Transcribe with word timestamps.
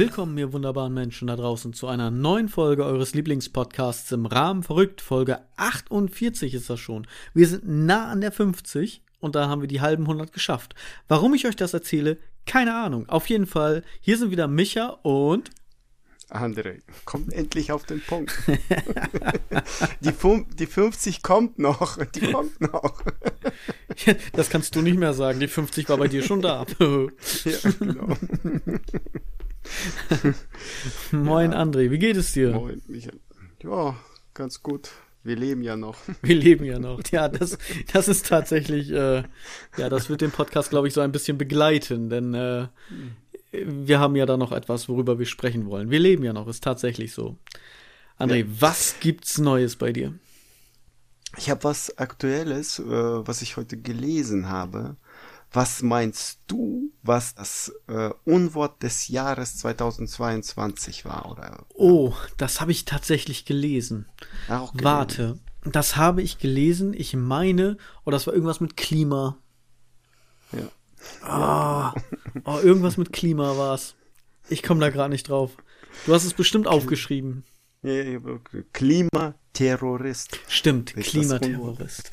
Willkommen, 0.00 0.38
ihr 0.38 0.54
wunderbaren 0.54 0.94
Menschen 0.94 1.28
da 1.28 1.36
draußen, 1.36 1.74
zu 1.74 1.86
einer 1.86 2.10
neuen 2.10 2.48
Folge 2.48 2.86
eures 2.86 3.12
Lieblingspodcasts 3.12 4.10
im 4.12 4.24
Rahmen 4.24 4.62
verrückt. 4.62 5.02
Folge 5.02 5.40
48 5.58 6.54
ist 6.54 6.70
das 6.70 6.80
schon. 6.80 7.06
Wir 7.34 7.46
sind 7.46 7.68
nah 7.68 8.08
an 8.08 8.22
der 8.22 8.32
50 8.32 9.02
und 9.18 9.34
da 9.34 9.48
haben 9.48 9.60
wir 9.60 9.68
die 9.68 9.82
halben 9.82 10.04
100 10.04 10.32
geschafft. 10.32 10.74
Warum 11.06 11.34
ich 11.34 11.46
euch 11.46 11.54
das 11.54 11.74
erzähle, 11.74 12.16
keine 12.46 12.74
Ahnung. 12.76 13.10
Auf 13.10 13.28
jeden 13.28 13.44
Fall, 13.44 13.84
hier 14.00 14.16
sind 14.16 14.30
wieder 14.30 14.48
Micha 14.48 14.86
und 15.02 15.50
André, 16.30 16.78
kommt 17.04 17.34
endlich 17.34 17.70
auf 17.70 17.84
den 17.84 18.00
Punkt. 18.00 18.32
die, 20.00 20.12
die 20.58 20.66
50 20.66 21.22
kommt 21.22 21.58
noch, 21.58 21.98
die 22.06 22.32
kommt 22.32 22.58
noch. 22.62 23.02
das 24.32 24.48
kannst 24.48 24.74
du 24.76 24.80
nicht 24.80 24.98
mehr 24.98 25.12
sagen, 25.12 25.40
die 25.40 25.48
50 25.48 25.90
war 25.90 25.98
bei 25.98 26.08
dir 26.08 26.22
schon 26.22 26.40
da. 26.40 26.64
ja, 27.44 27.70
genau. 27.78 28.16
Moin 31.12 31.52
ja. 31.52 31.62
André, 31.62 31.90
wie 31.90 31.98
geht 31.98 32.16
es 32.16 32.32
dir? 32.32 32.50
Moin 32.50 32.82
Michael. 32.86 33.20
Ja, 33.62 33.96
ganz 34.34 34.62
gut. 34.62 34.90
Wir 35.22 35.36
leben 35.36 35.62
ja 35.62 35.76
noch. 35.76 35.98
Wir 36.22 36.34
leben 36.34 36.64
ja 36.64 36.78
noch. 36.78 37.00
Ja, 37.10 37.28
das, 37.28 37.58
das 37.92 38.08
ist 38.08 38.26
tatsächlich, 38.26 38.90
äh, 38.90 39.22
ja, 39.76 39.88
das 39.90 40.08
wird 40.08 40.22
den 40.22 40.30
Podcast, 40.30 40.70
glaube 40.70 40.88
ich, 40.88 40.94
so 40.94 41.02
ein 41.02 41.12
bisschen 41.12 41.36
begleiten, 41.36 42.08
denn 42.08 42.32
äh, 42.32 42.68
wir 43.52 43.98
haben 43.98 44.16
ja 44.16 44.26
da 44.26 44.36
noch 44.36 44.52
etwas, 44.52 44.88
worüber 44.88 45.18
wir 45.18 45.26
sprechen 45.26 45.66
wollen. 45.66 45.90
Wir 45.90 45.98
leben 45.98 46.24
ja 46.24 46.32
noch, 46.32 46.48
ist 46.48 46.64
tatsächlich 46.64 47.12
so. 47.12 47.36
André, 48.18 48.36
ja. 48.36 48.46
was 48.60 48.96
gibt's 49.00 49.38
Neues 49.38 49.76
bei 49.76 49.92
dir? 49.92 50.14
Ich 51.36 51.50
habe 51.50 51.64
was 51.64 51.98
Aktuelles, 51.98 52.78
äh, 52.78 52.84
was 52.84 53.42
ich 53.42 53.56
heute 53.56 53.76
gelesen 53.76 54.48
habe. 54.48 54.96
Was 55.52 55.82
meinst 55.82 56.38
du, 56.46 56.92
was 57.02 57.34
das 57.34 57.72
äh, 57.88 58.10
Unwort 58.24 58.82
des 58.84 59.08
Jahres 59.08 59.56
2022 59.58 61.04
war? 61.04 61.30
Oder, 61.30 61.66
oh, 61.74 62.12
das 62.36 62.60
habe 62.60 62.70
ich 62.70 62.84
tatsächlich 62.84 63.44
gelesen. 63.46 64.06
Auch 64.48 64.72
gelesen. 64.72 64.84
Warte, 64.84 65.38
das 65.64 65.96
habe 65.96 66.22
ich 66.22 66.38
gelesen. 66.38 66.94
Ich 66.94 67.14
meine, 67.16 67.78
oh, 68.04 68.12
das 68.12 68.28
war 68.28 68.34
irgendwas 68.34 68.60
mit 68.60 68.76
Klima. 68.76 69.38
Ja. 70.52 70.68
Ah, 71.22 71.94
oh, 72.44 72.58
irgendwas 72.62 72.96
mit 72.96 73.12
Klima 73.12 73.56
war's. 73.56 73.96
Ich 74.48 74.62
komme 74.62 74.80
da 74.80 74.90
gerade 74.90 75.10
nicht 75.10 75.28
drauf. 75.28 75.56
Du 76.06 76.14
hast 76.14 76.24
es 76.24 76.34
bestimmt 76.34 76.68
aufgeschrieben. 76.68 77.44
Klimaterrorist. 78.72 80.38
Stimmt, 80.48 80.94
Klimaterrorist. 80.94 82.10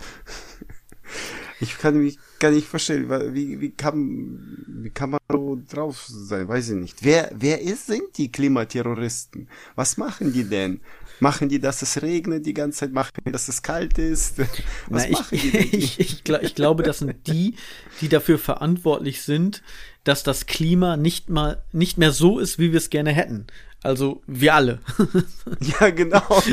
Ich 1.60 1.78
kann 1.78 1.98
mich 1.98 2.20
gar 2.40 2.52
nicht 2.52 2.68
verstehen, 2.68 3.10
wie, 3.34 3.60
wie, 3.60 3.72
kann, 3.72 4.66
wie 4.68 4.90
kann 4.90 5.12
man 5.12 5.20
so 5.32 5.62
drauf 5.70 6.06
sein? 6.08 6.48
Weiß 6.48 6.70
ich 6.70 6.76
nicht. 6.76 7.04
Wer, 7.04 7.32
wer 7.36 7.62
ist, 7.62 7.88
sind 7.88 8.18
die 8.18 8.32
Klimaterroristen? 8.32 9.48
Was 9.76 9.98
machen 9.98 10.34
die 10.34 10.44
denn? 10.44 10.82
Machen 11.20 11.50
die, 11.50 11.60
dass 11.60 11.82
es 11.82 12.02
regnet 12.02 12.46
die 12.46 12.54
ganze 12.54 12.80
Zeit? 12.80 12.94
Machen 12.94 13.12
die, 13.26 13.32
dass 13.32 13.48
es 13.48 13.62
kalt 13.62 13.98
ist? 13.98 14.38
Was 14.88 15.06
Na, 15.06 15.10
machen 15.10 15.28
ich, 15.32 15.42
die 15.42 15.52
denn? 15.52 15.68
Ich, 15.72 16.00
ich, 16.00 16.24
ich 16.24 16.56
glaube, 16.56 16.84
das 16.84 17.00
sind 17.00 17.28
die, 17.28 17.56
die 18.02 18.10
dafür 18.10 18.38
verantwortlich 18.38 19.22
sind, 19.24 19.64
dass 20.04 20.24
das 20.24 20.46
Klima 20.46 20.96
nicht 20.96 21.30
mal, 21.30 21.64
nicht 21.72 21.98
mehr 21.98 22.12
so 22.12 22.40
ist, 22.40 22.60
wie 22.60 22.72
wir 22.72 22.78
es 22.78 22.90
gerne 22.90 23.12
hätten. 23.12 23.48
Also 23.88 24.22
wir 24.28 24.54
alle. 24.54 24.80
Ja, 25.62 25.90
genau. 25.92 26.22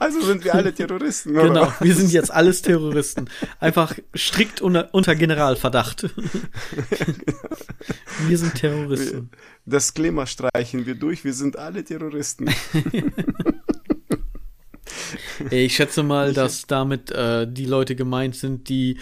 Also 0.00 0.20
sind 0.20 0.44
wir 0.44 0.54
alle 0.54 0.74
Terroristen. 0.74 1.30
Oder? 1.30 1.48
Genau, 1.48 1.72
wir 1.80 1.94
sind 1.94 2.12
jetzt 2.12 2.32
alles 2.32 2.60
Terroristen. 2.60 3.30
Einfach 3.60 3.96
strikt 4.14 4.60
unter, 4.60 4.92
unter 4.92 5.14
Generalverdacht. 5.14 6.10
Wir 8.26 8.36
sind 8.36 8.56
Terroristen. 8.56 9.30
Das 9.64 9.94
Klima 9.94 10.26
streichen 10.26 10.84
wir 10.86 10.96
durch, 10.96 11.24
wir 11.24 11.32
sind 11.32 11.56
alle 11.56 11.84
Terroristen. 11.84 12.50
Ich 15.50 15.76
schätze 15.76 16.02
mal, 16.02 16.32
dass 16.32 16.66
damit 16.66 17.12
äh, 17.12 17.46
die 17.50 17.66
Leute 17.66 17.94
gemeint 17.94 18.34
sind, 18.34 18.68
die 18.68 18.98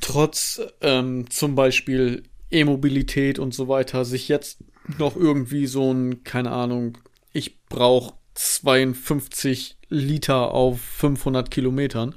trotz 0.00 0.60
ähm, 0.80 1.28
zum 1.28 1.56
Beispiel 1.56 2.22
E-Mobilität 2.50 3.38
und 3.40 3.52
so 3.52 3.66
weiter 3.68 4.04
sich 4.04 4.28
jetzt 4.28 4.58
noch 4.98 5.16
irgendwie 5.16 5.66
so 5.66 5.92
ein, 5.92 6.24
keine 6.24 6.50
Ahnung, 6.52 6.98
ich 7.32 7.64
brauche 7.66 8.14
52 8.34 9.78
Liter 9.88 10.52
auf 10.52 10.80
500 10.80 11.50
Kilometern 11.50 12.14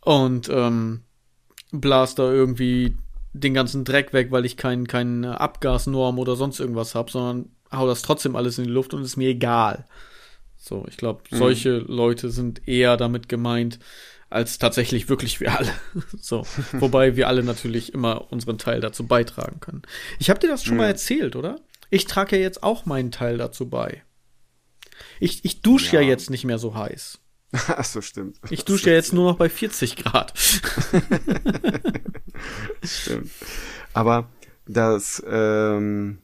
und 0.00 0.48
ähm, 0.48 1.02
blas 1.70 2.14
da 2.14 2.30
irgendwie 2.30 2.94
den 3.32 3.54
ganzen 3.54 3.84
Dreck 3.84 4.12
weg, 4.12 4.30
weil 4.30 4.44
ich 4.44 4.56
kein, 4.56 4.86
keine 4.86 5.40
Abgasnorm 5.40 6.18
oder 6.18 6.36
sonst 6.36 6.60
irgendwas 6.60 6.94
habe, 6.94 7.10
sondern 7.10 7.50
hau 7.72 7.86
das 7.86 8.02
trotzdem 8.02 8.36
alles 8.36 8.58
in 8.58 8.64
die 8.64 8.70
Luft 8.70 8.92
und 8.92 9.02
ist 9.02 9.16
mir 9.16 9.30
egal. 9.30 9.86
So, 10.58 10.84
ich 10.88 10.96
glaube, 10.96 11.22
mhm. 11.30 11.36
solche 11.36 11.80
mhm. 11.80 11.86
Leute 11.88 12.30
sind 12.30 12.68
eher 12.68 12.96
damit 12.96 13.28
gemeint, 13.28 13.78
als 14.32 14.58
tatsächlich 14.58 15.08
wirklich 15.08 15.40
wir 15.40 15.58
alle. 15.58 15.72
so, 16.20 16.46
wobei 16.72 17.16
wir 17.16 17.28
alle 17.28 17.42
natürlich 17.42 17.92
immer 17.92 18.32
unseren 18.32 18.58
Teil 18.58 18.80
dazu 18.80 19.06
beitragen 19.06 19.60
können. 19.60 19.82
Ich 20.18 20.30
habe 20.30 20.40
dir 20.40 20.48
das 20.48 20.64
schon 20.64 20.76
ja. 20.76 20.82
mal 20.82 20.88
erzählt, 20.88 21.36
oder? 21.36 21.60
Ich 21.90 22.06
trage 22.06 22.36
ja 22.36 22.42
jetzt 22.42 22.62
auch 22.62 22.86
meinen 22.86 23.10
Teil 23.10 23.38
dazu 23.38 23.68
bei. 23.68 24.02
Ich, 25.20 25.44
ich 25.44 25.60
dusche 25.62 25.96
ja. 25.96 26.02
ja 26.02 26.08
jetzt 26.08 26.30
nicht 26.30 26.44
mehr 26.44 26.58
so 26.58 26.74
heiß. 26.74 27.18
Ach 27.52 27.84
so, 27.84 28.00
stimmt. 28.00 28.38
Ich 28.50 28.64
dusche 28.64 28.90
ja 28.90 28.96
jetzt 28.96 29.12
nur 29.12 29.30
noch 29.30 29.38
bei 29.38 29.48
40 29.48 29.96
Grad. 29.96 30.32
stimmt. 32.82 33.30
Aber 33.92 34.30
das, 34.66 35.22
ähm, 35.26 36.18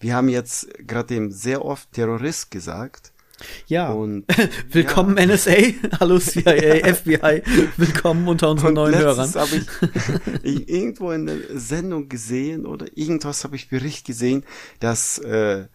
wir 0.00 0.14
haben 0.14 0.28
jetzt 0.28 0.68
gerade 0.86 1.14
eben 1.14 1.30
sehr 1.30 1.64
oft 1.64 1.92
Terrorist 1.92 2.50
gesagt. 2.50 3.12
Ja. 3.66 3.92
Und, 3.92 4.24
willkommen 4.70 5.16
ja. 5.16 5.26
NSA, 5.26 5.52
hallo 6.00 6.18
CIA, 6.18 6.94
FBI, 6.94 7.42
willkommen 7.76 8.28
unter 8.28 8.50
unseren 8.50 8.68
und 8.68 8.74
neuen 8.74 8.98
Hörern. 8.98 9.34
habe 9.34 9.56
ich 9.56 9.66
irgendwo 10.68 11.10
in 11.10 11.26
der 11.26 11.38
Sendung 11.54 12.08
gesehen 12.08 12.66
oder 12.66 12.86
irgendwas 12.94 13.44
habe 13.44 13.56
ich 13.56 13.68
Bericht 13.68 14.06
gesehen, 14.06 14.44
dass 14.80 15.18
äh, 15.18 15.66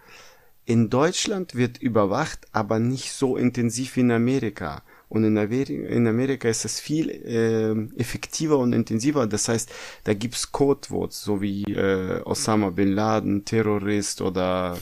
in 0.66 0.90
Deutschland 0.90 1.56
wird 1.56 1.80
überwacht, 1.80 2.48
aber 2.52 2.80
nicht 2.80 3.12
so 3.12 3.38
intensiv 3.38 3.96
wie 3.96 4.02
in 4.02 4.12
Amerika. 4.12 4.84
Und 5.10 5.24
in 5.24 5.36
Amerika, 5.40 5.90
in 5.90 6.06
Amerika 6.06 6.48
ist 6.48 6.66
es 6.66 6.80
viel 6.80 7.10
äh, 7.10 8.00
effektiver 8.00 8.60
und 8.60 8.74
intensiver. 8.74 9.26
Das 9.26 9.48
heißt, 9.48 9.72
da 10.04 10.14
gibt's 10.14 10.52
Codewords, 10.52 11.24
so 11.24 11.42
wie 11.42 11.64
äh, 11.64 12.22
Osama 12.24 12.70
Bin 12.70 12.94
Laden, 12.94 13.44
Terrorist 13.44 14.22
oder 14.22 14.78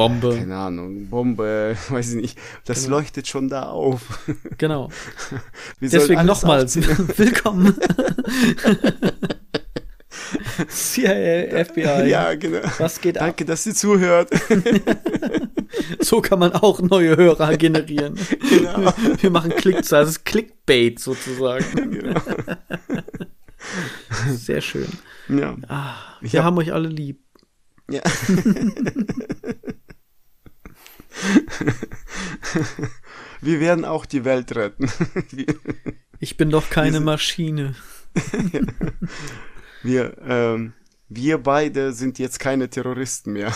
Bombe. 0.00 0.34
Keine 0.34 0.56
Ahnung, 0.56 1.10
Bombe, 1.10 1.76
weiß 1.90 2.14
ich 2.14 2.22
nicht. 2.22 2.38
Das 2.64 2.84
genau. 2.84 2.96
leuchtet 2.96 3.28
schon 3.28 3.50
da 3.50 3.68
auf. 3.68 4.00
Genau. 4.56 4.88
Deswegen 5.82 6.24
nochmals, 6.24 6.76
willkommen. 7.18 7.76
CIA, 10.70 11.64
FBI. 11.66 12.08
Ja, 12.08 12.34
genau. 12.34 12.60
Was 12.78 13.02
geht 13.02 13.16
Danke, 13.16 13.44
ab? 13.44 13.48
dass 13.48 13.66
ihr 13.66 13.74
zuhört. 13.74 14.30
so 16.00 16.22
kann 16.22 16.38
man 16.38 16.52
auch 16.54 16.80
neue 16.80 17.18
Hörer 17.18 17.58
generieren. 17.58 18.18
Genau. 18.48 18.94
Wir 19.20 19.28
machen 19.28 19.50
Klickzahlen, 19.50 20.06
das 20.06 20.16
ist 20.16 20.24
Clickbait 20.24 20.98
sozusagen. 20.98 21.90
Genau. 21.90 22.22
Sehr 24.30 24.62
schön. 24.62 24.88
Ja. 25.28 25.58
Ah, 25.68 25.96
wir 26.22 26.40
hab... 26.40 26.46
haben 26.46 26.56
euch 26.56 26.72
alle 26.72 26.88
lieb. 26.88 27.20
Ja. 27.90 28.00
Wir 33.40 33.60
werden 33.60 33.84
auch 33.84 34.06
die 34.06 34.24
Welt 34.24 34.54
retten. 34.54 34.90
ich 36.20 36.36
bin 36.36 36.50
doch 36.50 36.70
keine 36.70 37.00
Maschine. 37.00 37.74
wir, 39.82 40.16
ähm, 40.22 40.72
wir 41.08 41.38
beide 41.38 41.92
sind 41.92 42.18
jetzt 42.18 42.38
keine 42.38 42.68
Terroristen 42.68 43.32
mehr. 43.32 43.52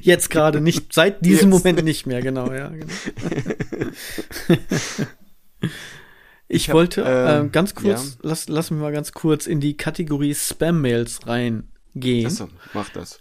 Jetzt 0.00 0.30
gerade 0.30 0.60
nicht, 0.60 0.92
seit 0.92 1.24
diesem 1.24 1.52
jetzt. 1.52 1.64
Moment 1.64 1.84
nicht 1.84 2.06
mehr, 2.06 2.22
genau, 2.22 2.52
ja. 2.52 2.68
Genau. 2.68 2.92
Ich, 6.48 6.62
ich 6.62 6.68
hab, 6.68 6.74
wollte 6.74 7.02
äh, 7.02 7.48
ganz 7.50 7.74
kurz, 7.74 8.14
ja. 8.14 8.18
lass, 8.22 8.48
lass 8.48 8.70
mich 8.70 8.80
mal 8.80 8.92
ganz 8.92 9.12
kurz 9.12 9.46
in 9.46 9.60
die 9.60 9.76
Kategorie 9.76 10.34
Spam-Mails 10.34 11.26
reingehen. 11.26 12.26
Achso, 12.26 12.48
mach 12.72 12.88
das. 12.90 13.20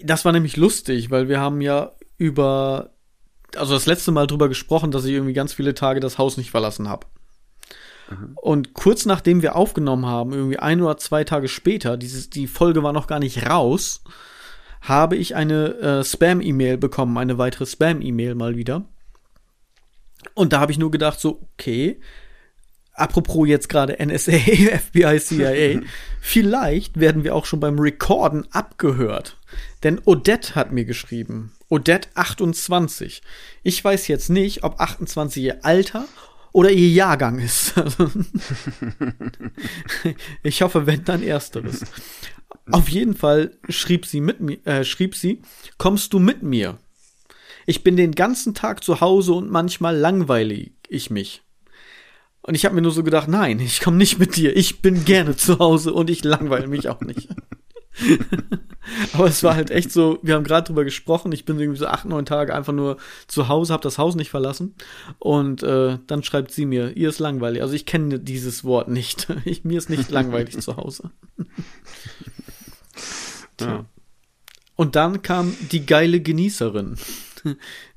Das 0.00 0.24
war 0.24 0.32
nämlich 0.32 0.56
lustig, 0.56 1.10
weil 1.10 1.28
wir 1.28 1.40
haben 1.40 1.60
ja 1.60 1.92
über, 2.24 2.90
also 3.54 3.74
das 3.74 3.86
letzte 3.86 4.12
Mal 4.12 4.26
drüber 4.26 4.48
gesprochen, 4.48 4.90
dass 4.90 5.04
ich 5.04 5.12
irgendwie 5.12 5.34
ganz 5.34 5.52
viele 5.52 5.74
Tage 5.74 6.00
das 6.00 6.16
Haus 6.16 6.36
nicht 6.36 6.50
verlassen 6.50 6.88
habe. 6.88 7.06
Mhm. 8.10 8.32
Und 8.36 8.74
kurz 8.74 9.04
nachdem 9.04 9.42
wir 9.42 9.56
aufgenommen 9.56 10.06
haben, 10.06 10.32
irgendwie 10.32 10.58
ein 10.58 10.80
oder 10.80 10.96
zwei 10.96 11.24
Tage 11.24 11.48
später, 11.48 11.96
dieses, 11.96 12.30
die 12.30 12.46
Folge 12.46 12.82
war 12.82 12.92
noch 12.92 13.06
gar 13.06 13.18
nicht 13.18 13.48
raus, 13.48 14.02
habe 14.80 15.16
ich 15.16 15.34
eine 15.34 15.74
äh, 15.74 16.04
Spam-E-Mail 16.04 16.78
bekommen, 16.78 17.16
eine 17.18 17.38
weitere 17.38 17.66
Spam-E-Mail 17.66 18.34
mal 18.34 18.56
wieder. 18.56 18.84
Und 20.34 20.54
da 20.54 20.60
habe 20.60 20.72
ich 20.72 20.78
nur 20.78 20.90
gedacht, 20.90 21.20
so, 21.20 21.46
okay, 21.52 22.00
apropos 22.94 23.46
jetzt 23.46 23.68
gerade 23.68 23.96
NSA, 24.04 24.32
FBI, 24.38 25.20
CIA, 25.20 25.80
vielleicht 26.20 26.98
werden 26.98 27.24
wir 27.24 27.34
auch 27.34 27.44
schon 27.44 27.60
beim 27.60 27.78
Recorden 27.78 28.46
abgehört. 28.52 29.38
Denn 29.82 30.00
Odette 30.06 30.54
hat 30.54 30.72
mir 30.72 30.84
geschrieben. 30.84 31.52
Odette 31.74 32.08
28. 32.14 33.20
Ich 33.64 33.84
weiß 33.84 34.06
jetzt 34.06 34.30
nicht, 34.30 34.62
ob 34.62 34.80
28 34.80 35.42
ihr 35.42 35.64
Alter 35.64 36.06
oder 36.52 36.70
ihr 36.70 36.88
Jahrgang 36.88 37.40
ist. 37.40 37.74
ich 40.44 40.62
hoffe, 40.62 40.86
wenn 40.86 41.04
dann 41.04 41.24
ersteres. 41.24 41.84
Auf 42.70 42.88
jeden 42.88 43.16
Fall 43.16 43.58
schrieb 43.68 44.06
sie 44.06 44.20
mit 44.20 44.38
mir, 44.38 44.64
äh, 44.64 44.84
schrieb 44.84 45.16
sie, 45.16 45.42
kommst 45.76 46.12
du 46.12 46.20
mit 46.20 46.44
mir? 46.44 46.78
Ich 47.66 47.82
bin 47.82 47.96
den 47.96 48.12
ganzen 48.12 48.54
Tag 48.54 48.84
zu 48.84 49.00
Hause 49.00 49.32
und 49.32 49.50
manchmal 49.50 49.96
langweilig 49.96 50.74
ich 50.88 51.10
mich. 51.10 51.42
Und 52.42 52.54
ich 52.54 52.64
habe 52.64 52.76
mir 52.76 52.82
nur 52.82 52.92
so 52.92 53.02
gedacht, 53.02 53.26
nein, 53.26 53.58
ich 53.58 53.80
komme 53.80 53.96
nicht 53.96 54.20
mit 54.20 54.36
dir. 54.36 54.56
Ich 54.56 54.80
bin 54.80 55.04
gerne 55.04 55.34
zu 55.34 55.58
Hause 55.58 55.92
und 55.92 56.08
ich 56.08 56.22
langweile 56.22 56.68
mich 56.68 56.88
auch 56.88 57.00
nicht. 57.00 57.30
Aber 59.12 59.26
es 59.26 59.42
war 59.42 59.54
halt 59.54 59.70
echt 59.70 59.92
so, 59.92 60.18
wir 60.22 60.34
haben 60.34 60.44
gerade 60.44 60.66
drüber 60.66 60.84
gesprochen, 60.84 61.32
ich 61.32 61.44
bin 61.44 61.58
irgendwie 61.58 61.78
so 61.78 61.86
acht, 61.86 62.04
neun 62.04 62.26
Tage 62.26 62.54
einfach 62.54 62.72
nur 62.72 62.96
zu 63.26 63.48
Hause, 63.48 63.72
habe 63.72 63.82
das 63.82 63.98
Haus 63.98 64.14
nicht 64.14 64.30
verlassen. 64.30 64.74
Und 65.18 65.62
äh, 65.62 65.98
dann 66.06 66.22
schreibt 66.22 66.50
sie 66.50 66.66
mir, 66.66 66.96
ihr 66.96 67.08
ist 67.08 67.18
langweilig. 67.18 67.62
Also 67.62 67.74
ich 67.74 67.86
kenne 67.86 68.18
dieses 68.18 68.64
Wort 68.64 68.88
nicht. 68.88 69.28
Ich, 69.44 69.62
mir 69.62 69.76
ist 69.78 69.90
nicht 69.90 70.10
langweilig 70.10 70.58
zu 70.60 70.76
Hause. 70.76 71.10
Ja. 73.60 73.84
Und 74.74 74.96
dann 74.96 75.22
kam 75.22 75.54
die 75.70 75.86
geile 75.86 76.20
Genießerin. 76.20 76.96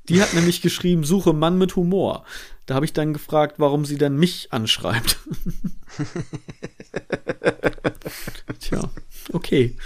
Die 0.08 0.22
hat 0.22 0.34
nämlich 0.34 0.62
geschrieben, 0.62 1.02
suche 1.02 1.32
Mann 1.32 1.58
mit 1.58 1.74
Humor. 1.74 2.24
Da 2.66 2.74
habe 2.74 2.84
ich 2.84 2.92
dann 2.92 3.12
gefragt, 3.12 3.56
warum 3.58 3.84
sie 3.84 3.98
dann 3.98 4.16
mich 4.16 4.52
anschreibt. 4.52 5.18
Tja, 8.60 8.90
okay. 9.32 9.76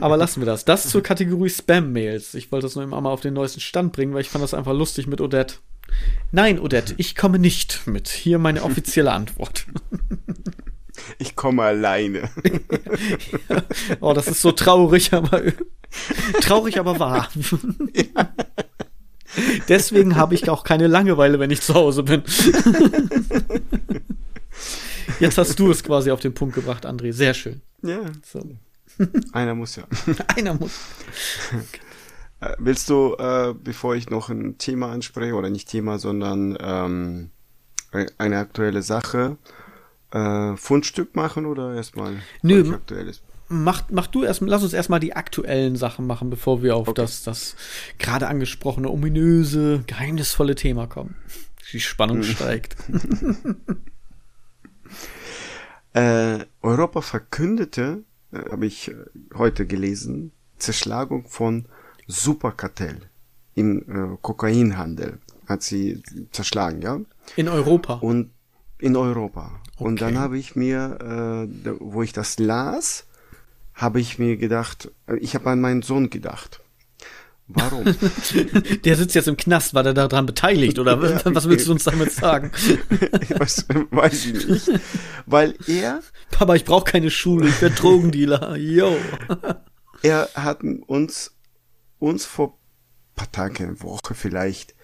Aber 0.00 0.16
lassen 0.16 0.40
wir 0.40 0.46
das. 0.46 0.64
Das 0.64 0.88
zur 0.88 1.02
Kategorie 1.02 1.50
Spam-Mails. 1.50 2.34
Ich 2.34 2.52
wollte 2.52 2.66
das 2.66 2.74
nur 2.76 2.84
immer 2.84 3.00
mal 3.00 3.10
auf 3.10 3.20
den 3.20 3.34
neuesten 3.34 3.60
Stand 3.60 3.92
bringen, 3.92 4.14
weil 4.14 4.20
ich 4.20 4.30
fand 4.30 4.44
das 4.44 4.54
einfach 4.54 4.72
lustig 4.72 5.06
mit 5.06 5.20
Odette. 5.20 5.56
Nein, 6.32 6.58
Odette, 6.58 6.94
ich 6.96 7.14
komme 7.14 7.38
nicht 7.38 7.86
mit. 7.86 8.08
Hier 8.08 8.38
meine 8.38 8.62
offizielle 8.62 9.12
Antwort. 9.12 9.66
Ich 11.18 11.36
komme 11.36 11.62
alleine. 11.62 12.30
ja. 13.48 13.62
Oh, 14.00 14.12
das 14.12 14.28
ist 14.28 14.40
so 14.40 14.52
traurig, 14.52 15.12
aber 15.12 15.42
traurig, 16.40 16.78
aber 16.78 16.98
wahr. 16.98 17.28
Ja. 17.92 18.32
Deswegen 19.68 20.16
habe 20.16 20.34
ich 20.34 20.48
auch 20.48 20.62
keine 20.62 20.86
Langeweile, 20.86 21.40
wenn 21.40 21.50
ich 21.50 21.60
zu 21.60 21.74
Hause 21.74 22.04
bin. 22.04 22.22
Jetzt 25.20 25.38
hast 25.38 25.58
du 25.58 25.70
es 25.70 25.82
quasi 25.82 26.10
auf 26.10 26.20
den 26.20 26.34
Punkt 26.34 26.54
gebracht, 26.54 26.86
André. 26.86 27.12
Sehr 27.12 27.34
schön. 27.34 27.62
Ja. 27.82 28.00
So. 28.24 28.42
Einer 29.32 29.54
muss 29.54 29.76
ja. 29.76 29.84
Einer 30.36 30.54
muss. 30.54 30.72
Äh, 32.40 32.54
willst 32.58 32.88
du, 32.90 33.14
äh, 33.18 33.54
bevor 33.54 33.94
ich 33.96 34.10
noch 34.10 34.28
ein 34.28 34.58
Thema 34.58 34.90
anspreche, 34.90 35.34
oder 35.34 35.50
nicht 35.50 35.68
Thema, 35.68 35.98
sondern 35.98 36.56
ähm, 36.60 37.30
eine 38.18 38.38
aktuelle 38.38 38.82
Sache, 38.82 39.36
äh, 40.10 40.56
Fundstück 40.56 41.16
machen 41.16 41.46
oder 41.46 41.74
erstmal 41.74 42.14
Nö, 42.42 42.72
aktuelles? 42.72 43.22
mach, 43.48 43.84
mach 43.90 44.06
du 44.06 44.24
erst, 44.24 44.40
lass 44.40 44.62
uns 44.62 44.72
erstmal 44.72 45.00
die 45.00 45.14
aktuellen 45.14 45.76
Sachen 45.76 46.06
machen, 46.06 46.30
bevor 46.30 46.62
wir 46.62 46.76
auf 46.76 46.88
okay. 46.88 47.02
das, 47.02 47.22
das 47.22 47.56
gerade 47.98 48.26
angesprochene, 48.26 48.90
ominöse, 48.90 49.84
geheimnisvolle 49.86 50.54
Thema 50.54 50.86
kommen. 50.86 51.16
Die 51.72 51.80
Spannung 51.80 52.18
hm. 52.18 52.24
steigt. 52.24 52.76
äh, 55.94 56.40
Europa 56.62 57.00
verkündete, 57.00 58.04
äh, 58.32 58.50
habe 58.50 58.66
ich 58.66 58.88
äh, 58.88 58.94
heute 59.34 59.66
gelesen, 59.66 60.32
Zerschlagung 60.58 61.26
von 61.28 61.66
Superkartell 62.06 63.00
im 63.54 63.78
äh, 63.88 64.16
Kokainhandel. 64.20 65.18
Hat 65.46 65.62
sie 65.62 66.02
zerschlagen, 66.32 66.82
ja? 66.82 67.00
In 67.36 67.48
Europa. 67.48 67.94
Und 67.94 68.30
in 68.78 68.96
Europa. 68.96 69.60
Okay. 69.76 69.84
Und 69.84 70.00
dann 70.00 70.18
habe 70.18 70.38
ich 70.38 70.56
mir, 70.56 71.46
äh, 71.64 71.70
wo 71.80 72.02
ich 72.02 72.12
das 72.12 72.38
las, 72.38 73.06
habe 73.74 74.00
ich 74.00 74.18
mir 74.18 74.36
gedacht, 74.36 74.90
äh, 75.06 75.16
ich 75.16 75.34
habe 75.34 75.50
an 75.50 75.60
meinen 75.60 75.82
Sohn 75.82 76.10
gedacht. 76.10 76.60
Warum? 77.54 77.84
der 78.84 78.96
sitzt 78.96 79.14
jetzt 79.14 79.28
im 79.28 79.36
Knast, 79.36 79.74
war 79.74 79.82
der 79.82 79.94
daran 79.94 80.26
beteiligt 80.26 80.78
oder 80.78 81.00
ja, 81.24 81.34
was 81.34 81.48
willst 81.48 81.66
du 81.66 81.72
uns 81.72 81.84
damit 81.84 82.12
sagen? 82.12 82.50
was, 83.38 83.66
weiß 83.68 84.26
ich 84.26 84.48
nicht. 84.48 84.70
Weil 85.26 85.54
er. 85.66 86.00
Papa, 86.30 86.54
ich 86.54 86.64
brauche 86.64 86.84
keine 86.84 87.10
Schule, 87.10 87.48
ich 87.48 87.62
werde 87.62 87.74
Drogendealer. 87.74 88.56
Yo. 88.56 88.96
er 90.02 90.28
hat 90.34 90.62
uns, 90.62 91.32
uns 91.98 92.24
vor 92.24 92.58
paar 93.14 93.30
Tagen, 93.30 93.64
eine 93.64 93.82
Woche 93.82 94.14
vielleicht, 94.14 94.74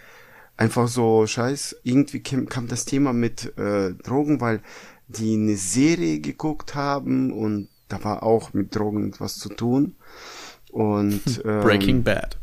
einfach 0.57 0.89
so 0.89 1.27
scheiß, 1.27 1.77
irgendwie 1.83 2.23
kam, 2.23 2.49
kam 2.49 2.69
das 2.69 2.85
Thema 2.85 3.13
mit 3.13 3.57
äh, 3.59 3.95
Drogen, 3.95 4.41
weil 4.41 4.63
die 5.09 5.35
eine 5.35 5.57
Serie 5.57 6.21
geguckt 6.21 6.75
haben 6.75 7.33
und 7.33 7.69
da 7.89 8.03
war 8.05 8.23
auch 8.23 8.53
mit 8.53 8.75
Drogen 8.75 9.15
was 9.19 9.39
zu 9.39 9.49
tun. 9.49 9.97
Und 10.73 11.43
ähm, 11.45 11.61
Breaking 11.61 12.03
Bad. 12.03 12.37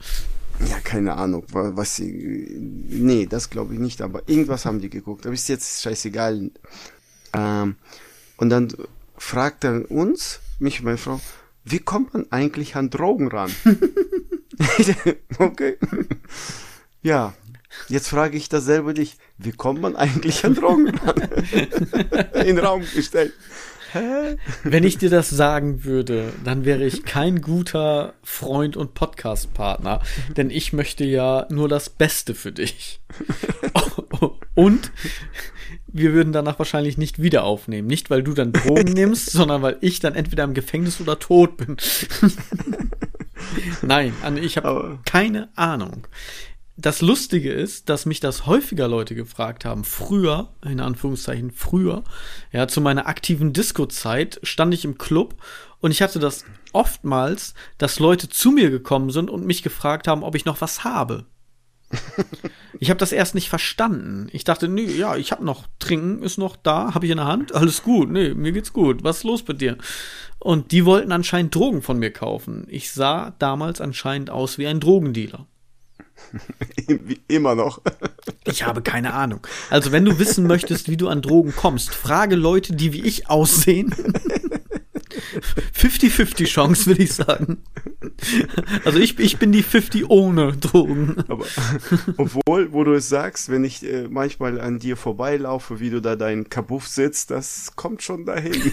Ja, 0.60 0.80
keine 0.80 1.16
Ahnung, 1.16 1.44
was 1.52 1.98
sie. 1.98 2.48
Nee, 2.90 3.28
das 3.28 3.50
glaube 3.50 3.74
ich 3.76 3.80
nicht, 3.80 4.02
aber 4.02 4.24
irgendwas 4.28 4.66
haben 4.66 4.82
die 4.82 4.90
geguckt. 4.90 5.26
Aber 5.26 5.34
ist 5.34 5.50
jetzt 5.50 5.84
scheißegal. 5.84 6.50
Ähm, 7.34 7.76
und 8.38 8.50
dann 8.50 8.74
fragt 9.18 9.64
er 9.64 9.90
uns, 9.92 10.40
mich 10.60 10.80
und 10.80 10.86
meine 10.86 10.98
Frau, 10.98 11.20
wie 11.64 11.80
kommt 11.80 12.14
man 12.14 12.32
eigentlich 12.32 12.76
an 12.76 12.90
Drogen 12.90 13.28
ran? 13.28 13.52
okay. 15.38 15.78
Ja, 17.02 17.34
jetzt 17.90 18.08
frage 18.08 18.38
ich 18.38 18.50
dasselbe 18.50 18.94
dich, 18.94 19.18
wie 19.38 19.52
kommt 19.52 19.82
man 19.82 19.96
eigentlich 19.96 20.44
an 20.46 20.56
Drogen 20.56 20.90
ran? 20.90 21.16
In 22.34 22.56
den 22.56 22.60
Raum 22.60 22.84
gestellt. 22.96 23.34
Wenn 24.64 24.84
ich 24.84 24.98
dir 24.98 25.10
das 25.10 25.30
sagen 25.30 25.84
würde, 25.84 26.34
dann 26.44 26.66
wäre 26.66 26.86
ich 26.86 27.04
kein 27.04 27.42
guter 27.42 28.14
Freund 28.24 28.76
und 28.78 28.94
Podcast-Partner, 28.94 30.02
denn 30.36 30.50
ich 30.50 30.74
möchte 30.74 31.06
ja 31.06 31.46
nur 31.50 31.70
das 31.70 31.90
Beste 31.90 32.36
für 32.36 32.52
dich. 32.52 33.00
Und 34.56 34.92
wir 35.88 36.14
würden 36.14 36.34
danach 36.34 36.58
wahrscheinlich 36.58 36.98
nicht 36.98 37.22
wieder 37.22 37.44
aufnehmen. 37.44 37.88
Nicht, 37.88 38.10
weil 38.10 38.24
du 38.24 38.34
dann 38.34 38.54
Drogen 38.54 38.94
nimmst, 38.94 39.32
sondern 39.32 39.62
weil 39.62 39.78
ich 39.82 40.00
dann 40.00 40.16
entweder 40.16 40.44
im 40.44 40.54
Gefängnis 40.54 41.00
oder 41.00 41.20
tot 41.20 41.58
bin. 41.58 41.78
Nein, 43.82 44.14
ich 44.42 44.58
habe 44.58 45.00
keine 45.06 45.50
Ahnung 45.56 46.08
das 46.78 47.02
Lustige 47.02 47.52
ist, 47.52 47.90
dass 47.90 48.06
mich 48.06 48.20
das 48.20 48.46
häufiger 48.46 48.88
Leute 48.88 49.16
gefragt 49.16 49.66
haben. 49.66 49.84
Früher, 49.84 50.50
in 50.64 50.80
Anführungszeichen 50.80 51.52
früher, 51.52 52.04
ja, 52.52 52.68
zu 52.68 52.82
meiner 52.82 53.08
aktiven 53.08 53.52
Disco-Zeit 53.52 54.40
stand 54.44 54.74
ich 54.76 54.86
im 54.86 55.00
Club 55.00 55.36
und 55.80 55.90
ich 55.90 56.04
hatte 56.04 56.20
das 56.20 56.46
oftmals, 56.74 57.56
dass 57.80 58.00
Leute 58.00 58.30
zu 58.30 58.52
mir 58.52 58.70
gekommen 58.70 59.10
sind 59.10 59.32
und 59.32 59.46
mich 59.46 59.64
gefragt 59.64 60.08
haben, 60.08 60.24
ob 60.24 60.36
ich 60.36 60.46
noch 60.46 60.62
was 60.62 60.84
habe. 60.84 61.26
ich 62.80 62.92
habe 62.92 63.00
das 63.00 63.12
erst 63.12 63.34
nicht 63.34 63.50
verstanden. 63.50 64.28
Ich 64.32 64.44
dachte, 64.44 64.68
nee, 64.68 64.84
ja, 64.84 65.16
ich 65.16 65.32
habe 65.32 65.44
noch 65.44 65.66
Trinken 65.80 66.22
ist 66.22 66.38
noch 66.38 66.56
da, 66.56 66.94
habe 66.94 67.06
ich 67.06 67.12
in 67.12 67.18
der 67.18 67.26
Hand, 67.26 67.56
alles 67.56 67.82
gut, 67.82 68.12
nee, 68.12 68.36
mir 68.36 68.52
geht's 68.52 68.74
gut. 68.74 69.04
Was 69.04 69.18
ist 69.18 69.24
los 69.24 69.48
mit 69.48 69.62
dir? 69.62 69.78
Und 70.38 70.72
die 70.72 70.86
wollten 70.86 71.12
anscheinend 71.12 71.56
Drogen 71.56 71.82
von 71.82 71.98
mir 71.98 72.12
kaufen. 72.12 72.68
Ich 72.70 72.92
sah 72.92 73.34
damals 73.40 73.82
anscheinend 73.82 74.30
aus 74.30 74.60
wie 74.60 74.68
ein 74.68 74.80
Drogendealer. 74.80 75.48
Immer 77.28 77.56
noch. 77.56 77.82
Ich 78.46 78.66
habe 78.66 78.82
keine 78.82 79.14
Ahnung. 79.14 79.46
Also, 79.70 79.92
wenn 79.92 80.06
du 80.06 80.20
wissen 80.20 80.48
möchtest, 80.48 80.90
wie 80.90 80.98
du 80.98 81.08
an 81.08 81.22
Drogen 81.22 81.56
kommst, 81.56 81.94
frage 81.94 82.36
Leute, 82.36 82.76
die 82.76 82.94
wie 82.94 83.02
ich 83.02 83.30
aussehen. 83.30 83.94
50-50 85.76 86.46
Chance, 86.46 86.86
würde 86.88 87.04
ich 87.04 87.14
sagen. 87.14 87.64
Also 88.86 89.00
ich, 89.00 89.20
ich 89.20 89.38
bin 89.38 89.52
die 89.52 89.64
50 89.64 90.10
ohne 90.10 90.54
Drogen. 90.54 91.16
Aber 91.28 91.46
obwohl, 92.18 92.72
wo 92.72 92.84
du 92.84 92.94
es 92.94 93.10
sagst, 93.10 93.50
wenn 93.50 93.64
ich 93.64 93.84
äh, 93.84 94.08
manchmal 94.10 94.60
an 94.60 94.80
dir 94.80 94.98
vorbeilaufe, 94.98 95.80
wie 95.80 95.90
du 95.90 96.02
da 96.02 96.16
dein 96.16 96.50
Kabuff 96.50 96.88
sitzt, 96.88 97.32
das 97.32 97.76
kommt 97.76 98.04
schon 98.04 98.26
dahin. 98.26 98.72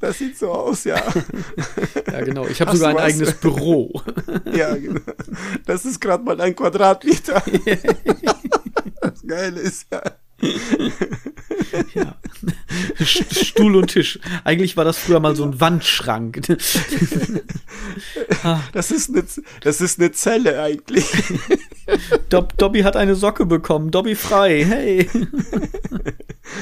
Das 0.00 0.18
sieht 0.18 0.36
so 0.38 0.52
aus, 0.52 0.84
ja. 0.84 1.02
Ja, 2.12 2.20
genau. 2.22 2.46
Ich 2.46 2.60
habe 2.60 2.76
sogar 2.76 2.90
ein 2.90 2.96
was? 2.96 3.04
eigenes 3.04 3.34
Büro. 3.34 4.02
Ja, 4.54 4.74
genau. 4.76 5.00
Das 5.64 5.84
ist 5.84 6.00
gerade 6.00 6.24
mal 6.24 6.40
ein 6.40 6.54
Quadratmeter. 6.54 7.42
Das 9.00 9.22
Geile 9.26 9.60
ist 9.60 9.86
ja. 9.92 10.02
Ja. 11.94 12.16
Stuhl 13.04 13.76
und 13.76 13.88
Tisch. 13.88 14.18
Eigentlich 14.44 14.76
war 14.76 14.84
das 14.84 14.98
früher 14.98 15.20
mal 15.20 15.34
so 15.36 15.44
ein 15.44 15.60
Wandschrank. 15.60 16.42
das, 18.72 18.90
ist 18.90 19.10
eine, 19.10 19.24
das 19.62 19.80
ist 19.80 19.98
eine 19.98 20.12
Zelle 20.12 20.60
eigentlich. 20.60 21.06
Dob 22.28 22.58
Dobby 22.58 22.82
hat 22.82 22.96
eine 22.96 23.14
Socke 23.14 23.46
bekommen. 23.46 23.90
Dobby 23.90 24.14
frei. 24.14 24.64
Hey. 24.64 25.08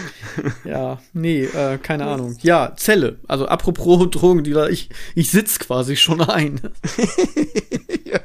ja, 0.64 1.00
nee, 1.12 1.44
äh, 1.44 1.78
keine 1.78 2.06
Ahnung. 2.06 2.36
Ja, 2.42 2.74
Zelle. 2.76 3.18
Also 3.28 3.46
apropos 3.46 4.08
Drogendealer, 4.10 4.70
ich, 4.70 4.90
ich 5.14 5.30
sitz 5.30 5.58
quasi 5.58 5.96
schon 5.96 6.20
ein. 6.20 6.60
ja. 8.04 8.20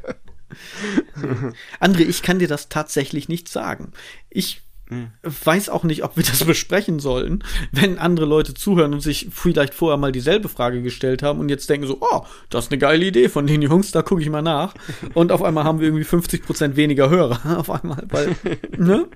André, 1.79 2.01
ich 2.01 2.21
kann 2.21 2.39
dir 2.39 2.47
das 2.47 2.69
tatsächlich 2.69 3.29
nicht 3.29 3.49
sagen. 3.49 3.91
Ich 4.29 4.61
hm. 4.89 5.11
weiß 5.21 5.69
auch 5.69 5.83
nicht, 5.83 6.03
ob 6.03 6.17
wir 6.17 6.23
das 6.23 6.43
besprechen 6.43 6.99
sollen, 6.99 7.43
wenn 7.71 7.99
andere 7.99 8.25
Leute 8.25 8.55
zuhören 8.55 8.93
und 8.93 9.01
sich 9.01 9.27
vielleicht 9.31 9.75
vorher 9.75 9.97
mal 9.97 10.11
dieselbe 10.11 10.49
Frage 10.49 10.81
gestellt 10.81 11.21
haben 11.21 11.39
und 11.39 11.49
jetzt 11.49 11.69
denken 11.69 11.85
so, 11.85 11.99
oh, 12.01 12.21
das 12.49 12.65
ist 12.65 12.71
eine 12.71 12.79
geile 12.79 13.05
Idee 13.05 13.29
von 13.29 13.45
den 13.45 13.61
Jungs, 13.61 13.91
da 13.91 14.01
gucke 14.01 14.21
ich 14.21 14.29
mal 14.29 14.41
nach. 14.41 14.73
Und 15.13 15.31
auf 15.31 15.43
einmal 15.43 15.63
haben 15.63 15.79
wir 15.79 15.88
irgendwie 15.88 16.05
50 16.05 16.43
Prozent 16.43 16.75
weniger 16.75 17.09
Hörer 17.09 17.59
auf 17.59 17.69
einmal, 17.69 18.03
weil, 18.09 18.35
ne? 18.77 19.07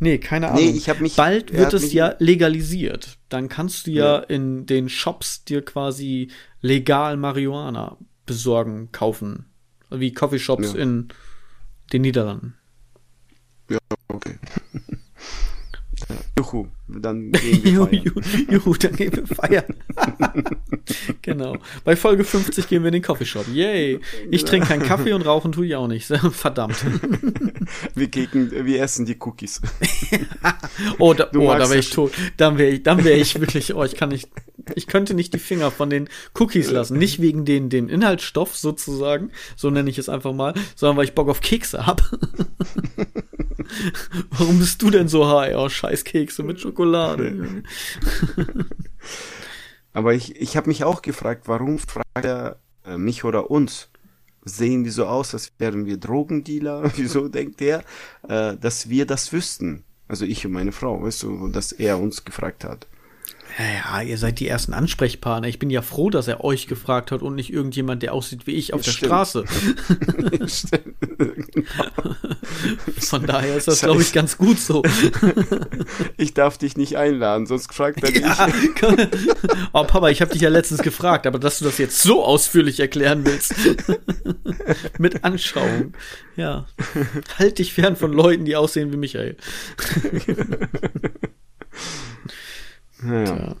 Nee, 0.00 0.18
keine 0.18 0.48
Ahnung. 0.50 0.62
Nee, 0.62 0.70
ich 0.70 0.88
hab 0.88 1.00
mich, 1.00 1.16
Bald 1.16 1.52
wird 1.52 1.74
es 1.74 1.92
ja 1.92 2.14
legalisiert. 2.18 3.18
Dann 3.28 3.48
kannst 3.48 3.86
du 3.86 3.90
ja, 3.90 4.16
ja 4.16 4.18
in 4.18 4.66
den 4.66 4.88
Shops 4.88 5.44
dir 5.44 5.64
quasi 5.64 6.30
legal 6.60 7.16
Marihuana 7.16 7.96
besorgen, 8.26 8.90
kaufen. 8.92 9.46
Wie 9.90 10.12
Coffeeshops 10.12 10.74
ja. 10.74 10.80
in 10.80 11.08
den 11.92 12.02
Niederlanden. 12.02 12.54
Ja, 13.70 13.78
okay. 14.08 14.38
Juhu, 16.38 16.68
dann 17.00 17.32
gehen 17.32 17.64
wir 17.64 17.86
feiern. 17.86 18.02
Juhu, 18.04 18.20
juhu, 18.50 18.74
dann 18.74 18.96
gehen 18.96 19.12
wir 19.14 19.26
feiern. 19.26 19.74
genau. 21.22 21.56
Bei 21.84 21.96
Folge 21.96 22.24
50 22.24 22.68
gehen 22.68 22.82
wir 22.82 22.88
in 22.88 22.94
den 22.94 23.02
Coffeeshop. 23.02 23.46
Yay. 23.52 24.00
Ich 24.30 24.44
trinke 24.44 24.68
keinen 24.68 24.82
Kaffee 24.82 25.12
und 25.12 25.22
rauchen 25.22 25.52
tue 25.52 25.66
ich 25.66 25.76
auch 25.76 25.88
nicht. 25.88 26.06
Verdammt. 26.32 26.76
wir, 27.94 28.08
gegen, 28.08 28.50
wir 28.50 28.82
essen 28.82 29.04
die 29.04 29.16
Cookies. 29.20 29.60
oh, 30.98 31.12
da, 31.12 31.28
oh, 31.34 31.54
da 31.54 31.68
wäre 31.68 31.78
ich 31.78 31.90
tot. 31.90 32.12
Dann 32.36 32.58
wäre 32.58 32.70
ich, 32.70 32.82
dann 32.82 33.04
wäre 33.04 33.18
ich 33.18 33.38
wirklich, 33.38 33.74
oh, 33.74 33.84
ich 33.84 33.96
kann 33.96 34.08
nicht, 34.08 34.28
ich 34.74 34.86
könnte 34.86 35.14
nicht 35.14 35.34
die 35.34 35.38
Finger 35.38 35.70
von 35.70 35.90
den 35.90 36.08
Cookies 36.38 36.70
lassen. 36.70 36.98
Nicht 36.98 37.20
wegen 37.20 37.44
den, 37.44 37.68
dem 37.68 37.88
Inhaltsstoff 37.88 38.56
sozusagen, 38.56 39.30
so 39.56 39.70
nenne 39.70 39.90
ich 39.90 39.98
es 39.98 40.08
einfach 40.08 40.32
mal, 40.32 40.54
sondern 40.74 40.96
weil 40.96 41.04
ich 41.04 41.14
Bock 41.14 41.28
auf 41.28 41.40
Kekse 41.40 41.86
habe. 41.86 42.02
Warum 44.30 44.58
bist 44.58 44.80
du 44.82 44.90
denn 44.90 45.08
so 45.08 45.28
high? 45.28 45.54
Oh, 45.56 45.68
scheiß 45.68 46.04
Kekse 46.04 46.42
mit 46.42 46.60
Schokolade. 46.60 46.77
Aber 49.92 50.14
ich, 50.14 50.40
ich 50.40 50.56
habe 50.56 50.68
mich 50.68 50.84
auch 50.84 51.02
gefragt, 51.02 51.48
warum 51.48 51.78
fragt 51.78 52.24
er 52.24 52.58
äh, 52.84 52.96
mich 52.96 53.24
oder 53.24 53.50
uns? 53.50 53.88
Sehen 54.44 54.84
die 54.84 54.90
so 54.90 55.06
aus, 55.06 55.34
als 55.34 55.52
wären 55.58 55.86
wir 55.86 55.96
Drogendealer? 55.98 56.92
Wieso 56.96 57.28
denkt 57.28 57.60
er, 57.60 57.82
äh, 58.28 58.56
dass 58.56 58.88
wir 58.88 59.06
das 59.06 59.32
wüssten? 59.32 59.84
Also 60.06 60.24
ich 60.24 60.46
und 60.46 60.52
meine 60.52 60.72
Frau, 60.72 61.02
weißt 61.02 61.22
du, 61.24 61.48
dass 61.48 61.72
er 61.72 61.98
uns 61.98 62.24
gefragt 62.24 62.64
hat. 62.64 62.86
Ja, 63.58 64.02
ihr 64.02 64.18
seid 64.18 64.38
die 64.38 64.46
ersten 64.46 64.72
Ansprechpartner. 64.72 65.48
Ich 65.48 65.58
bin 65.58 65.68
ja 65.68 65.82
froh, 65.82 66.10
dass 66.10 66.28
er 66.28 66.44
euch 66.44 66.68
gefragt 66.68 67.10
hat 67.10 67.22
und 67.22 67.34
nicht 67.34 67.52
irgendjemand, 67.52 68.04
der 68.04 68.14
aussieht 68.14 68.46
wie 68.46 68.52
ich 68.52 68.72
auf 68.72 68.82
der 68.82 68.92
stimmt. 68.92 69.08
Straße. 69.08 69.44
Von 73.00 73.26
daher 73.26 73.56
ist 73.56 73.66
das, 73.66 73.80
glaube 73.80 74.02
ich, 74.02 74.12
ganz 74.12 74.38
gut 74.38 74.60
so. 74.60 74.84
ich 76.16 76.34
darf 76.34 76.56
dich 76.56 76.76
nicht 76.76 76.96
einladen, 76.96 77.46
sonst 77.46 77.74
fragt 77.74 78.04
er 78.04 78.16
ja, 78.16 78.46
dich. 78.46 78.54
oh, 79.72 79.82
Papa, 79.82 80.10
ich 80.10 80.20
habe 80.20 80.32
dich 80.32 80.42
ja 80.42 80.50
letztens 80.50 80.82
gefragt, 80.82 81.26
aber 81.26 81.40
dass 81.40 81.58
du 81.58 81.64
das 81.64 81.78
jetzt 81.78 82.00
so 82.00 82.24
ausführlich 82.24 82.78
erklären 82.78 83.24
willst. 83.24 83.56
Mit 84.98 85.24
Anschauung. 85.24 85.94
Ja. 86.36 86.66
Halt 87.38 87.58
dich 87.58 87.74
fern 87.74 87.96
von 87.96 88.12
Leuten, 88.12 88.44
die 88.44 88.54
aussehen 88.54 88.92
wie 88.92 88.96
Michael. 88.96 89.36
Naja. 93.02 93.56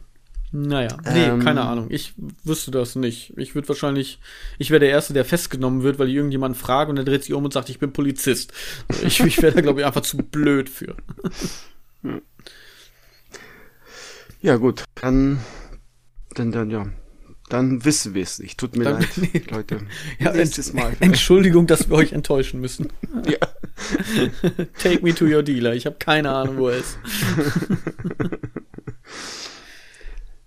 Naja, 0.50 0.96
nee, 1.12 1.26
ähm, 1.26 1.40
keine 1.40 1.62
Ahnung. 1.62 1.88
Ich 1.90 2.14
wüsste 2.42 2.70
das 2.70 2.96
nicht. 2.96 3.34
Ich 3.36 3.54
würde 3.54 3.68
wahrscheinlich, 3.68 4.18
ich 4.56 4.70
wäre 4.70 4.80
der 4.80 4.88
Erste, 4.88 5.12
der 5.12 5.26
festgenommen 5.26 5.82
wird, 5.82 5.98
weil 5.98 6.08
ich 6.08 6.14
irgendjemanden 6.14 6.58
frage 6.58 6.88
und 6.88 6.96
der 6.96 7.04
dreht 7.04 7.22
sich 7.22 7.34
um 7.34 7.44
und 7.44 7.52
sagt, 7.52 7.68
ich 7.68 7.78
bin 7.78 7.92
Polizist. 7.92 8.54
Ich, 9.04 9.20
ich 9.20 9.42
wäre 9.42 9.54
da, 9.54 9.60
glaube 9.60 9.80
ich, 9.80 9.86
einfach 9.86 10.00
zu 10.00 10.16
blöd 10.18 10.68
für. 10.68 10.96
Ja, 14.40 14.56
gut. 14.56 14.84
Dann, 14.94 15.40
dann, 16.34 16.52
dann, 16.52 16.70
ja. 16.70 16.86
Dann 17.48 17.84
wissen 17.84 18.14
wir 18.14 18.22
es 18.22 18.38
nicht. 18.38 18.58
Tut 18.58 18.76
mir 18.76 18.84
dann, 18.84 19.00
leid, 19.00 19.08
nee. 19.16 19.42
Leute. 19.50 19.80
Ja, 20.18 20.32
Nächstes 20.32 20.72
Mal. 20.74 20.92
Entschuldigung, 21.00 21.66
dass 21.66 21.88
wir 21.88 21.96
euch 21.96 22.12
enttäuschen 22.12 22.60
müssen. 22.60 22.92
Ja. 23.26 23.38
Take 24.78 25.02
me 25.02 25.14
to 25.14 25.24
your 25.24 25.42
dealer. 25.42 25.74
Ich 25.74 25.86
habe 25.86 25.96
keine 25.98 26.30
Ahnung, 26.30 26.58
wo 26.58 26.68
er 26.68 26.76
ist. 26.76 26.98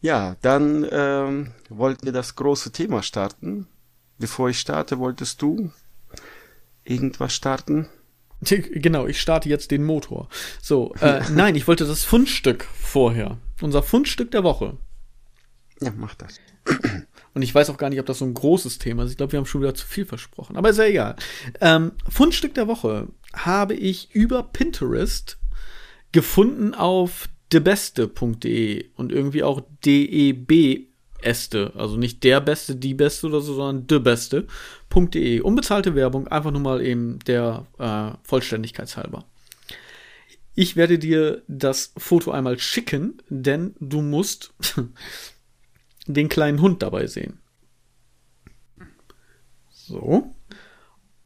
Ja, 0.02 0.36
dann 0.42 0.86
ähm, 0.92 1.52
wollten 1.70 2.06
wir 2.06 2.12
das 2.12 2.36
große 2.36 2.72
Thema 2.72 3.04
starten. 3.04 3.68
Bevor 4.18 4.50
ich 4.50 4.60
starte, 4.60 5.00
wolltest 5.00 5.42
du 5.42 5.72
irgendwas 6.84 7.34
starten? 7.34 7.88
Genau, 8.42 9.06
ich 9.06 9.22
starte 9.22 9.50
jetzt 9.50 9.70
den 9.70 9.84
Motor. 9.84 10.28
So, 10.62 10.96
äh, 11.02 11.22
nein, 11.32 11.56
ich 11.56 11.68
wollte 11.68 11.86
das 11.86 12.04
Fundstück 12.04 12.64
vorher. 12.64 13.38
Unser 13.62 13.84
Fundstück 13.84 14.32
der 14.32 14.44
Woche. 14.44 14.78
Ja, 15.80 15.92
mach 15.96 16.16
das. 16.16 16.40
Und 17.34 17.44
ich 17.44 17.54
weiß 17.54 17.70
auch 17.70 17.78
gar 17.78 17.90
nicht, 17.90 18.00
ob 18.00 18.06
das 18.08 18.20
so 18.20 18.26
ein 18.26 18.34
großes 18.34 18.80
Thema 18.80 19.04
ist. 19.04 19.12
Ich 19.12 19.18
glaube, 19.18 19.32
wir 19.32 19.38
haben 19.38 19.46
schon 19.46 19.62
wieder 19.62 19.76
zu 19.76 19.86
viel 19.86 20.06
versprochen. 20.06 20.58
Aber 20.58 20.70
ist 20.70 20.78
ja 20.78 20.86
egal. 20.86 21.16
Ähm, 21.62 21.92
Fundstück 22.10 22.56
der 22.56 22.68
Woche 22.68 23.08
habe 23.34 23.76
ich 23.76 24.14
über 24.14 24.44
Pinterest 24.44 25.38
gefunden 26.12 26.74
auf 26.74 27.30
debeste.de 27.52 28.86
und 28.96 29.12
irgendwie 29.12 29.44
auch 29.44 29.62
DEB 29.86 30.88
Este, 31.22 31.72
also 31.76 31.98
nicht 31.98 32.24
der 32.24 32.42
Beste, 32.42 32.76
die 32.76 32.96
Beste 32.96 33.28
oder 33.28 33.42
so, 33.42 33.54
sondern 33.54 33.88
debeste.de. 33.88 35.42
Unbezahlte 35.42 35.94
Werbung, 35.94 36.28
einfach 36.28 36.52
nur 36.52 36.62
mal 36.62 36.82
eben 36.82 37.20
der 37.20 37.68
äh, 37.78 38.18
Vollständigkeitshalber. 38.24 39.26
Ich 40.56 40.76
werde 40.76 41.00
dir 41.00 41.44
das 41.48 41.94
Foto 41.98 42.32
einmal 42.32 42.60
schicken, 42.60 43.22
denn 43.30 43.76
du 43.80 44.02
musst 44.02 44.54
den 46.08 46.28
kleinen 46.28 46.60
Hund 46.60 46.82
dabei 46.82 47.08
sehen. 47.08 47.40
So. 49.70 50.34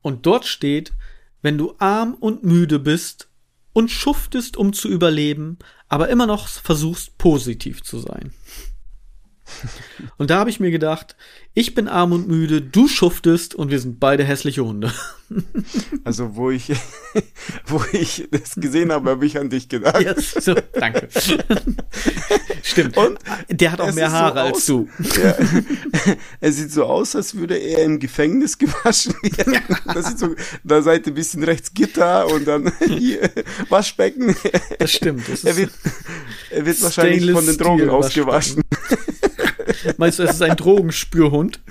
Und 0.01 0.25
dort 0.25 0.45
steht, 0.45 0.93
wenn 1.41 1.57
du 1.57 1.75
arm 1.79 2.15
und 2.15 2.43
müde 2.43 2.79
bist 2.79 3.29
und 3.73 3.91
schuftest, 3.91 4.57
um 4.57 4.73
zu 4.73 4.87
überleben, 4.89 5.57
aber 5.95 6.09
immer 6.09 6.27
noch 6.27 6.49
versuchst, 6.49 7.17
positiv 7.17 7.81
zu 7.81 7.99
sein. 7.99 8.33
Und 10.17 10.29
da 10.29 10.39
habe 10.39 10.49
ich 10.49 10.59
mir 10.59 10.71
gedacht, 10.71 11.15
ich 11.57 11.73
bin 11.73 11.87
arm 11.87 12.11
und 12.11 12.27
müde, 12.27 12.61
du 12.61 12.89
schuftest 12.89 13.55
und 13.55 13.71
wir 13.71 13.79
sind 13.79 13.99
beide 13.99 14.23
hässliche 14.23 14.65
Hunde. 14.65 14.91
Also 16.03 16.35
wo 16.35 16.51
ich, 16.51 16.71
wo 17.65 17.83
ich 17.93 18.27
das 18.29 18.53
gesehen 18.57 18.91
habe, 18.91 19.09
habe 19.09 19.25
ich 19.25 19.39
an 19.39 19.49
dich 19.49 19.67
gedacht. 19.67 19.99
Yes, 19.99 20.33
so, 20.33 20.53
danke. 20.73 21.09
Stimmt. 22.61 22.95
Und 22.95 23.17
der 23.49 23.71
hat 23.71 23.81
auch 23.81 23.91
mehr 23.91 24.11
Haare 24.11 24.39
so 24.39 24.45
als 24.45 24.65
du. 24.67 24.89
Ja, 25.19 25.35
er 26.41 26.51
sieht 26.51 26.71
so 26.71 26.85
aus, 26.85 27.15
als 27.15 27.33
würde 27.33 27.57
er 27.57 27.85
im 27.85 27.97
Gefängnis 27.97 28.59
gewaschen 28.59 29.15
werden. 29.23 29.65
Das 29.91 30.09
sieht 30.09 30.19
so, 30.19 30.35
da 30.63 30.83
seid 30.83 31.07
ein 31.07 31.15
bisschen 31.15 31.43
rechts 31.43 31.73
Gitter 31.73 32.27
und 32.27 32.47
dann 32.47 32.71
hier 32.85 33.31
Waschbecken. 33.69 34.35
Das 34.77 34.91
stimmt. 34.91 35.27
Das 35.27 35.43
er 35.43 35.57
wird, 35.57 35.71
er 36.51 36.65
wird 36.67 36.83
wahrscheinlich 36.83 37.31
von 37.31 37.47
den 37.47 37.57
Drogen 37.57 37.89
ausgewaschen. 37.89 38.61
Meinst 39.97 40.19
du, 40.19 40.23
es 40.23 40.31
ist 40.31 40.41
ein 40.41 40.57
Drogenspürhund? 40.57 41.59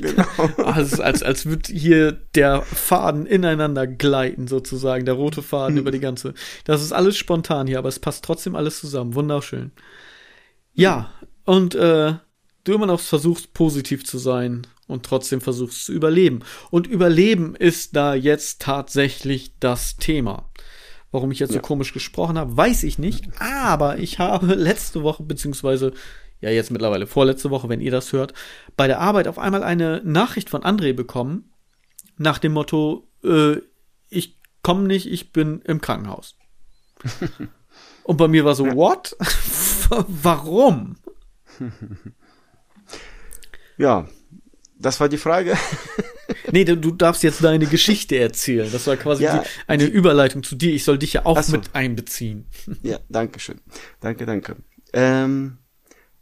Genau. 0.00 0.64
Also 0.64 1.02
als, 1.02 1.22
als 1.22 1.46
würde 1.46 1.72
hier 1.72 2.12
der 2.34 2.62
Faden 2.62 3.26
ineinander 3.26 3.86
gleiten, 3.86 4.48
sozusagen, 4.48 5.04
der 5.04 5.14
rote 5.14 5.42
Faden 5.42 5.76
hm. 5.76 5.82
über 5.82 5.90
die 5.90 6.00
ganze. 6.00 6.34
Das 6.64 6.82
ist 6.82 6.92
alles 6.92 7.16
spontan 7.16 7.66
hier, 7.66 7.78
aber 7.78 7.88
es 7.88 7.98
passt 7.98 8.24
trotzdem 8.24 8.54
alles 8.54 8.80
zusammen. 8.80 9.14
Wunderschön. 9.14 9.72
Ja, 10.72 11.12
und 11.44 11.74
äh, 11.74 12.14
du 12.64 12.74
immer 12.74 12.86
noch 12.86 13.00
versuchst, 13.00 13.52
positiv 13.54 14.04
zu 14.04 14.18
sein 14.18 14.66
und 14.86 15.04
trotzdem 15.04 15.40
versuchst 15.40 15.84
zu 15.84 15.92
überleben. 15.92 16.40
Und 16.70 16.86
Überleben 16.86 17.54
ist 17.54 17.96
da 17.96 18.14
jetzt 18.14 18.62
tatsächlich 18.62 19.52
das 19.60 19.96
Thema. 19.96 20.50
Warum 21.10 21.30
ich 21.30 21.38
jetzt 21.38 21.50
ja. 21.50 21.56
so 21.56 21.62
komisch 21.62 21.92
gesprochen 21.92 22.36
habe, 22.36 22.56
weiß 22.56 22.82
ich 22.82 22.98
nicht. 22.98 23.24
Aber 23.38 23.98
ich 23.98 24.18
habe 24.18 24.54
letzte 24.54 25.02
Woche, 25.02 25.22
beziehungsweise 25.22 25.92
ja 26.40 26.50
jetzt 26.50 26.70
mittlerweile 26.70 27.06
vorletzte 27.06 27.50
Woche, 27.50 27.68
wenn 27.68 27.80
ihr 27.80 27.90
das 27.90 28.12
hört, 28.12 28.34
bei 28.76 28.86
der 28.86 29.00
Arbeit 29.00 29.28
auf 29.28 29.38
einmal 29.38 29.62
eine 29.62 30.00
Nachricht 30.04 30.50
von 30.50 30.62
André 30.62 30.92
bekommen, 30.92 31.52
nach 32.16 32.38
dem 32.38 32.52
Motto, 32.52 33.08
äh, 33.24 33.56
ich 34.08 34.38
komme 34.62 34.82
nicht, 34.86 35.06
ich 35.06 35.32
bin 35.32 35.60
im 35.62 35.80
Krankenhaus. 35.80 36.36
Und 38.04 38.16
bei 38.16 38.28
mir 38.28 38.44
war 38.44 38.54
so, 38.54 38.64
what? 38.64 39.16
Warum? 39.90 40.96
Ja, 43.76 44.08
das 44.78 45.00
war 45.00 45.08
die 45.08 45.18
Frage. 45.18 45.56
nee, 46.52 46.64
du, 46.64 46.76
du, 46.76 46.90
darfst 46.92 47.22
jetzt 47.22 47.42
deine 47.42 47.66
Geschichte 47.66 48.18
erzählen. 48.18 48.70
Das 48.70 48.86
war 48.86 48.96
quasi 48.96 49.24
ja, 49.24 49.38
die, 49.38 49.48
eine 49.66 49.86
die, 49.86 49.90
Überleitung 49.90 50.42
zu 50.42 50.56
dir. 50.56 50.72
Ich 50.72 50.84
soll 50.84 50.98
dich 50.98 51.14
ja 51.14 51.26
auch 51.26 51.42
so. 51.42 51.52
mit 51.52 51.74
einbeziehen. 51.74 52.46
ja, 52.82 52.98
danke 53.08 53.40
schön. 53.40 53.60
Danke, 54.00 54.26
danke. 54.26 54.56
Ähm, 54.92 55.58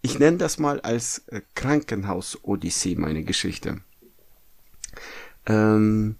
ich 0.07 0.21
nenne 0.21 0.37
das 0.37 0.59
mal 0.61 0.81
als 0.81 1.25
äh, 1.27 1.41
Krankenhaus-Odyssee, 1.57 2.95
meine 2.95 3.25
Geschichte. 3.25 3.81
Ähm, 5.47 6.15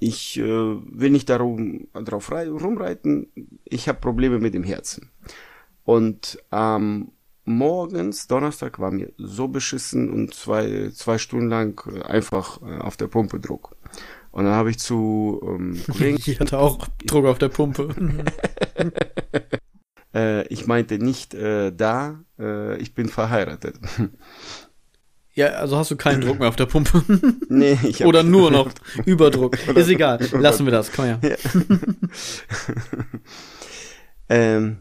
ich 0.00 0.38
äh, 0.38 0.42
will 0.42 1.10
nicht 1.10 1.28
darum, 1.28 1.86
drauf 1.94 2.32
rumreiten. 2.32 3.28
Ich 3.64 3.88
habe 3.88 4.00
Probleme 4.00 4.40
mit 4.40 4.54
dem 4.54 4.64
Herzen. 4.64 5.12
Und 5.84 6.42
ähm, 6.50 7.12
morgens, 7.44 8.26
Donnerstag, 8.26 8.80
war 8.80 8.90
mir 8.90 9.12
so 9.18 9.46
beschissen 9.46 10.10
und 10.12 10.34
zwei, 10.34 10.90
zwei 10.92 11.18
Stunden 11.18 11.48
lang 11.48 11.80
äh, 11.94 12.02
einfach 12.02 12.60
äh, 12.62 12.78
auf 12.78 12.96
der 12.96 13.06
Pumpe 13.06 13.38
Druck. 13.38 13.76
Und 14.32 14.46
dann 14.46 14.54
habe 14.54 14.70
ich 14.70 14.80
zu 14.80 15.40
ähm, 15.44 15.80
Kollegen. 15.92 16.18
ich 16.26 16.40
hatte 16.40 16.58
auch 16.58 16.88
Druck 17.06 17.26
auf 17.26 17.38
der 17.38 17.50
Pumpe. 17.50 17.94
äh, 20.14 20.46
ich 20.48 20.66
meinte 20.66 20.98
nicht 20.98 21.34
äh, 21.34 21.72
da, 21.72 22.20
äh, 22.38 22.76
ich 22.78 22.94
bin 22.94 23.08
verheiratet. 23.08 23.76
Ja, 25.34 25.46
also 25.46 25.78
hast 25.78 25.90
du 25.90 25.96
keinen 25.96 26.20
Druck 26.20 26.40
mehr 26.40 26.48
auf 26.48 26.56
der 26.56 26.66
Pumpe. 26.66 27.02
nee, 27.48 27.78
ich 27.84 28.02
hab 28.02 28.08
Oder 28.08 28.22
nur 28.22 28.50
noch 28.50 28.70
Überdruck. 29.06 29.56
Ist 29.74 29.88
egal. 29.88 30.20
Lassen 30.32 30.66
wir 30.66 30.72
das. 30.72 30.92
Komm 30.92 31.06
her. 31.06 31.20
Ja. 31.22 31.36
ähm, 34.28 34.78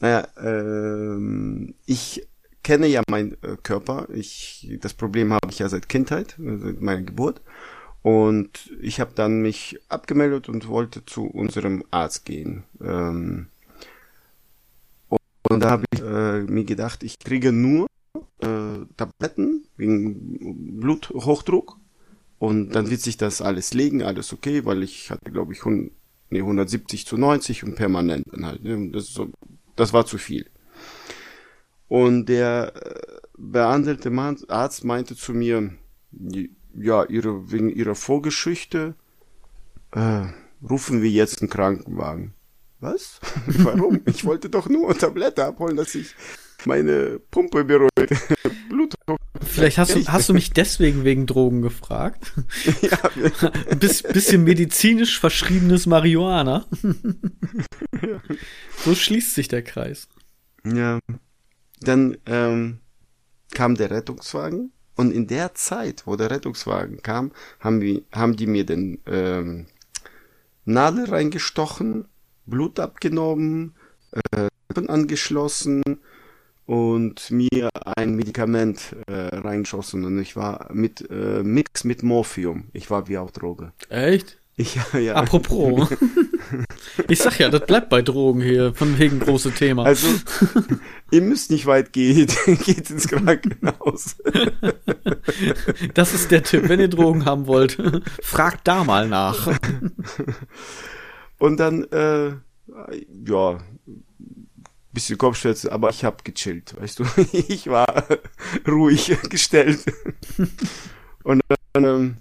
naja, 0.00 0.26
ähm, 0.42 1.74
ich 1.84 2.26
kenne 2.62 2.86
ja 2.86 3.02
meinen 3.10 3.32
äh, 3.42 3.56
Körper. 3.62 4.08
Ich, 4.10 4.74
das 4.80 4.94
Problem 4.94 5.34
habe 5.34 5.50
ich 5.50 5.58
ja 5.58 5.68
seit 5.68 5.90
Kindheit, 5.90 6.38
äh, 6.38 6.56
seit 6.56 6.80
meiner 6.80 7.02
Geburt. 7.02 7.42
Und 8.02 8.70
ich 8.80 9.00
habe 9.00 9.12
dann 9.14 9.42
mich 9.42 9.78
abgemeldet 9.90 10.48
und 10.48 10.68
wollte 10.68 11.04
zu 11.04 11.26
unserem 11.26 11.84
Arzt 11.90 12.24
gehen. 12.24 12.64
Ähm, 12.82 13.48
und 15.48 15.60
da 15.60 15.70
habe 15.70 15.84
ich 15.92 16.00
äh, 16.00 16.42
mir 16.42 16.64
gedacht, 16.64 17.02
ich 17.02 17.18
kriege 17.18 17.52
nur 17.52 17.86
äh, 18.40 18.86
Tabletten 18.96 19.64
wegen 19.76 20.80
Bluthochdruck. 20.80 21.76
Und 22.38 22.70
dann 22.70 22.88
wird 22.88 23.02
sich 23.02 23.18
das 23.18 23.42
alles 23.42 23.74
legen, 23.74 24.02
alles 24.02 24.32
okay, 24.32 24.64
weil 24.64 24.82
ich 24.82 25.10
hatte, 25.10 25.30
glaube 25.30 25.52
ich, 25.52 25.58
100, 25.58 25.92
nee, 26.30 26.38
170 26.38 27.06
zu 27.06 27.18
90 27.18 27.64
und 27.64 27.74
permanent 27.74 28.24
dann 28.32 28.46
halt. 28.46 28.64
Ne? 28.64 28.90
Das, 28.92 29.12
so, 29.12 29.28
das 29.76 29.92
war 29.92 30.06
zu 30.06 30.16
viel. 30.16 30.46
Und 31.88 32.26
der 32.26 32.72
äh, 32.74 33.18
behandelte 33.36 34.10
Arzt 34.48 34.84
meinte 34.84 35.16
zu 35.16 35.34
mir, 35.34 35.70
ja, 36.74 37.04
ihre, 37.04 37.52
wegen 37.52 37.68
ihrer 37.68 37.94
Vorgeschichte 37.94 38.94
äh, 39.90 40.22
rufen 40.66 41.02
wir 41.02 41.10
jetzt 41.10 41.42
einen 41.42 41.50
Krankenwagen. 41.50 42.32
Was? 42.80 43.20
Warum? 43.46 44.00
Ich 44.06 44.24
wollte 44.24 44.48
doch 44.48 44.68
nur 44.68 44.96
Tablette 44.96 45.44
abholen, 45.44 45.76
dass 45.76 45.94
ich 45.94 46.14
meine 46.64 47.20
Pumpe 47.30 47.64
beruhigt. 47.64 47.90
Blutdruck. 48.68 49.18
Vielleicht 49.42 49.78
hast 49.78 49.94
du, 49.94 50.06
hast 50.06 50.28
du 50.28 50.34
mich 50.34 50.52
deswegen 50.52 51.04
wegen 51.04 51.26
Drogen 51.26 51.62
gefragt. 51.62 52.32
Ja. 52.82 53.76
Biss, 53.76 54.02
bisschen 54.02 54.44
medizinisch 54.44 55.18
verschriebenes 55.20 55.86
Marihuana. 55.86 56.66
Ja. 56.82 58.20
So 58.84 58.94
schließt 58.94 59.34
sich 59.34 59.48
der 59.48 59.62
Kreis. 59.62 60.08
Ja. 60.64 60.98
Dann 61.80 62.16
ähm, 62.26 62.80
kam 63.52 63.74
der 63.76 63.90
Rettungswagen 63.90 64.72
und 64.96 65.12
in 65.12 65.26
der 65.26 65.54
Zeit, 65.54 66.02
wo 66.06 66.16
der 66.16 66.30
Rettungswagen 66.30 67.02
kam, 67.02 67.32
haben, 67.58 67.80
wir, 67.80 68.02
haben 68.12 68.36
die 68.36 68.46
mir 68.46 68.64
den 68.64 69.00
ähm, 69.06 69.66
Nadel 70.64 71.06
reingestochen, 71.06 72.06
Blut 72.46 72.80
abgenommen, 72.80 73.74
äh, 74.32 74.48
angeschlossen 74.86 75.82
und 76.66 77.30
mir 77.30 77.68
ein 77.96 78.14
Medikament 78.14 78.94
äh, 79.08 79.34
reinschossen 79.36 80.04
und 80.04 80.20
ich 80.20 80.36
war 80.36 80.68
mit 80.72 81.10
äh, 81.10 81.42
Mix 81.42 81.84
mit 81.84 82.02
Morphium. 82.02 82.68
Ich 82.72 82.90
war 82.90 83.08
wie 83.08 83.18
auf 83.18 83.32
Droge. 83.32 83.72
Echt? 83.88 84.38
Ja, 84.92 84.98
ja. 84.98 85.14
Apropos. 85.14 85.88
ich 87.08 87.18
sag 87.18 87.38
ja, 87.38 87.48
das 87.48 87.64
bleibt 87.64 87.88
bei 87.88 88.02
Drogen 88.02 88.42
hier, 88.42 88.74
von 88.74 88.98
wegen 88.98 89.18
große 89.18 89.52
Thema. 89.52 89.84
Also, 89.84 90.06
ihr 91.10 91.22
müsst 91.22 91.50
nicht 91.50 91.64
weit 91.64 91.94
gehen, 91.94 92.28
geht 92.64 92.90
ins 92.90 93.08
Krankenhaus. 93.08 94.16
das 95.94 96.12
ist 96.12 96.30
der 96.30 96.42
Tipp, 96.42 96.68
wenn 96.68 96.78
ihr 96.78 96.88
Drogen 96.88 97.24
haben 97.24 97.46
wollt, 97.46 97.78
fragt 98.22 98.68
da 98.68 98.84
mal 98.84 99.08
nach. 99.08 99.48
Und 101.40 101.58
dann, 101.58 101.84
äh, 101.84 102.32
ja, 103.26 103.58
bisschen 104.92 105.16
Kopfschmerzen, 105.16 105.70
aber 105.70 105.88
ich 105.88 106.04
hab 106.04 106.22
gechillt, 106.22 106.78
weißt 106.78 106.98
du. 106.98 107.04
ich 107.32 107.66
war 107.66 108.06
ruhig 108.68 109.16
gestellt. 109.30 109.84
Und 111.24 111.40
dann, 111.72 111.84
ähm, 111.84 112.16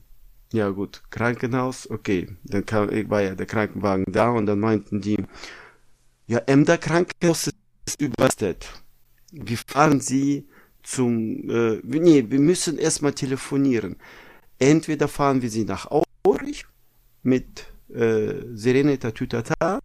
ja 0.54 0.70
gut, 0.70 1.04
Krankenhaus, 1.10 1.90
okay. 1.90 2.30
Dann 2.44 2.66
kam, 2.66 2.90
war 3.10 3.22
ja 3.22 3.36
der 3.36 3.46
Krankenwagen 3.46 4.06
da 4.08 4.32
und 4.32 4.46
dann 4.46 4.60
meinten 4.60 5.00
die, 5.00 5.18
ja, 6.28 6.40
Emder 6.40 6.78
Krankenhaus 6.78 7.52
ist 7.86 8.02
überlastet. 8.02 8.68
Wir 9.32 9.58
fahren 9.58 10.02
Sie 10.02 10.50
zum, 10.84 11.50
äh, 11.50 11.80
nee, 11.84 12.26
wir 12.30 12.40
müssen 12.40 12.78
erstmal 12.78 13.14
telefonieren. 13.14 13.96
Entweder 14.58 15.08
fahren 15.08 15.42
wir 15.42 15.50
Sie 15.50 15.64
nach 15.64 15.90
Aurich 16.26 16.66
mit 17.24 17.69
äh, 17.94 18.46
Serene 18.54 18.98
Tatütata 19.00 19.80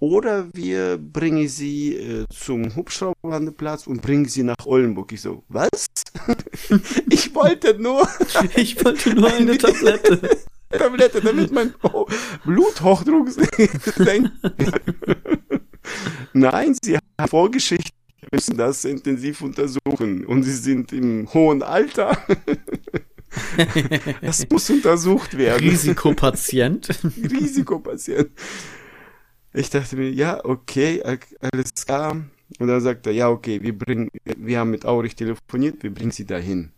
oder 0.00 0.48
wir 0.54 0.96
bringen 0.96 1.48
sie 1.48 1.94
äh, 1.94 2.24
zum 2.30 2.74
Hubschrauberlandeplatz 2.76 3.86
und 3.86 4.00
bringen 4.00 4.26
sie 4.26 4.44
nach 4.44 4.64
Oldenburg. 4.64 5.10
Ich 5.12 5.22
so, 5.22 5.42
was? 5.48 5.86
ich 7.10 7.34
wollte 7.34 7.80
nur. 7.80 8.08
ich 8.56 8.84
wollte 8.84 9.14
nur 9.14 9.32
eine 9.32 9.58
Tablette. 9.58 10.38
Tablette, 10.70 11.20
damit 11.20 11.50
mein 11.50 11.74
Bluthochdruck 12.44 13.30
senkt. 13.30 14.32
Nein, 16.34 16.76
sie 16.82 16.96
haben 16.96 17.28
Vorgeschichte, 17.28 17.90
wir 18.20 18.28
müssen 18.32 18.56
das 18.58 18.84
intensiv 18.84 19.40
untersuchen. 19.40 20.26
Und 20.26 20.42
sie 20.42 20.52
sind 20.52 20.92
im 20.92 21.32
hohen 21.32 21.62
Alter. 21.62 22.18
Das 24.22 24.48
muss 24.50 24.70
untersucht 24.70 25.36
werden. 25.36 25.68
Risikopatient. 25.68 26.88
Risikopatient. 27.16 28.30
Ich 29.52 29.70
dachte 29.70 29.96
mir, 29.96 30.10
ja, 30.10 30.44
okay, 30.44 31.02
alles 31.52 31.74
klar. 31.74 32.16
Und 32.58 32.68
dann 32.68 32.80
sagt 32.80 33.06
er, 33.06 33.12
ja, 33.12 33.28
okay, 33.28 33.62
wir 33.62 33.76
bringen, 33.76 34.08
wir 34.24 34.58
haben 34.58 34.70
mit 34.70 34.84
Aurich 34.84 35.14
telefoniert, 35.14 35.82
wir 35.82 35.92
bringen 35.92 36.10
sie 36.10 36.24
dahin. 36.24 36.72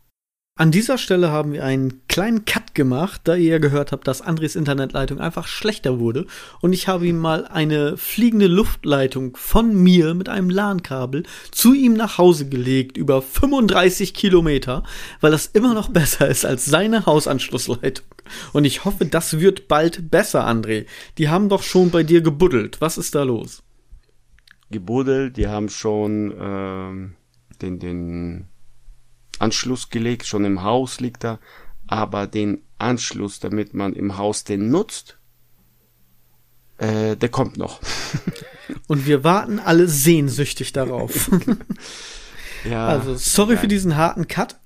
An 0.59 0.71
dieser 0.71 0.99
Stelle 0.99 1.31
haben 1.31 1.53
wir 1.53 1.65
einen 1.65 2.07
kleinen 2.09 2.45
Cut 2.45 2.60
gemacht, 2.81 3.21
da 3.25 3.35
ihr 3.35 3.51
ja 3.51 3.59
gehört 3.59 3.93
habt, 3.93 4.09
dass 4.09 4.23
Andres 4.23 4.57
Internetleitung 4.57 5.21
einfach 5.21 5.47
schlechter 5.47 5.99
wurde. 5.99 6.25
Und 6.63 6.73
ich 6.73 6.89
habe 6.89 7.07
ihm 7.07 7.19
mal 7.19 7.47
eine 7.47 7.99
fliegende 7.99 8.47
Luftleitung 8.47 9.37
von 9.37 9.75
mir 9.75 10.15
mit 10.15 10.31
einem 10.31 10.49
LAN-Kabel 10.49 11.25
zu 11.51 11.75
ihm 11.75 11.93
nach 11.93 12.17
Hause 12.17 12.49
gelegt 12.49 12.97
über 12.97 13.21
35 13.21 14.15
Kilometer, 14.15 14.83
weil 15.21 15.31
das 15.31 15.45
immer 15.45 15.75
noch 15.75 15.89
besser 15.93 16.27
ist 16.27 16.47
als 16.47 16.65
seine 16.65 17.05
Hausanschlussleitung. 17.05 18.07
Und 18.55 18.65
ich 18.65 18.87
hoffe, 18.87 19.05
das 19.05 19.41
wird 19.41 19.69
bald 19.69 20.11
besser, 20.11 20.49
André. 20.49 20.87
Die 21.19 21.29
haben 21.29 21.51
doch 21.51 21.63
schon 21.63 21.91
bei 21.91 22.03
dir 22.03 22.23
gebuddelt. 22.23 22.81
Was 22.81 22.97
ist 22.97 23.15
da 23.15 23.25
los? 23.25 23.63
Gebuddelt, 24.71 25.37
die 25.37 25.49
haben 25.49 25.69
schon 25.69 26.33
ähm, 26.41 27.15
den, 27.61 27.79
den 27.79 28.49
Anschluss 29.39 29.91
gelegt, 29.91 30.25
schon 30.27 30.47
im 30.47 30.63
Haus 30.63 30.99
liegt 31.01 31.25
er, 31.25 31.41
aber 31.91 32.29
den 32.29 32.63
Anschluss, 32.79 33.41
damit 33.41 33.75
man 33.75 33.95
im 33.95 34.17
Haus 34.17 34.45
den 34.45 34.71
nutzt, 34.71 35.19
äh, 36.79 37.17
der 37.17 37.29
kommt 37.29 37.57
noch. 37.57 37.81
Und 38.87 39.07
wir 39.07 39.25
warten 39.25 39.59
alle 39.59 39.89
sehnsüchtig 39.89 40.73
darauf. 40.73 41.29
ja. 42.65 42.87
Also, 42.87 43.17
sorry 43.17 43.55
nein. 43.55 43.59
für 43.59 43.69
diesen 43.69 43.97
harten 43.97 44.29
Cut. 44.29 44.61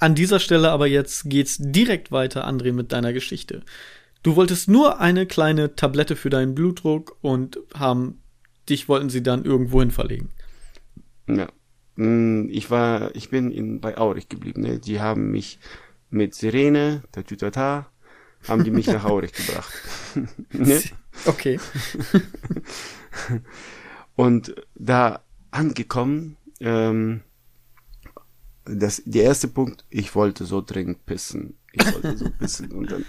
An 0.00 0.16
dieser 0.16 0.40
Stelle 0.40 0.72
aber 0.72 0.88
jetzt 0.88 1.30
geht's 1.30 1.58
direkt 1.60 2.10
weiter, 2.10 2.46
André, 2.46 2.72
mit 2.72 2.90
deiner 2.90 3.12
Geschichte. 3.12 3.62
Du 4.24 4.34
wolltest 4.34 4.68
nur 4.68 4.98
eine 5.00 5.26
kleine 5.26 5.76
Tablette 5.76 6.16
für 6.16 6.28
deinen 6.28 6.56
Blutdruck 6.56 7.16
und 7.20 7.60
haben, 7.72 8.20
dich 8.68 8.88
wollten 8.88 9.10
sie 9.10 9.22
dann 9.22 9.44
irgendwohin 9.44 9.92
verlegen. 9.92 10.30
Ja. 11.28 11.46
Hm, 11.96 12.48
ich 12.50 12.68
war, 12.72 13.14
ich 13.14 13.30
bin 13.30 13.52
in, 13.52 13.80
bei 13.80 13.96
Aurich 13.96 14.28
geblieben. 14.28 14.62
Ne? 14.62 14.80
Die 14.80 15.00
haben 15.00 15.30
mich 15.30 15.60
mit 16.14 16.34
Sirene, 16.34 17.02
der 17.14 17.24
Tütata, 17.24 17.90
haben 18.48 18.64
die 18.64 18.70
mich 18.70 18.86
nach 18.86 19.04
Aurich 19.10 19.32
gebracht. 19.32 19.72
ne? 20.52 20.82
Okay. 21.26 21.60
Und 24.16 24.54
da 24.74 25.22
angekommen, 25.50 26.36
ähm, 26.60 27.22
das, 28.64 29.02
der 29.04 29.24
erste 29.24 29.48
Punkt, 29.48 29.84
ich 29.90 30.14
wollte 30.14 30.46
so 30.46 30.62
dringend 30.62 31.04
pissen. 31.04 31.58
Ich 31.72 31.84
wollte 31.92 32.16
so 32.16 32.30
pissen. 32.30 32.70
Und 32.70 32.90
dann, 32.90 33.04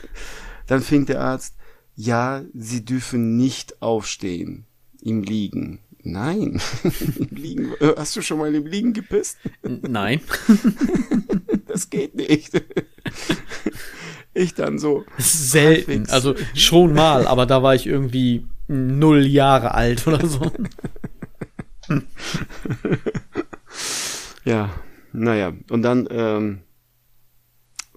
dann 0.67 0.81
fing 0.81 1.05
der 1.05 1.21
Arzt, 1.21 1.55
ja, 1.95 2.43
Sie 2.53 2.83
dürfen 2.83 3.37
nicht 3.37 3.81
aufstehen 3.81 4.65
im 5.01 5.23
Liegen. 5.23 5.79
Nein, 6.07 6.61
Liegen. 7.31 7.73
Hast 7.97 8.15
du 8.15 8.21
schon 8.21 8.37
mal 8.37 8.53
im 8.53 8.67
Liegen 8.67 8.93
gepisst? 8.93 9.39
Nein. 9.63 10.21
das 11.65 11.89
geht 11.89 12.13
nicht. 12.13 12.51
Ich 14.35 14.53
dann 14.53 14.77
so. 14.77 15.03
Selten. 15.17 15.91
Halbwegs. 15.91 16.11
Also 16.11 16.35
schon 16.53 16.93
mal, 16.93 17.25
aber 17.25 17.47
da 17.47 17.63
war 17.63 17.73
ich 17.73 17.87
irgendwie 17.87 18.45
null 18.67 19.25
Jahre 19.25 19.73
alt 19.73 20.05
oder 20.05 20.27
so. 20.27 20.51
ja, 24.43 24.69
naja. 25.11 25.53
Und 25.71 25.81
dann, 25.81 26.07
ähm, 26.11 26.61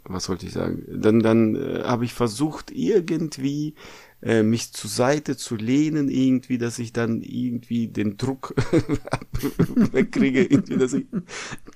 was 0.05 0.31
wollte 0.31 0.47
ich 0.47 0.55
sagen? 0.55 0.83
Dann, 0.88 1.21
dann 1.21 1.57
äh, 1.57 1.83
habe 1.85 2.07
ich 2.07 2.14
versucht, 2.14 2.71
irgendwie 2.71 3.75
äh, 4.22 4.42
mich 4.42 4.72
zur 4.72 4.90
Seite 4.90 5.37
zu 5.37 5.57
lehnen, 5.57 6.09
irgendwie, 6.09 6.59
dass 6.59 6.78
ich 6.78 6.92
dann 6.92 7.22
irgendwie 7.22 7.88
den 7.88 8.16
Druck 8.16 8.54
wegkriege, 9.92 10.42
irgendwie, 10.44 10.76
dass 10.76 10.92
ich 10.92 11.07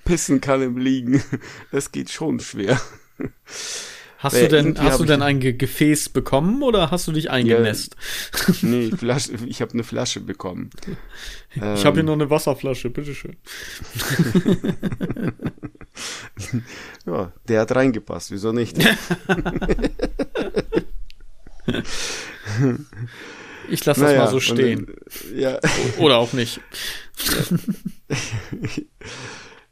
pissen 0.05 0.41
kann 0.41 0.63
im 0.63 0.77
Liegen. 0.77 1.23
Das 1.71 1.93
geht 1.93 2.11
schon 2.11 2.41
schwer. 2.41 2.81
Hast 4.23 4.37
du 4.37 4.47
denn, 4.47 4.79
hast 4.79 5.01
du 5.01 5.05
denn 5.05 5.21
ein 5.21 5.41
Ge 5.41 5.53
Gefäß 5.53 6.11
bekommen 6.11 6.63
oder 6.63 6.93
hast 6.93 7.09
du 7.09 7.13
dich 7.13 7.29
eingenässt? 7.31 7.97
Ja, 8.47 8.55
nee, 8.63 8.91
Flasche, 8.97 9.33
ich 9.47 9.61
habe 9.61 9.73
eine 9.73 9.83
Flasche 9.83 10.21
bekommen. 10.21 10.71
Ich 11.57 11.61
ähm, 11.61 11.85
habe 11.85 11.97
hier 11.97 12.05
noch 12.05 12.13
eine 12.13 12.31
Wasserflasche, 12.31 12.91
bitteschön. 12.91 13.37
ja, 17.07 17.33
der 17.49 17.61
hat 17.63 17.75
reingepasst, 17.75 18.31
wieso 18.31 18.53
nicht? 18.53 18.79
Ich 23.69 23.85
lasse 23.85 24.01
das 24.01 24.11
naja, 24.11 24.25
mal 24.25 24.31
so 24.31 24.41
stehen. 24.41 24.87
Dann, 24.87 25.39
ja. 25.39 25.59
Oder 25.99 26.19
auch 26.19 26.33
nicht. 26.33 26.61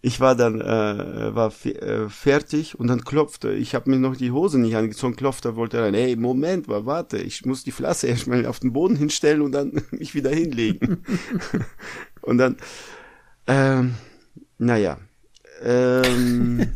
Ich 0.03 0.19
war 0.19 0.35
dann 0.35 0.61
äh, 0.63 1.35
war 1.35 1.53
äh, 1.67 2.09
fertig 2.09 2.79
und 2.79 2.87
dann 2.87 3.05
klopfte. 3.05 3.53
Ich 3.53 3.75
habe 3.75 3.91
mir 3.91 3.99
noch 3.99 4.17
die 4.17 4.31
Hose 4.31 4.59
nicht 4.59 4.75
angezogen. 4.75 5.15
Klopfte, 5.15 5.57
wollte 5.57 5.83
rein. 5.83 5.93
Hey, 5.93 6.17
Moment, 6.17 6.69
mal, 6.69 6.87
warte. 6.87 7.19
Ich 7.19 7.45
muss 7.45 7.65
die 7.65 7.71
Flasche 7.71 8.07
erstmal 8.07 8.47
auf 8.47 8.61
den 8.61 8.73
Boden 8.73 8.97
hinstellen 8.97 9.43
und 9.43 9.53
dann 9.53 9.83
mich 9.91 10.15
wieder 10.15 10.31
hinlegen. 10.31 11.05
und 12.23 12.39
dann, 12.39 12.57
ähm, 13.47 13.95
naja, 14.57 14.99
ähm, 15.63 16.67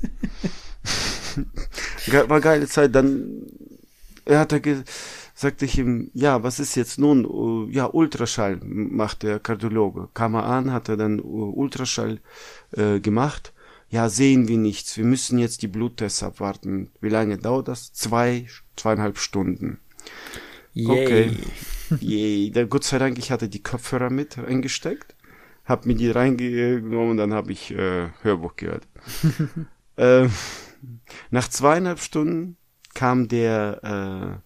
war 2.29 2.41
geile 2.43 2.67
Zeit. 2.67 2.95
Dann 2.95 3.47
er 4.25 4.41
hat 4.41 4.53
er 4.53 4.61
gesagt 4.61 4.91
sagte 5.35 5.65
ich 5.65 5.79
ihm, 5.79 6.11
ja, 6.15 6.43
was 6.43 6.61
ist 6.61 6.77
jetzt 6.77 6.99
nun? 6.99 7.27
Uh, 7.27 7.69
ja, 7.69 7.87
Ultraschall 7.93 8.61
macht 8.63 9.25
der 9.25 9.41
Kardiologe. 9.41 10.09
Kam 10.15 10.35
er 10.35 10.45
an, 10.45 10.73
hat 10.73 10.89
er 10.89 10.97
dann 10.97 11.21
uh, 11.21 11.53
Ultraschall 11.55 12.21
äh, 12.71 13.01
gemacht. 13.01 13.53
Ja, 13.91 14.09
sehen 14.09 14.49
wir 14.49 14.59
nichts. 14.59 14.97
Wir 14.97 15.05
müssen 15.05 15.39
jetzt 15.39 15.63
die 15.63 15.69
Bluttests 15.69 16.23
abwarten. 16.23 16.91
Wie 17.01 17.09
lange 17.09 17.37
dauert 17.37 17.69
das? 17.69 17.93
Zwei, 17.93 18.47
zweieinhalb 18.77 19.19
Stunden. 19.19 19.81
Yay. 20.73 20.89
Okay. 20.89 21.37
Yay. 22.01 22.51
Dann, 22.51 22.69
Gott 22.69 22.85
sei 22.85 22.99
Dank, 22.99 23.19
ich 23.19 23.31
hatte 23.31 23.49
die 23.49 23.63
Kopfhörer 23.63 24.11
mit 24.11 24.39
eingesteckt, 24.39 25.15
hab 25.65 25.85
mir 25.85 25.95
die 25.95 26.11
reingenommen 26.11 27.11
und 27.11 27.17
dann 27.19 27.35
habe 27.35 27.53
ich 27.53 27.73
äh, 27.73 28.09
Hörbuch 28.23 28.57
gehört. 28.57 28.87
äh, 29.97 30.29
nach 31.31 31.49
zweieinhalb 31.49 32.01
Stunden 32.01 32.57
kam 32.95 33.29
der 33.29 34.41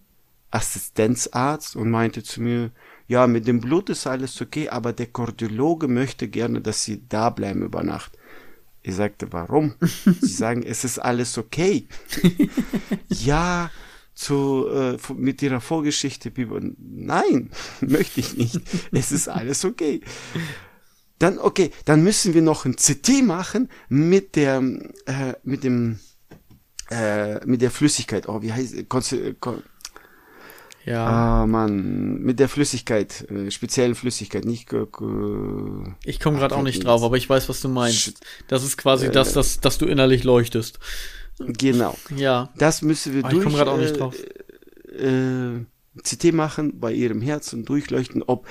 äh, 0.51 0.55
Assistenzarzt 0.55 1.75
und 1.75 1.89
meinte 1.89 2.23
zu 2.23 2.41
mir, 2.41 2.71
ja, 3.07 3.25
mit 3.27 3.47
dem 3.47 3.59
Blut 3.59 3.89
ist 3.89 4.05
alles 4.05 4.39
okay, 4.41 4.69
aber 4.69 4.93
der 4.93 5.07
Kardiologe 5.07 5.87
möchte 5.87 6.27
gerne, 6.27 6.61
dass 6.61 6.83
Sie 6.83 7.07
da 7.07 7.29
bleiben 7.29 7.63
über 7.63 7.83
Nacht. 7.83 8.17
Ich 8.81 8.95
sagte, 8.95 9.31
warum? 9.31 9.75
Sie 10.21 10.27
sagen, 10.27 10.63
es 10.63 10.83
ist 10.83 10.99
alles 10.99 11.37
okay. 11.37 11.87
ja, 13.07 13.71
zu, 14.19 14.67
äh, 14.69 14.97
mit 15.13 15.41
ihrer 15.41 15.61
Vorgeschichte. 15.61 16.31
Nein, 16.77 17.49
möchte 17.81 18.19
ich 18.19 18.35
nicht. 18.35 18.61
Es 18.91 19.11
ist 19.11 19.29
alles 19.29 19.63
okay. 19.63 20.01
Dann, 21.19 21.37
okay, 21.37 21.71
dann 21.85 22.03
müssen 22.03 22.33
wir 22.33 22.41
noch 22.41 22.65
ein 22.65 22.75
CT 22.75 23.23
machen 23.23 23.69
mit 23.87 24.35
der, 24.35 24.61
äh, 25.05 25.33
mit 25.43 25.63
dem, 25.63 25.99
äh, 26.89 27.45
mit 27.45 27.61
der 27.61 27.71
Flüssigkeit. 27.71 28.27
Oh, 28.27 28.41
wie 28.41 28.53
heißt, 28.53 28.89
Kon 28.89 29.03
ja. 30.85 31.05
Ah, 31.05 31.45
Mann, 31.45 32.19
mit 32.21 32.39
der 32.39 32.49
Flüssigkeit, 32.49 33.29
äh, 33.29 33.51
speziellen 33.51 33.95
Flüssigkeit, 33.95 34.45
nicht. 34.45 34.71
Äh, 34.73 34.85
ich 36.03 36.19
komme 36.19 36.39
gerade 36.39 36.55
auch 36.55 36.63
nicht 36.63 36.83
drauf, 36.83 37.03
aber 37.03 37.17
ich 37.17 37.29
weiß, 37.29 37.47
was 37.49 37.61
du 37.61 37.69
meinst. 37.69 38.19
Das 38.47 38.63
ist 38.63 38.77
quasi 38.77 39.07
äh, 39.07 39.11
das, 39.11 39.33
dass, 39.33 39.59
dass 39.59 39.77
du 39.77 39.85
innerlich 39.85 40.23
leuchtest. 40.23 40.79
Genau. 41.37 41.95
Ja. 42.15 42.49
Das 42.57 42.81
müssen 42.81 43.13
wir 43.13 43.23
aber 43.23 43.29
durch. 43.29 43.43
Ich 43.43 43.45
komme 43.45 43.57
gerade 43.57 43.71
auch 43.71 43.77
nicht 43.77 43.99
drauf. 43.99 44.15
Äh, 44.97 45.65
CT 46.01 46.33
machen 46.33 46.79
bei 46.79 46.93
ihrem 46.93 47.21
Herz 47.21 47.53
und 47.53 47.67
durchleuchten, 47.67 48.23
ob 48.23 48.47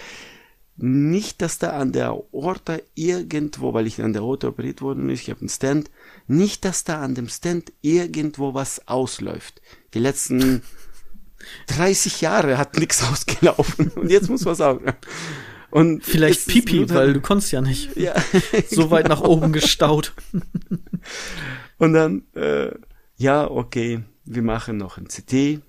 nicht, 0.78 1.42
dass 1.42 1.58
da 1.58 1.70
an 1.70 1.92
der 1.92 2.10
Aorta 2.10 2.78
irgendwo, 2.94 3.74
weil 3.74 3.86
ich 3.86 4.00
an 4.00 4.12
der 4.12 4.22
Aorta 4.22 4.48
operiert 4.48 4.80
worden 4.80 5.10
ist, 5.10 5.22
ich 5.22 5.30
habe 5.30 5.40
einen 5.40 5.48
Stand, 5.48 5.90
nicht, 6.26 6.64
dass 6.64 6.84
da 6.84 7.00
an 7.00 7.14
dem 7.14 7.28
Stand 7.28 7.72
irgendwo 7.82 8.54
was 8.54 8.86
ausläuft. 8.86 9.60
Die 9.94 9.98
letzten 9.98 10.62
30 11.66 12.20
Jahre 12.20 12.58
hat 12.58 12.76
nichts 12.76 13.02
ausgelaufen 13.02 13.88
und 13.90 14.10
jetzt 14.10 14.30
muss 14.30 14.44
was 14.44 14.60
auch. 14.60 14.80
Und 15.70 16.04
vielleicht 16.04 16.46
Pipi, 16.46 16.88
weil 16.88 17.12
du 17.12 17.20
konntest 17.20 17.52
ja 17.52 17.60
nicht. 17.60 17.94
Ja, 17.96 18.14
so 18.70 18.84
genau. 18.84 18.90
weit 18.90 19.08
nach 19.08 19.20
oben 19.20 19.52
gestaut. 19.52 20.14
Und 21.78 21.92
dann, 21.92 22.22
äh, 22.34 22.70
ja, 23.16 23.48
okay, 23.48 24.00
wir 24.24 24.42
machen 24.42 24.78
noch 24.78 24.96
ein 24.96 25.08
CT 25.08 25.60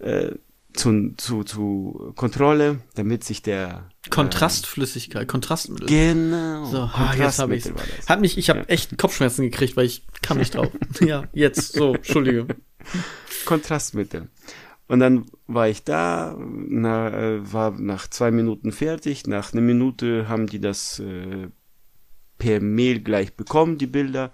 äh, 0.00 0.32
zu, 0.76 1.14
zu, 1.16 1.44
zu 1.44 2.12
Kontrolle, 2.16 2.80
damit 2.94 3.24
sich 3.24 3.42
der 3.42 3.88
äh, 4.04 4.10
Kontrastflüssigkeit, 4.10 5.26
Kontrastmittel. 5.28 5.88
Genau. 5.88 6.64
So, 6.66 6.78
ah, 6.82 7.14
jetzt 7.16 7.38
habe 7.38 7.56
ich 7.56 7.64
Hat 8.08 8.20
mich, 8.20 8.38
ich 8.38 8.50
habe 8.50 8.60
ja. 8.60 8.64
echt 8.66 8.96
Kopfschmerzen 8.98 9.42
gekriegt, 9.42 9.76
weil 9.76 9.86
ich 9.86 10.06
kam 10.22 10.38
nicht 10.38 10.54
drauf. 10.54 10.68
ja, 11.00 11.24
jetzt 11.32 11.72
so, 11.72 11.94
Entschuldige. 11.94 12.46
Kontrastmittel. 13.44 14.28
Und 14.88 15.00
dann 15.00 15.26
war 15.46 15.68
ich 15.68 15.82
da, 15.82 16.36
na, 16.38 17.08
äh, 17.10 17.52
war 17.52 17.72
nach 17.72 18.08
zwei 18.08 18.30
Minuten 18.30 18.70
fertig. 18.70 19.26
Nach 19.26 19.52
einer 19.52 19.62
Minute 19.62 20.28
haben 20.28 20.46
die 20.46 20.60
das 20.60 21.00
äh, 21.00 21.48
per 22.38 22.60
Mail 22.60 23.00
gleich 23.00 23.34
bekommen, 23.34 23.78
die 23.78 23.86
Bilder. 23.88 24.30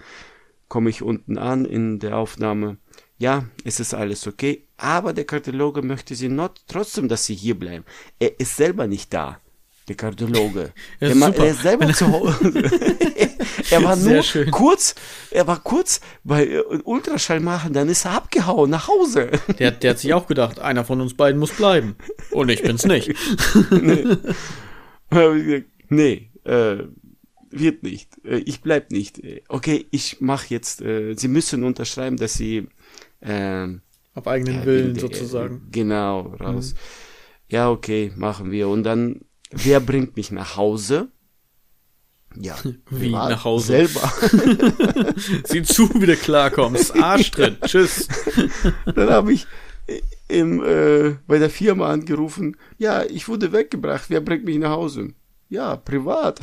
Komme 0.69 0.91
ich 0.91 1.03
unten 1.03 1.39
an 1.39 1.65
in 1.65 1.99
der 1.99 2.19
Aufnahme. 2.19 2.77
Ja, 3.23 3.45
es 3.63 3.79
ist 3.79 3.95
alles 3.95 4.27
okay. 4.27 4.65
Aber 4.77 5.13
der 5.13 5.25
Kardiologe 5.25 5.81
möchte 5.81 6.17
sie 6.17 6.29
not, 6.29 6.61
trotzdem, 6.67 7.07
dass 7.07 7.25
sie 7.25 7.37
hier 7.37 7.57
bleiben. 7.57 7.85
Er 8.19 8.41
ist 8.41 8.57
selber 8.57 8.89
nicht 8.89 9.15
da 9.15 9.39
der 9.87 9.95
Kardiologe. 9.95 10.73
Ja, 11.01 11.15
super. 11.15 11.45
er 11.45 11.51
ist 11.53 11.63
selber 11.63 11.93
zu 11.93 12.11
Hause. 12.11 12.41
er 13.71 13.85
war 13.85 13.95
nur 14.09 14.25
kurz, 14.51 14.97
er 15.31 15.47
war 15.47 15.61
kurz 15.61 16.01
bei 16.25 16.49
äh, 16.49 16.63
Ultraschall 16.83 17.39
machen, 17.39 17.73
dann 17.73 17.89
ist 17.89 18.07
er 18.07 18.15
abgehauen 18.15 18.71
nach 18.71 18.89
Hause. 18.89 19.31
Der, 19.57 19.71
der 19.71 19.91
hat 19.91 20.01
sich 20.01 20.13
auch 20.15 20.27
gedacht, 20.27 20.59
einer 20.59 20.85
von 20.85 21.01
uns 21.01 21.15
beiden 21.15 21.39
muss 21.39 21.53
bleiben. 21.53 21.95
Und 22.33 22.49
ich 22.49 22.63
bin's 22.63 22.85
nicht. 22.85 23.15
nee, 23.71 25.65
nee 25.89 26.31
äh, 26.45 26.77
wird 27.53 27.85
nicht. 27.85 28.09
Äh, 28.25 28.39
ich 28.39 28.63
bleib 28.63 28.91
nicht. 28.91 29.21
Okay, 29.47 29.87
ich 29.93 30.17
mach 30.19 30.47
jetzt, 30.47 30.83
äh, 30.83 31.15
Sie 31.15 31.29
müssen 31.29 31.63
unterschreiben, 31.63 32.17
dass 32.17 32.35
Sie 32.35 32.67
äh, 33.23 33.69
auf 34.15 34.27
eigenen 34.27 34.65
Willen 34.65 34.99
sozusagen. 34.99 35.69
Genau, 35.71 36.35
raus. 36.41 36.75
Mhm. 36.75 36.79
Ja, 37.49 37.71
okay, 37.71 38.13
machen 38.17 38.51
wir. 38.51 38.69
Und 38.69 38.85
dann 38.85 39.21
Wer 39.53 39.81
bringt 39.81 40.17
mich 40.17 40.31
nach 40.31 40.57
Hause? 40.57 41.09
Ja, 42.35 42.57
wie 42.91 43.11
nach 43.11 43.45
Hause? 43.45 43.67
Selber. 43.67 44.13
Sieh 45.45 45.63
zu, 45.63 45.91
wie 46.01 46.07
du 46.07 46.17
klarkommst. 46.17 46.97
Arsch 46.97 47.31
drin. 47.31 47.59
Tschüss. 47.67 48.09
Dann 48.95 49.11
habe 49.11 49.35
ich 49.35 49.47
im, 50.29 50.65
äh, 50.65 51.17
bei 51.27 51.39
der 51.39 51.51
Firma 51.51 51.91
angerufen. 51.91 52.57
Ja, 52.79 53.03
ich 53.05 53.29
wurde 53.29 53.53
weggebracht. 53.53 54.05
Wer 54.09 54.23
bringt 54.23 54.45
mich 54.45 54.59
nach 54.59 54.71
Hause? 54.71 55.09
Ja, 55.51 55.77
privat. 55.77 56.41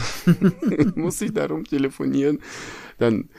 Muss 0.93 1.19
ich 1.21 1.33
darum 1.33 1.63
telefonieren. 1.63 2.39
Dann, 2.99 3.29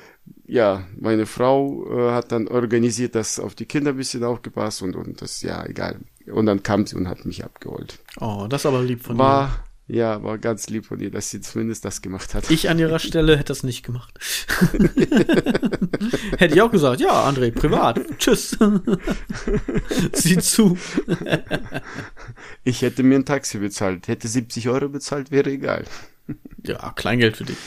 ja, 0.51 0.85
meine 0.99 1.27
Frau 1.27 1.87
äh, 1.89 2.13
hat 2.13 2.33
dann 2.33 2.49
organisiert, 2.49 3.15
dass 3.15 3.39
auf 3.39 3.55
die 3.55 3.67
Kinder 3.67 3.93
ein 3.93 3.97
bisschen 3.97 4.25
aufgepasst 4.25 4.83
und, 4.83 4.97
und 4.97 5.23
das, 5.23 5.43
ja, 5.43 5.65
egal. 5.65 6.01
Und 6.27 6.47
dann 6.47 6.63
kam 6.65 6.87
sie 6.87 6.97
und 6.97 7.09
hat 7.09 7.25
mich 7.25 7.45
abgeholt. 7.45 8.01
Oh, 8.21 8.47
das 8.49 8.63
ist 8.63 8.67
aber 8.67 8.83
lieb 8.83 9.05
von 9.05 9.17
War, 9.17 9.65
Ja, 9.87 10.15
aber 10.15 10.39
ganz 10.39 10.69
lieb 10.69 10.87
von 10.87 10.99
ihr, 10.99 11.13
dass 11.13 11.31
sie 11.31 11.41
zumindest 11.41 11.85
das 11.85 12.03
gemacht 12.03 12.35
hat. 12.35 12.51
Ich 12.51 12.69
an 12.69 12.81
ihrer 12.81 12.99
Stelle 13.09 13.37
hätte 13.37 13.53
das 13.53 13.63
nicht 13.63 13.85
gemacht. 13.85 14.13
hätte 16.39 16.55
ich 16.55 16.61
auch 16.61 16.73
gesagt, 16.73 17.01
ja, 17.01 17.29
André, 17.29 17.53
privat. 17.53 18.01
Tschüss. 18.19 18.59
Sieh 20.13 20.39
zu. 20.39 20.77
ich 22.65 22.83
hätte 22.83 23.05
mir 23.05 23.21
ein 23.21 23.25
Taxi 23.25 23.59
bezahlt. 23.59 24.09
Hätte 24.09 24.27
70 24.27 24.69
Euro 24.69 24.89
bezahlt, 24.89 25.31
wäre 25.31 25.51
egal. 25.51 25.85
Ja, 26.65 26.93
Kleingeld 26.97 27.37
für 27.37 27.45
dich. 27.45 27.59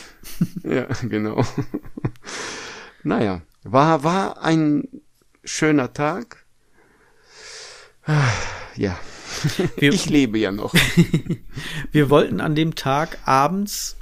ja, 0.64 0.88
genau. 1.04 1.46
Naja, 3.04 3.42
war, 3.64 4.04
war 4.04 4.42
ein 4.42 4.88
schöner 5.44 5.94
Tag. 5.94 6.46
Ja. 8.76 9.00
Wir, 9.78 9.92
ich 9.92 10.10
lebe 10.10 10.38
ja 10.38 10.52
noch. 10.52 10.74
wir 11.92 12.10
wollten 12.10 12.40
an 12.40 12.56
dem 12.56 12.76
Tag 12.76 13.18
abends 13.26 13.98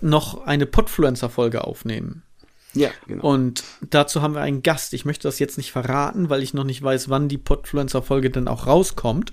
noch 0.00 0.46
eine 0.46 0.64
Podfluencer-Folge 0.64 1.64
aufnehmen. 1.64 2.22
Ja, 2.72 2.90
genau. 3.06 3.24
Und 3.26 3.64
dazu 3.90 4.22
haben 4.22 4.34
wir 4.34 4.42
einen 4.42 4.62
Gast. 4.62 4.92
Ich 4.94 5.04
möchte 5.04 5.26
das 5.26 5.38
jetzt 5.38 5.56
nicht 5.56 5.72
verraten, 5.72 6.28
weil 6.28 6.42
ich 6.42 6.54
noch 6.54 6.64
nicht 6.64 6.82
weiß, 6.82 7.08
wann 7.08 7.28
die 7.28 7.38
Podfluencer-Folge 7.38 8.30
dann 8.30 8.48
auch 8.48 8.66
rauskommt. 8.66 9.32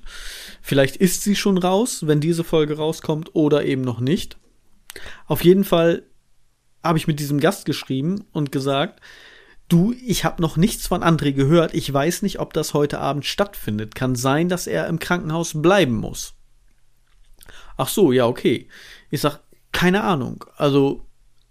Vielleicht 0.62 0.96
ist 0.96 1.24
sie 1.24 1.36
schon 1.36 1.58
raus, 1.58 2.08
wenn 2.08 2.22
diese 2.22 2.44
Folge 2.44 2.78
rauskommt, 2.78 3.36
oder 3.36 3.66
eben 3.66 3.82
noch 3.82 4.00
nicht. 4.00 4.38
Auf 5.28 5.44
jeden 5.44 5.66
Fall 5.66 6.04
habe 6.84 6.98
ich 6.98 7.08
mit 7.08 7.19
diesem 7.19 7.39
Gast 7.39 7.65
geschrieben 7.65 8.26
und 8.32 8.52
gesagt, 8.52 9.02
du, 9.69 9.93
ich 10.06 10.26
habe 10.26 10.41
noch 10.41 10.58
nichts 10.58 10.88
von 10.88 11.02
André 11.02 11.32
gehört. 11.32 11.74
Ich 11.74 11.91
weiß 11.91 12.22
nicht, 12.22 12.39
ob 12.39 12.54
das 12.54 12.74
heute 12.74 13.00
Abend 13.00 13.26
stattfindet. 13.26 13.96
Kann 13.96 14.15
sein, 14.15 14.50
dass 14.50 14.67
er 14.67 14.88
im 14.88 15.00
Krankenhaus 15.00 15.54
bleiben 15.62 15.96
muss. 15.96 16.34
Ach 17.78 17.88
so, 17.88 18.12
ja, 18.12 18.28
okay. 18.28 18.67
Ich 19.10 19.22
sag, 19.22 19.39
keine 19.72 20.04
Ahnung. 20.04 20.46
Also, 20.58 21.06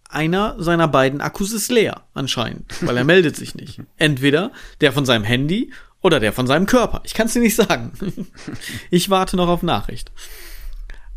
einer 0.09 0.57
seiner 0.59 0.89
beiden 0.89 1.21
Akkus 1.21 1.53
ist 1.53 1.71
leer, 1.71 2.03
anscheinend, 2.13 2.87
weil 2.87 2.97
er 2.97 3.05
meldet 3.05 3.35
sich 3.35 3.55
nicht. 3.55 3.81
Entweder 3.97 4.53
der 4.81 4.93
von 4.93 5.07
seinem 5.07 5.25
Handy 5.25 5.73
oder 6.01 6.21
der 6.21 6.33
von 6.33 6.47
seinem 6.47 6.67
Körper. 6.67 7.01
Ich 7.05 7.15
kann 7.15 7.27
es 7.27 7.33
dir 7.33 7.41
nicht 7.41 7.57
sagen. 7.57 7.93
Ich 8.91 9.09
warte 9.09 9.37
noch 9.37 9.49
auf 9.49 9.63
Nachricht. 9.63 10.13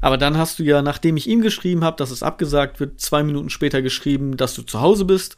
Aber 0.05 0.19
dann 0.19 0.37
hast 0.37 0.59
du 0.59 0.63
ja, 0.63 0.83
nachdem 0.83 1.17
ich 1.17 1.27
ihm 1.27 1.41
geschrieben 1.41 1.83
habe, 1.83 1.97
dass 1.97 2.11
es 2.11 2.21
abgesagt 2.21 2.79
wird, 2.79 3.01
zwei 3.01 3.23
Minuten 3.23 3.49
später 3.49 3.81
geschrieben, 3.81 4.37
dass 4.37 4.53
du 4.53 4.61
zu 4.61 4.79
Hause 4.79 5.03
bist. 5.03 5.35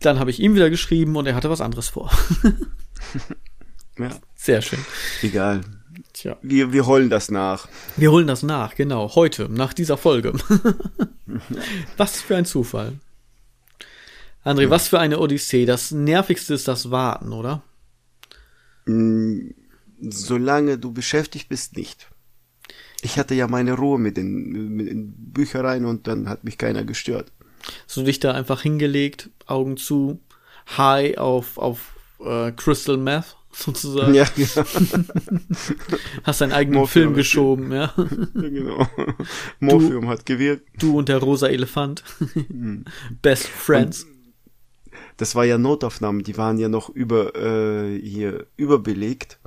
Dann 0.00 0.18
habe 0.18 0.32
ich 0.32 0.40
ihm 0.40 0.56
wieder 0.56 0.68
geschrieben 0.68 1.14
und 1.14 1.26
er 1.26 1.36
hatte 1.36 1.48
was 1.48 1.60
anderes 1.60 1.90
vor. 1.90 2.10
ja. 4.00 4.10
Sehr 4.34 4.62
schön. 4.62 4.80
Egal. 5.22 5.60
Tja. 6.12 6.36
Wir, 6.42 6.72
wir 6.72 6.86
holen 6.86 7.08
das 7.08 7.30
nach. 7.30 7.68
Wir 7.96 8.10
holen 8.10 8.26
das 8.26 8.42
nach, 8.42 8.74
genau. 8.74 9.14
Heute, 9.14 9.48
nach 9.48 9.72
dieser 9.72 9.96
Folge. 9.96 10.32
was 11.96 12.20
für 12.20 12.34
ein 12.34 12.46
Zufall. 12.46 12.94
André, 14.44 14.62
ja. 14.62 14.70
was 14.70 14.88
für 14.88 14.98
eine 14.98 15.20
Odyssee. 15.20 15.66
Das 15.66 15.92
nervigste 15.92 16.54
ist 16.54 16.66
das 16.66 16.90
Warten, 16.90 17.32
oder? 17.32 17.62
Mm, 18.86 19.50
solange 20.00 20.78
du 20.78 20.92
beschäftigt 20.92 21.48
bist, 21.48 21.76
nicht. 21.76 22.08
Ich 23.02 23.18
hatte 23.18 23.34
ja 23.34 23.48
meine 23.48 23.74
Ruhe 23.74 23.98
mit 23.98 24.16
den, 24.16 24.74
mit 24.74 24.88
den 24.88 25.14
Büchereien 25.16 25.84
und 25.84 26.06
dann 26.06 26.28
hat 26.28 26.44
mich 26.44 26.58
keiner 26.58 26.84
gestört. 26.84 27.32
So 27.86 28.02
dich 28.02 28.20
da 28.20 28.32
einfach 28.32 28.62
hingelegt, 28.62 29.30
Augen 29.46 29.76
zu, 29.76 30.20
high 30.76 31.18
auf, 31.18 31.58
auf 31.58 31.92
äh, 32.20 32.52
Crystal 32.52 32.96
Meth 32.96 33.36
sozusagen. 33.52 34.14
Ja, 34.14 34.24
genau. 34.36 34.64
Hast 36.24 36.40
deinen 36.40 36.52
eigenen 36.52 36.78
Morphium 36.80 37.04
Film 37.04 37.14
geschoben, 37.14 37.72
ja. 37.72 37.92
ja 37.96 38.48
genau. 38.48 38.86
Morphium 39.60 40.02
du, 40.02 40.08
hat 40.08 40.26
gewirkt. 40.26 40.68
Du 40.78 40.96
und 40.96 41.08
der 41.08 41.18
rosa 41.18 41.48
Elefant. 41.48 42.04
Mhm. 42.48 42.84
Best 43.22 43.46
Friends. 43.46 44.04
Und 44.04 44.10
das 45.16 45.34
war 45.34 45.44
ja 45.44 45.58
Notaufnahmen, 45.58 46.22
die 46.22 46.36
waren 46.38 46.58
ja 46.58 46.68
noch 46.68 46.88
über 46.88 47.34
äh, 47.36 47.98
hier 48.00 48.46
überbelegt. 48.56 49.38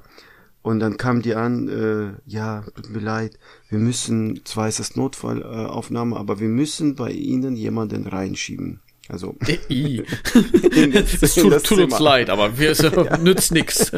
Und 0.63 0.79
dann 0.79 0.95
kam 0.95 1.21
die 1.21 1.35
an, 1.35 1.67
äh, 1.67 2.13
ja, 2.25 2.63
tut 2.75 2.89
mir 2.89 3.01
leid, 3.01 3.37
wir 3.69 3.79
müssen, 3.79 4.45
zwar 4.45 4.69
ist 4.69 4.79
das 4.79 4.95
Notfallaufnahme, 4.95 6.15
aber 6.15 6.39
wir 6.39 6.47
müssen 6.47 6.95
bei 6.95 7.11
Ihnen 7.11 7.57
jemanden 7.57 8.07
reinschieben. 8.07 8.79
Also. 9.09 9.35
es 9.69 11.35
tut, 11.35 11.63
tut 11.65 11.79
uns 11.79 11.99
leid, 11.99 12.29
aber 12.29 12.57
wir 12.57 12.71
ja. 12.71 13.17
nützt 13.17 13.51
nix. 13.51 13.91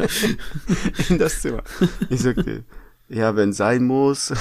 In 1.08 1.18
das 1.18 1.40
Zimmer. 1.40 1.62
Ich 2.10 2.22
sagte, 2.22 2.64
ja, 3.08 3.36
wenn 3.36 3.52
sein 3.52 3.84
muss, 3.84 4.32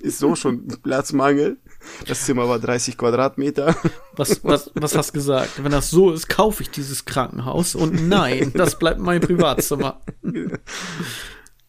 ist 0.00 0.18
so 0.18 0.34
schon 0.34 0.66
Platzmangel. 0.82 1.58
Das 2.08 2.24
Zimmer 2.24 2.48
war 2.48 2.58
30 2.58 2.96
Quadratmeter. 2.96 3.76
Was, 4.16 4.42
was, 4.42 4.70
was 4.74 4.96
hast 4.96 5.10
du 5.10 5.12
gesagt? 5.12 5.62
Wenn 5.62 5.72
das 5.72 5.90
so 5.90 6.10
ist, 6.10 6.28
kaufe 6.28 6.62
ich 6.62 6.70
dieses 6.70 7.04
Krankenhaus 7.04 7.74
und 7.74 8.08
nein, 8.08 8.52
das 8.54 8.78
bleibt 8.78 8.98
mein 8.98 9.20
Privatzimmer. 9.20 10.00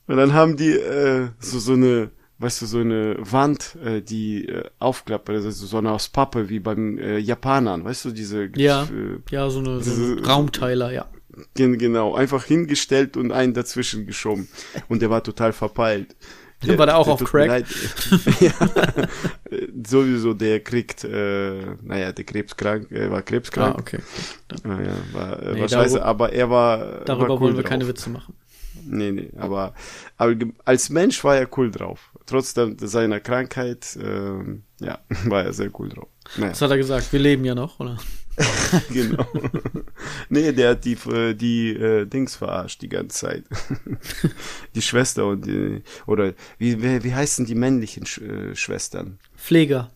Und 0.07 0.17
dann 0.17 0.33
haben 0.33 0.55
die 0.55 0.71
äh, 0.71 1.27
so, 1.39 1.59
so 1.59 1.73
eine, 1.73 2.11
weißt 2.39 2.61
du, 2.61 2.65
so 2.65 2.79
eine 2.79 3.17
Wand, 3.19 3.77
äh, 3.83 4.01
die 4.01 4.47
äh, 4.47 4.63
aufklappt, 4.79 5.29
also 5.29 5.51
so 5.51 5.77
eine 5.77 5.91
aus 5.91 6.07
Pappe, 6.09 6.49
wie 6.49 6.59
beim 6.59 6.97
äh, 6.97 7.17
Japanern, 7.17 7.83
weißt 7.83 8.05
du, 8.05 8.11
diese 8.11 8.49
Ja, 8.55 8.83
äh, 8.83 9.19
ja 9.31 9.49
so 9.49 9.59
eine, 9.59 9.81
so 9.81 10.03
eine 10.03 10.25
Raumteiler, 10.25 10.91
ja. 10.91 11.05
Genau, 11.53 12.15
einfach 12.15 12.45
hingestellt 12.45 13.15
und 13.15 13.31
einen 13.31 13.53
dazwischen 13.53 14.07
geschoben. 14.07 14.47
Und 14.87 15.01
der 15.01 15.09
war 15.09 15.23
total 15.23 15.53
verpeilt. 15.53 16.15
Der, 16.65 16.75
war 16.79 16.87
der 16.87 16.97
auch 16.97 17.05
der 17.05 17.13
auf 17.13 17.23
Crack? 17.23 17.65
ja, 18.39 18.51
sowieso, 19.85 20.33
der 20.33 20.59
kriegt, 20.61 21.03
äh, 21.03 21.75
naja, 21.83 22.11
der 22.11 22.25
krebskrank, 22.25 22.87
er 22.89 23.11
war 23.11 23.21
krebskrank. 23.21 23.75
Ah, 23.75 23.79
okay. 23.79 23.99
Naja, 24.63 24.93
war, 25.11 25.39
äh, 25.39 25.53
nee, 25.53 25.61
war 25.61 25.69
scheiße, 25.69 26.03
aber 26.03 26.33
er 26.33 26.49
war. 26.49 27.01
Darüber 27.05 27.29
war 27.29 27.35
cool 27.35 27.41
wollen 27.41 27.55
wir 27.57 27.61
drauf. 27.61 27.69
keine 27.69 27.87
Witze 27.87 28.09
machen. 28.09 28.33
Nee, 28.87 29.11
nee, 29.11 29.31
aber, 29.37 29.73
aber 30.17 30.35
als 30.65 30.89
Mensch 30.89 31.23
war 31.23 31.37
er 31.37 31.47
cool 31.57 31.71
drauf. 31.71 32.11
Trotzdem 32.25 32.77
seiner 32.79 33.19
Krankheit, 33.19 33.95
äh, 33.95 34.85
ja, 34.85 34.99
war 35.25 35.43
er 35.43 35.53
sehr 35.53 35.71
cool 35.79 35.89
drauf. 35.89 36.09
Naja. 36.35 36.51
Was 36.51 36.61
hat 36.61 36.71
er 36.71 36.77
gesagt? 36.77 37.11
Wir 37.13 37.19
leben 37.19 37.45
ja 37.45 37.55
noch, 37.55 37.79
oder? 37.79 37.97
genau. 38.91 39.25
nee, 40.29 40.51
der 40.51 40.71
hat 40.71 40.85
die, 40.85 40.93
äh, 41.09 41.33
die 41.33 41.69
äh, 41.71 42.05
Dings 42.05 42.35
verarscht 42.35 42.81
die 42.81 42.89
ganze 42.89 43.17
Zeit. 43.17 43.45
die 44.75 44.81
Schwester 44.81 45.25
und 45.27 45.45
die, 45.45 45.81
oder 46.05 46.33
wie, 46.57 46.81
wie, 46.81 47.03
wie 47.03 47.15
heißen 47.15 47.45
die 47.45 47.55
männlichen 47.55 48.05
Sch 48.05 48.19
äh, 48.19 48.55
Schwestern? 48.55 49.19
Pfleger. 49.35 49.91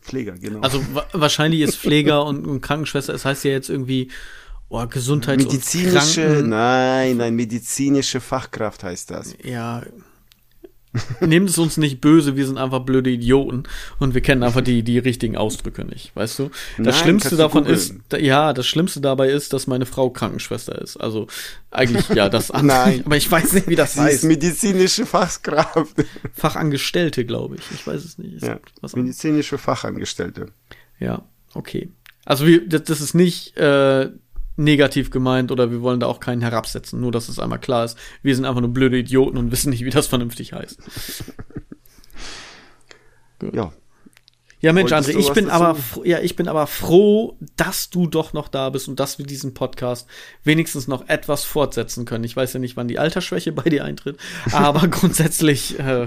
Pfleger, 0.00 0.32
genau. 0.32 0.60
Also 0.60 0.84
wahrscheinlich 1.12 1.60
ist 1.60 1.76
Pfleger 1.76 2.24
und, 2.24 2.46
und 2.46 2.60
Krankenschwester, 2.60 3.14
es 3.14 3.22
das 3.22 3.30
heißt 3.30 3.44
ja 3.44 3.52
jetzt 3.52 3.70
irgendwie 3.70 4.10
oh, 4.72 4.86
Gesundheits- 4.86 5.44
medizinische, 5.44 6.42
nein, 6.44 7.16
nein, 7.18 7.34
medizinische 7.34 8.20
Fachkraft 8.20 8.82
heißt 8.82 9.10
das. 9.10 9.34
Ja. 9.44 9.82
Nehmt 11.20 11.48
es 11.48 11.56
uns 11.56 11.78
nicht 11.78 12.02
böse, 12.02 12.36
wir 12.36 12.46
sind 12.46 12.58
einfach 12.58 12.80
blöde 12.80 13.08
Idioten 13.08 13.62
und 13.98 14.12
wir 14.12 14.20
kennen 14.20 14.42
einfach 14.42 14.60
die, 14.60 14.82
die 14.82 14.98
richtigen 14.98 15.38
Ausdrücke 15.38 15.86
nicht, 15.86 16.14
weißt 16.14 16.38
du? 16.38 16.50
Das 16.76 16.76
Nein, 16.76 16.94
Schlimmste 16.94 17.36
davon 17.36 17.64
ist, 17.64 17.94
ja, 18.18 18.52
das 18.52 18.66
Schlimmste 18.66 19.00
dabei 19.00 19.30
ist, 19.30 19.54
dass 19.54 19.66
meine 19.66 19.86
Frau 19.86 20.10
Krankenschwester 20.10 20.78
ist. 20.82 20.98
Also 20.98 21.28
eigentlich, 21.70 22.10
ja, 22.10 22.28
das 22.28 22.52
Nein. 22.62 23.02
aber 23.06 23.16
ich 23.16 23.30
weiß 23.30 23.54
nicht, 23.54 23.68
wie 23.68 23.74
das 23.74 23.94
Sie 23.94 24.00
heißt. 24.00 24.16
Ist 24.16 24.24
medizinische 24.24 25.06
Fachkraft. 25.06 25.96
Fachangestellte, 26.34 27.24
glaube 27.24 27.56
ich. 27.56 27.62
Ich 27.72 27.86
weiß 27.86 28.04
es 28.04 28.18
nicht. 28.18 28.42
Ja, 28.42 28.60
medizinische 28.94 29.56
Fachangestellte. 29.56 30.48
Ja, 30.98 31.22
okay. 31.54 31.88
Also 32.26 32.46
wir, 32.46 32.68
das, 32.68 32.84
das 32.84 33.00
ist 33.00 33.14
nicht 33.14 33.56
äh, 33.56 34.10
negativ 34.64 35.10
gemeint 35.10 35.50
oder 35.50 35.70
wir 35.70 35.82
wollen 35.82 36.00
da 36.00 36.06
auch 36.06 36.20
keinen 36.20 36.42
herabsetzen. 36.42 37.00
Nur, 37.00 37.12
dass 37.12 37.28
es 37.28 37.38
einmal 37.38 37.60
klar 37.60 37.84
ist, 37.84 37.98
wir 38.22 38.34
sind 38.34 38.44
einfach 38.44 38.60
nur 38.60 38.72
blöde 38.72 38.98
Idioten 38.98 39.36
und 39.36 39.52
wissen 39.52 39.70
nicht, 39.70 39.84
wie 39.84 39.90
das 39.90 40.06
vernünftig 40.06 40.52
heißt. 40.52 40.78
ja. 43.52 43.72
Ja, 44.62 44.72
Mensch, 44.72 44.92
André, 44.92 45.18
ich 45.18 45.32
bin 45.32 45.50
aber, 45.50 45.76
ja, 46.04 46.20
ich 46.20 46.36
bin 46.36 46.46
aber 46.46 46.68
froh, 46.68 47.36
dass 47.56 47.90
du 47.90 48.06
doch 48.06 48.32
noch 48.32 48.46
da 48.46 48.70
bist 48.70 48.86
und 48.86 49.00
dass 49.00 49.18
wir 49.18 49.26
diesen 49.26 49.54
Podcast 49.54 50.08
wenigstens 50.44 50.86
noch 50.86 51.08
etwas 51.08 51.42
fortsetzen 51.42 52.04
können. 52.04 52.22
Ich 52.22 52.36
weiß 52.36 52.52
ja 52.52 52.60
nicht, 52.60 52.76
wann 52.76 52.86
die 52.86 53.00
Altersschwäche 53.00 53.50
bei 53.50 53.64
dir 53.64 53.84
eintritt, 53.84 54.18
aber 54.52 54.86
grundsätzlich 54.88 55.80
äh, 55.80 56.06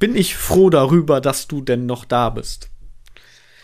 bin 0.00 0.16
ich 0.16 0.34
froh 0.34 0.70
darüber, 0.70 1.20
dass 1.20 1.46
du 1.46 1.60
denn 1.60 1.86
noch 1.86 2.04
da 2.04 2.30
bist. 2.30 2.70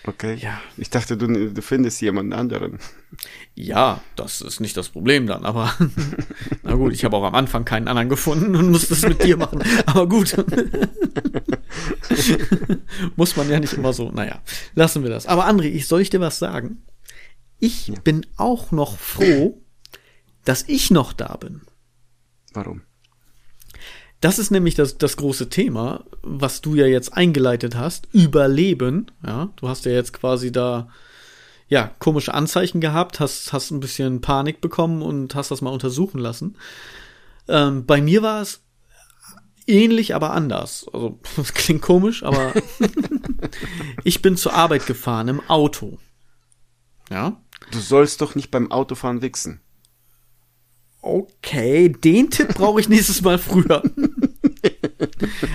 Okay. 0.05 0.35
Ja. 0.35 0.61
Ich 0.77 0.91
dachte, 0.91 1.17
du, 1.17 1.51
du 1.51 1.63
findest 1.63 2.01
jemanden 2.01 2.35
anderen. 2.35 2.79
Ja, 3.55 4.01
das 4.17 4.41
ist 4.41 4.61
nicht 4.61 4.77
das 4.77 4.89
Problem 4.89 5.27
dann, 5.27 5.45
aber 5.45 5.75
na 6.63 6.75
gut, 6.75 6.93
ich 6.93 7.05
habe 7.05 7.17
auch 7.17 7.25
am 7.25 7.35
Anfang 7.35 7.65
keinen 7.65 7.89
anderen 7.89 8.09
gefunden 8.09 8.57
und 8.57 8.71
musste 8.71 8.95
es 8.95 9.03
mit 9.03 9.23
dir 9.23 9.37
machen. 9.37 9.63
Aber 9.87 10.09
gut. 10.09 10.35
Muss 13.17 13.37
man 13.37 13.51
ja 13.51 13.61
nicht 13.61 13.75
immer 13.75 13.93
so. 13.93 14.11
Naja, 14.11 14.41
lassen 14.75 15.03
wir 15.03 15.11
das. 15.11 15.27
Aber 15.27 15.47
André, 15.47 15.65
ich 15.65 15.87
soll 15.87 16.01
ich 16.01 16.11
dir 16.11 16.21
was 16.21 16.39
sagen? 16.39 16.83
Ich 17.59 17.89
ja. 17.89 17.95
bin 18.01 18.27
auch 18.37 18.73
noch 18.73 18.99
froh, 18.99 19.61
dass 20.45 20.65
ich 20.69 20.91
noch 20.91 21.13
da 21.13 21.37
bin. 21.37 21.63
Warum? 22.53 22.83
Das 24.21 24.39
ist 24.39 24.51
nämlich 24.51 24.75
das, 24.75 24.99
das 24.99 25.17
große 25.17 25.49
Thema, 25.49 26.05
was 26.23 26.61
du 26.61 26.75
ja 26.75 26.87
jetzt 26.87 27.13
eingeleitet 27.13 27.77
hast. 27.77 28.09
Überleben. 28.13 29.11
Ja, 29.27 29.51
du 29.57 29.69
hast 29.69 29.85
ja 29.85 29.93
jetzt 29.93 30.13
quasi 30.13 30.53
da 30.53 30.89
ja, 31.73 31.91
komische 32.01 32.35
Anzeichen 32.35 32.83
gehabt, 32.83 33.19
hast, 33.19 33.55
hast 33.55 33.71
ein 33.71 33.81
bisschen 33.81 34.21
Panik 34.21 34.61
bekommen 34.61 35.01
und 35.01 35.35
hast 35.35 35.51
das 35.51 35.63
mal 35.63 35.71
untersuchen 35.71 36.19
lassen. 36.19 36.59
Ähm, 37.49 37.87
bei 37.87 38.03
mir 38.03 38.21
war 38.21 38.43
es 38.43 38.61
ähnlich, 39.67 40.15
aber 40.15 40.33
anders. 40.33 40.85
Also, 40.93 41.19
das 41.37 41.55
klingt 41.55 41.81
komisch, 41.81 42.25
aber 42.25 42.53
ich 44.05 44.21
bin 44.21 44.37
zur 44.37 44.53
Arbeit 44.53 44.85
gefahren 44.85 45.29
im 45.29 45.41
Auto. 45.49 45.97
Ja. 47.09 47.41
Du 47.71 47.79
sollst 47.79 48.21
doch 48.21 48.35
nicht 48.35 48.51
beim 48.51 48.71
Autofahren 48.71 49.23
wichsen. 49.23 49.63
Okay, 51.01 51.89
den 51.89 52.29
Tipp 52.29 52.49
brauche 52.53 52.81
ich 52.81 52.91
nächstes 52.91 53.23
Mal 53.23 53.39
früher. 53.39 53.83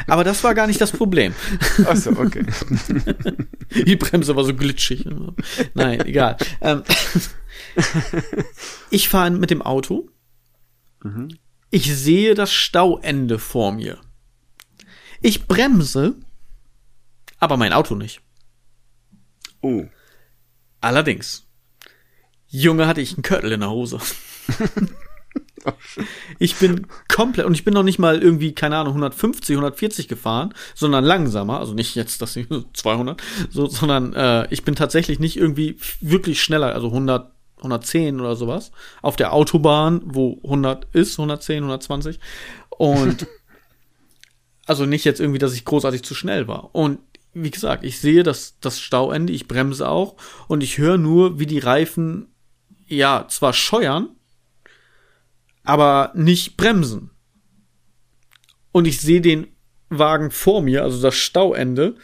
Aber 0.07 0.23
das 0.23 0.43
war 0.43 0.55
gar 0.55 0.67
nicht 0.67 0.81
das 0.81 0.91
Problem. 0.91 1.33
Achso, 1.85 2.11
okay. 2.11 2.45
Die 3.85 3.95
Bremse 3.95 4.35
war 4.35 4.43
so 4.43 4.53
glitschig. 4.53 5.05
Nein, 5.73 6.05
egal. 6.05 6.37
Ähm, 6.61 6.83
ich 8.89 9.09
fahre 9.09 9.31
mit 9.31 9.49
dem 9.49 9.61
Auto. 9.61 10.09
Mhm. 11.03 11.37
Ich 11.69 11.93
sehe 11.95 12.33
das 12.35 12.51
Stauende 12.51 13.39
vor 13.39 13.71
mir. 13.71 13.99
Ich 15.21 15.47
bremse, 15.47 16.15
aber 17.39 17.57
mein 17.57 17.73
Auto 17.73 17.95
nicht. 17.95 18.21
Oh. 19.61 19.85
Allerdings. 20.79 21.45
Junge, 22.47 22.87
hatte 22.87 23.01
ich 23.01 23.13
einen 23.13 23.23
Köttel 23.23 23.51
in 23.51 23.59
der 23.59 23.71
Hose. 23.71 23.99
Ich 26.39 26.55
bin 26.55 26.87
komplett, 27.07 27.45
und 27.45 27.53
ich 27.53 27.63
bin 27.63 27.73
noch 27.73 27.83
nicht 27.83 27.99
mal 27.99 28.21
irgendwie, 28.21 28.53
keine 28.53 28.77
Ahnung, 28.77 28.93
150, 28.93 29.55
140 29.55 30.07
gefahren, 30.07 30.53
sondern 30.75 31.03
langsamer, 31.03 31.59
also 31.59 31.73
nicht 31.73 31.95
jetzt, 31.95 32.21
dass 32.21 32.35
ich 32.35 32.47
200, 32.73 33.21
so, 33.49 33.67
sondern 33.67 34.13
äh, 34.13 34.47
ich 34.49 34.63
bin 34.63 34.75
tatsächlich 34.75 35.19
nicht 35.19 35.37
irgendwie 35.37 35.77
wirklich 36.01 36.41
schneller, 36.41 36.73
also 36.73 36.87
100, 36.87 37.31
110 37.57 38.19
oder 38.19 38.35
sowas, 38.35 38.71
auf 39.01 39.15
der 39.15 39.33
Autobahn, 39.33 40.01
wo 40.05 40.39
100 40.43 40.87
ist, 40.93 41.19
110, 41.19 41.57
120 41.57 42.19
und 42.69 43.27
also 44.65 44.85
nicht 44.85 45.05
jetzt 45.05 45.19
irgendwie, 45.19 45.39
dass 45.39 45.53
ich 45.53 45.65
großartig 45.65 46.03
zu 46.03 46.13
schnell 46.13 46.47
war. 46.47 46.75
Und 46.75 46.99
wie 47.33 47.51
gesagt, 47.51 47.83
ich 47.83 47.99
sehe 47.99 48.23
das, 48.23 48.57
das 48.61 48.79
Stauende, 48.79 49.33
ich 49.33 49.47
bremse 49.47 49.87
auch. 49.87 50.15
Und 50.47 50.63
ich 50.63 50.77
höre 50.77 50.97
nur, 50.97 51.39
wie 51.39 51.45
die 51.45 51.59
Reifen 51.59 52.27
ja 52.87 53.25
zwar 53.29 53.53
scheuern, 53.53 54.09
aber 55.67 56.11
nicht 56.15 56.55
bremsen. 56.55 57.11
Und 58.71 58.85
ich 58.85 59.01
sehe 59.01 59.21
den 59.21 59.47
Wagen 59.89 60.31
vor 60.31 60.61
mir, 60.61 60.83
also 60.83 61.01
das 61.01 61.15
Stauende, 61.15 61.95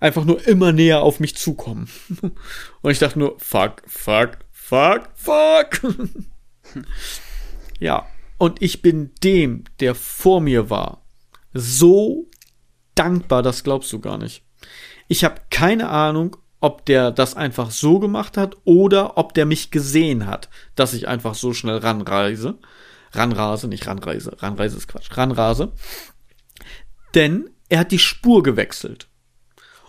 einfach 0.00 0.24
nur 0.24 0.46
immer 0.46 0.72
näher 0.72 1.02
auf 1.02 1.18
mich 1.18 1.36
zukommen. 1.36 1.88
Und 2.82 2.90
ich 2.90 2.98
dachte 2.98 3.18
nur, 3.18 3.38
fuck, 3.38 3.82
fuck, 3.86 4.38
fuck, 4.52 5.08
fuck. 5.14 5.94
ja, 7.80 8.06
und 8.38 8.60
ich 8.60 8.82
bin 8.82 9.12
dem, 9.24 9.64
der 9.80 9.94
vor 9.94 10.42
mir 10.42 10.68
war, 10.68 11.06
so 11.54 12.28
dankbar, 12.94 13.42
das 13.42 13.64
glaubst 13.64 13.90
du 13.94 14.00
gar 14.00 14.18
nicht. 14.18 14.42
Ich 15.08 15.24
habe 15.24 15.40
keine 15.48 15.88
Ahnung, 15.88 16.36
ob 16.60 16.84
der 16.84 17.12
das 17.12 17.34
einfach 17.34 17.70
so 17.70 17.98
gemacht 17.98 18.36
hat 18.36 18.56
oder 18.64 19.16
ob 19.16 19.32
der 19.32 19.46
mich 19.46 19.70
gesehen 19.70 20.26
hat, 20.26 20.50
dass 20.74 20.92
ich 20.92 21.08
einfach 21.08 21.34
so 21.34 21.54
schnell 21.54 21.78
ranreise 21.78 22.58
ranrase, 23.12 23.68
nicht 23.68 23.86
ranreise, 23.86 24.36
ranreise 24.40 24.76
ist 24.76 24.88
Quatsch, 24.88 25.16
ranrase. 25.16 25.72
Denn 27.14 27.50
er 27.68 27.80
hat 27.80 27.92
die 27.92 27.98
Spur 27.98 28.42
gewechselt. 28.42 29.08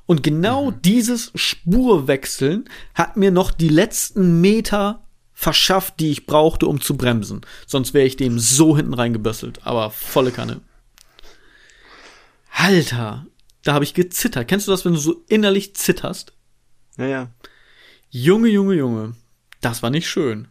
Und 0.05 0.23
genau 0.23 0.71
mhm. 0.71 0.81
dieses 0.81 1.31
Spurwechseln 1.35 2.69
hat 2.93 3.17
mir 3.17 3.31
noch 3.31 3.51
die 3.51 3.69
letzten 3.69 4.41
Meter 4.41 5.03
verschafft, 5.33 5.99
die 5.99 6.09
ich 6.09 6.25
brauchte, 6.25 6.65
um 6.65 6.81
zu 6.81 6.97
bremsen. 6.97 7.41
Sonst 7.67 7.93
wäre 7.93 8.07
ich 8.07 8.15
dem 8.15 8.39
so 8.39 8.75
hinten 8.75 8.93
reingebösselt. 8.93 9.67
Aber 9.67 9.91
volle 9.91 10.31
Kanne. 10.31 10.61
Alter, 12.51 13.27
da 13.63 13.73
habe 13.73 13.83
ich 13.83 13.93
gezittert. 13.93 14.47
Kennst 14.47 14.67
du 14.67 14.71
das, 14.71 14.83
wenn 14.83 14.93
du 14.93 14.99
so 14.99 15.23
innerlich 15.27 15.75
zitterst? 15.75 16.33
Ja, 16.97 17.05
ja. 17.05 17.31
Junge, 18.09 18.47
Junge, 18.47 18.73
Junge. 18.73 19.13
Das 19.61 19.83
war 19.83 19.89
nicht 19.89 20.07
schön. 20.09 20.47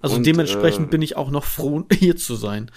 Also 0.00 0.16
und, 0.16 0.26
dementsprechend 0.26 0.86
äh, 0.86 0.90
bin 0.90 1.02
ich 1.02 1.16
auch 1.16 1.30
noch 1.30 1.44
froh, 1.44 1.84
hier 1.92 2.16
zu 2.16 2.34
sein. 2.34 2.70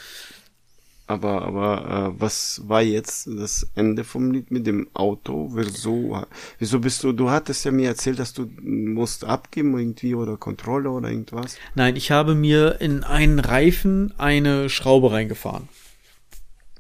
Aber, 1.06 1.42
aber 1.42 2.14
äh, 2.16 2.22
was 2.22 2.62
war 2.66 2.82
jetzt 2.82 3.28
das 3.28 3.68
Ende 3.76 4.06
vom 4.06 4.32
Lied 4.32 4.52
mit 4.52 4.66
dem 4.66 4.88
Auto? 4.94 5.50
Wieso, 5.52 6.24
wieso 6.60 6.80
bist 6.80 7.04
du, 7.04 7.12
du 7.12 7.30
hattest 7.30 7.66
ja 7.66 7.72
mir 7.72 7.90
erzählt, 7.90 8.20
dass 8.20 8.34
du 8.34 8.50
musst 8.62 9.26
abgeben 9.26 9.78
irgendwie 9.78 10.16
oder 10.16 10.38
Kontrolle 10.38 10.90
oder 10.90 11.10
irgendwas? 11.10 11.58
Nein, 11.76 11.98
ich 11.98 12.12
habe 12.12 12.36
mir 12.36 12.80
in 12.80 13.04
einen 13.04 13.40
Reifen 13.40 14.14
eine 14.18 14.70
Schraube 14.70 15.12
reingefahren. 15.12 15.68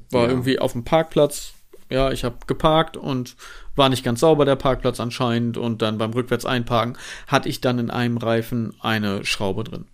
War 0.09 0.23
ja. 0.23 0.29
irgendwie 0.29 0.57
auf 0.57 0.71
dem 0.71 0.85
Parkplatz. 0.85 1.53
Ja, 1.89 2.11
ich 2.11 2.23
habe 2.23 2.37
geparkt 2.47 2.95
und 2.95 3.35
war 3.75 3.89
nicht 3.89 4.05
ganz 4.05 4.21
sauber 4.21 4.45
der 4.45 4.55
Parkplatz 4.55 4.99
anscheinend 4.99 5.57
und 5.57 5.81
dann 5.81 5.97
beim 5.97 6.11
rückwärts 6.11 6.45
einparken 6.45 6.97
hatte 7.27 7.49
ich 7.49 7.59
dann 7.59 7.77
in 7.77 7.91
einem 7.91 8.17
Reifen 8.17 8.73
eine 8.79 9.25
Schraube 9.25 9.63
drin. 9.63 9.85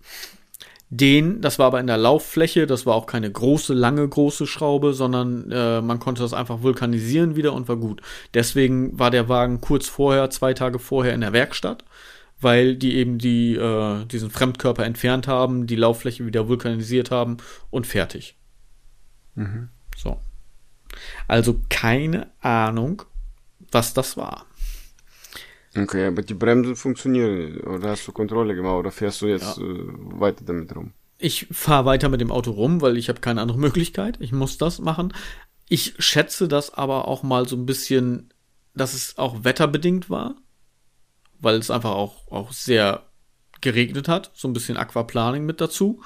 Den, 0.91 1.39
das 1.41 1.59
war 1.59 1.67
aber 1.67 1.79
in 1.79 1.85
der 1.85 1.97
Lauffläche, 1.97 2.65
das 2.65 2.87
war 2.87 2.95
auch 2.95 3.05
keine 3.05 3.31
große, 3.31 3.75
lange, 3.75 4.07
große 4.07 4.47
Schraube, 4.47 4.93
sondern 4.93 5.51
äh, 5.51 5.81
man 5.81 5.99
konnte 5.99 6.23
das 6.23 6.33
einfach 6.33 6.63
vulkanisieren 6.63 7.35
wieder 7.35 7.53
und 7.53 7.67
war 7.67 7.77
gut. 7.77 8.01
Deswegen 8.33 8.97
war 8.97 9.11
der 9.11 9.29
Wagen 9.29 9.61
kurz 9.61 9.87
vorher, 9.87 10.31
zwei 10.31 10.55
Tage 10.55 10.79
vorher 10.79 11.13
in 11.13 11.21
der 11.21 11.31
Werkstatt, 11.31 11.85
weil 12.41 12.75
die 12.75 12.95
eben 12.95 13.19
die, 13.19 13.53
äh, 13.53 14.03
diesen 14.05 14.31
Fremdkörper 14.31 14.83
entfernt 14.83 15.27
haben, 15.27 15.67
die 15.67 15.75
Lauffläche 15.75 16.25
wieder 16.25 16.47
vulkanisiert 16.47 17.11
haben 17.11 17.37
und 17.69 17.85
fertig. 17.85 18.35
Mhm. 19.35 19.69
So. 19.95 20.17
Also 21.27 21.61
keine 21.69 22.31
Ahnung, 22.41 23.03
was 23.71 23.93
das 23.93 24.17
war. 24.17 24.47
Okay, 25.77 26.07
aber 26.07 26.21
die 26.21 26.33
Bremsen 26.33 26.75
funktionieren. 26.75 27.61
Oder 27.61 27.89
hast 27.89 28.07
du 28.07 28.11
Kontrolle 28.11 28.55
gemacht? 28.55 28.75
Oder 28.75 28.91
fährst 28.91 29.21
du 29.21 29.27
jetzt 29.27 29.57
ja. 29.57 29.63
äh, 29.63 29.85
weiter 30.19 30.43
damit 30.45 30.75
rum? 30.75 30.93
Ich 31.17 31.47
fahre 31.51 31.85
weiter 31.85 32.09
mit 32.09 32.21
dem 32.21 32.31
Auto 32.31 32.51
rum, 32.51 32.81
weil 32.81 32.97
ich 32.97 33.09
habe 33.09 33.19
keine 33.19 33.41
andere 33.41 33.59
Möglichkeit. 33.59 34.17
Ich 34.19 34.31
muss 34.31 34.57
das 34.57 34.79
machen. 34.79 35.13
Ich 35.67 35.93
schätze 35.99 36.47
das 36.47 36.73
aber 36.73 37.07
auch 37.07 37.21
mal 37.23 37.47
so 37.47 37.55
ein 37.55 37.65
bisschen, 37.65 38.33
dass 38.73 38.93
es 38.93 39.17
auch 39.17 39.43
wetterbedingt 39.43 40.09
war, 40.09 40.35
weil 41.39 41.57
es 41.57 41.69
einfach 41.69 41.91
auch, 41.91 42.31
auch 42.31 42.51
sehr 42.51 43.03
geregnet 43.61 44.07
hat. 44.07 44.31
So 44.33 44.47
ein 44.47 44.53
bisschen 44.53 44.77
Aquaplaning 44.77 45.45
mit 45.45 45.61
dazu. 45.61 46.01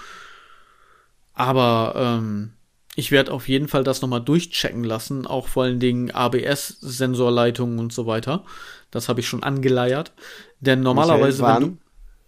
Aber 1.33 1.93
ähm, 1.95 2.53
ich 2.95 3.11
werde 3.11 3.31
auf 3.31 3.47
jeden 3.47 3.67
Fall 3.67 3.83
das 3.83 4.01
nochmal 4.01 4.21
durchchecken 4.21 4.83
lassen, 4.83 5.25
auch 5.25 5.47
vor 5.47 5.63
allen 5.63 5.79
Dingen 5.79 6.11
ABS-Sensorleitungen 6.11 7.79
und 7.79 7.91
so 7.91 8.05
weiter. 8.05 8.43
Das 8.91 9.09
habe 9.09 9.19
ich 9.19 9.27
schon 9.27 9.43
angeleiert. 9.43 10.13
Denn 10.59 10.81
normalerweise, 10.81 11.43
wenn 11.43 11.61
du, 11.61 11.77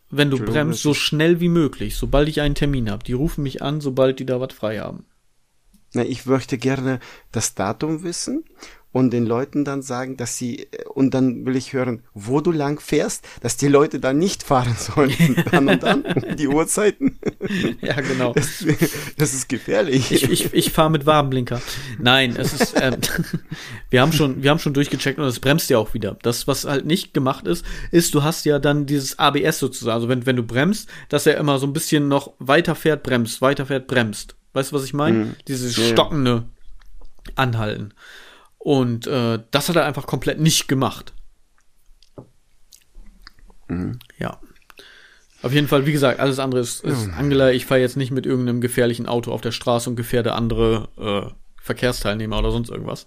wenn 0.10 0.32
du 0.32 0.40
bremst, 0.40 0.82
so 0.82 0.94
schnell 0.94 1.40
wie 1.40 1.50
möglich, 1.50 1.96
sobald 1.96 2.28
ich 2.30 2.42
einen 2.42 2.56
Termin 2.56 2.90
habe. 2.90 3.04
Die 3.04 3.14
rufen 3.14 3.44
mich 3.44 3.62
an, 3.62 3.80
sobald 3.80 4.20
die 4.20 4.26
da 4.26 4.40
was 4.40 4.54
frei 4.54 4.80
haben. 4.80 5.06
Na, 5.94 6.04
ich 6.04 6.26
möchte 6.26 6.58
gerne 6.58 7.00
das 7.32 7.54
Datum 7.54 8.04
wissen 8.04 8.44
und 8.96 9.12
den 9.12 9.26
Leuten 9.26 9.66
dann 9.66 9.82
sagen, 9.82 10.16
dass 10.16 10.38
sie, 10.38 10.70
und 10.94 11.14
dann 11.14 11.46
will 11.46 11.58
ich 11.58 11.74
hören, 11.74 12.04
wo 12.14 12.40
du 12.40 12.54
lang 12.54 12.80
fährst, 12.80 13.28
dass 13.42 13.58
die 13.58 13.68
Leute 13.68 14.00
dann 14.00 14.18
nicht 14.18 14.42
fahren 14.42 14.74
sollen, 14.80 15.44
dann 15.52 15.68
und 15.68 15.84
dann, 15.84 16.04
um 16.04 16.38
die 16.38 16.48
Uhrzeiten. 16.48 17.20
Ja, 17.82 18.00
genau. 18.00 18.32
Das, 18.32 18.64
das 19.18 19.34
ist 19.34 19.50
gefährlich. 19.50 20.14
Ich, 20.14 20.32
ich, 20.32 20.54
ich 20.54 20.72
fahre 20.72 20.90
mit 20.90 21.06
Warnblinker. 21.06 21.62
Nein, 22.00 22.38
es 22.38 22.54
ist, 22.54 22.74
äh, 22.78 22.96
wir 23.90 24.02
haben 24.02 24.14
schon, 24.14 24.44
wir 24.44 24.50
haben 24.50 24.60
schon 24.60 24.74
durchgecheckt 24.74 25.20
und 25.20 25.26
es 25.26 25.42
bremst 25.42 25.70
ja 25.70 25.78
auch 25.78 25.94
wieder. 25.94 26.16
Das, 26.22 26.48
was 26.48 26.64
halt 26.64 26.86
nicht 26.86 27.14
gemacht 27.14 27.48
ist, 27.48 27.66
ist, 27.92 28.16
du 28.16 28.24
hast 28.24 28.46
ja 28.46 28.60
dann 28.60 28.86
dieses 28.86 29.20
ABS 29.20 29.60
sozusagen, 29.60 29.96
also 29.96 30.08
wenn, 30.08 30.26
wenn 30.26 30.38
du 30.38 30.44
bremst, 30.44 30.88
dass 31.10 31.26
er 31.26 31.36
immer 31.36 31.60
so 31.60 31.68
ein 31.68 31.74
bisschen 31.74 32.08
noch 32.08 32.32
weiter 32.40 32.76
fährt, 32.76 33.04
bremst, 33.04 33.42
weiter 33.42 33.66
fährt, 33.66 33.88
bremst. 33.88 34.38
Weißt 34.54 34.72
du, 34.72 34.78
was 34.78 34.86
ich 34.86 34.94
meine? 34.94 35.18
Mhm. 35.18 35.36
Dieses 35.50 35.76
stockende 35.76 36.46
Anhalten. 37.36 37.94
Und 38.66 39.06
äh, 39.06 39.38
das 39.52 39.70
hat 39.70 39.76
er 39.76 39.86
einfach 39.86 40.08
komplett 40.08 40.40
nicht 40.40 40.68
gemacht. 40.68 41.14
Mhm. 43.68 44.00
Ja. 44.18 44.40
Auf 45.44 45.54
jeden 45.54 45.68
Fall, 45.68 45.86
wie 45.86 45.92
gesagt, 45.92 46.20
alles 46.20 46.40
andere 46.40 46.62
ist, 46.62 46.84
ist 46.84 47.12
Angela. 47.16 47.52
Ich 47.52 47.68
fahre 47.68 47.80
jetzt 47.80 47.96
nicht 47.96 48.10
mit 48.10 48.26
irgendeinem 48.26 48.62
gefährlichen 48.62 49.06
Auto 49.06 49.32
auf 49.32 49.42
der 49.42 49.52
Straße 49.52 49.88
und 49.88 49.96
gefährde 49.96 50.34
andere 50.34 50.90
äh, 50.98 51.32
Verkehrsteilnehmer 51.62 52.40
oder 52.40 52.50
sonst 52.50 52.72
irgendwas. 52.72 53.06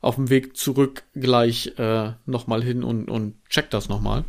Auf 0.00 0.16
dem 0.16 0.28
Weg 0.28 0.56
zurück 0.56 1.04
gleich 1.14 1.74
äh, 1.78 2.14
nochmal 2.26 2.64
hin 2.64 2.82
und, 2.82 3.08
und 3.08 3.36
check 3.48 3.70
das 3.70 3.88
nochmal. 3.88 4.24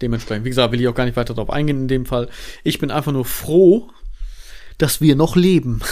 Dementsprechend, 0.00 0.44
wie 0.44 0.50
gesagt, 0.50 0.70
will 0.70 0.80
ich 0.80 0.86
auch 0.86 0.94
gar 0.94 1.06
nicht 1.06 1.16
weiter 1.16 1.34
darauf 1.34 1.50
eingehen 1.50 1.80
in 1.80 1.88
dem 1.88 2.06
Fall. 2.06 2.28
Ich 2.62 2.78
bin 2.78 2.92
einfach 2.92 3.10
nur 3.10 3.24
froh, 3.24 3.90
dass 4.78 5.00
wir 5.00 5.16
noch 5.16 5.34
leben. 5.34 5.80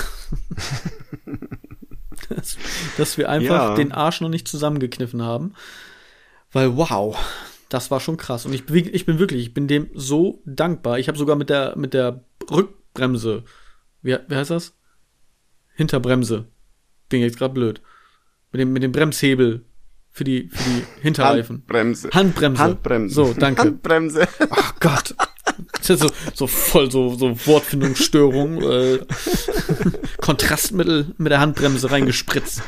dass, 2.30 2.56
dass 2.96 3.18
wir 3.18 3.28
einfach 3.28 3.70
Ja. 3.70 3.74
den 3.74 3.92
Arsch 3.92 4.20
noch 4.20 4.28
nicht 4.28 4.48
zusammengekniffen 4.48 5.22
haben. 5.22 5.54
Weil 6.52 6.76
wow, 6.76 7.16
das 7.68 7.90
war 7.90 8.00
schon 8.00 8.16
krass. 8.16 8.46
Und 8.46 8.52
ich, 8.52 8.66
bin- 8.66 8.92
ich 8.92 9.06
bin 9.06 9.18
wirklich, 9.18 9.42
ich 9.42 9.54
bin 9.54 9.68
dem 9.68 9.88
so 9.94 10.42
dankbar. 10.44 10.98
Ich 10.98 11.08
habe 11.08 11.18
sogar 11.18 11.36
mit 11.36 11.50
der, 11.50 11.76
mit 11.76 11.94
der 11.94 12.24
Rückbremse, 12.50 13.44
wie, 14.02 14.16
wie 14.28 14.34
heißt 14.34 14.50
das? 14.50 14.74
Hinterbremse. 15.74 16.46
Bin 17.08 17.20
jetzt 17.20 17.38
gerade 17.38 17.54
blöd. 17.54 17.80
Mit 18.52 18.60
dem, 18.60 18.72
mit 18.72 18.82
dem 18.82 18.92
Bremshebel 18.92 19.64
für 20.10 20.24
die, 20.24 20.48
für 20.48 20.62
die 20.70 20.84
Hinterreifen. 21.02 21.56
Handbremse. 21.58 22.10
Handbremse. 22.12 22.62
Handbremse. 22.62 23.14
So, 23.14 23.32
danke. 23.34 23.62
Handbremse. 23.62 24.26
Ach 24.50 24.74
Gott. 24.80 25.14
So, 25.82 25.96
so 26.34 26.46
voll 26.46 26.90
so, 26.90 27.14
so 27.14 27.34
Wortfindungsstörung. 27.46 28.62
Äh, 28.62 28.98
Kontrastmittel 30.20 31.14
mit 31.18 31.32
der 31.32 31.40
Handbremse 31.40 31.90
reingespritzt. 31.90 32.62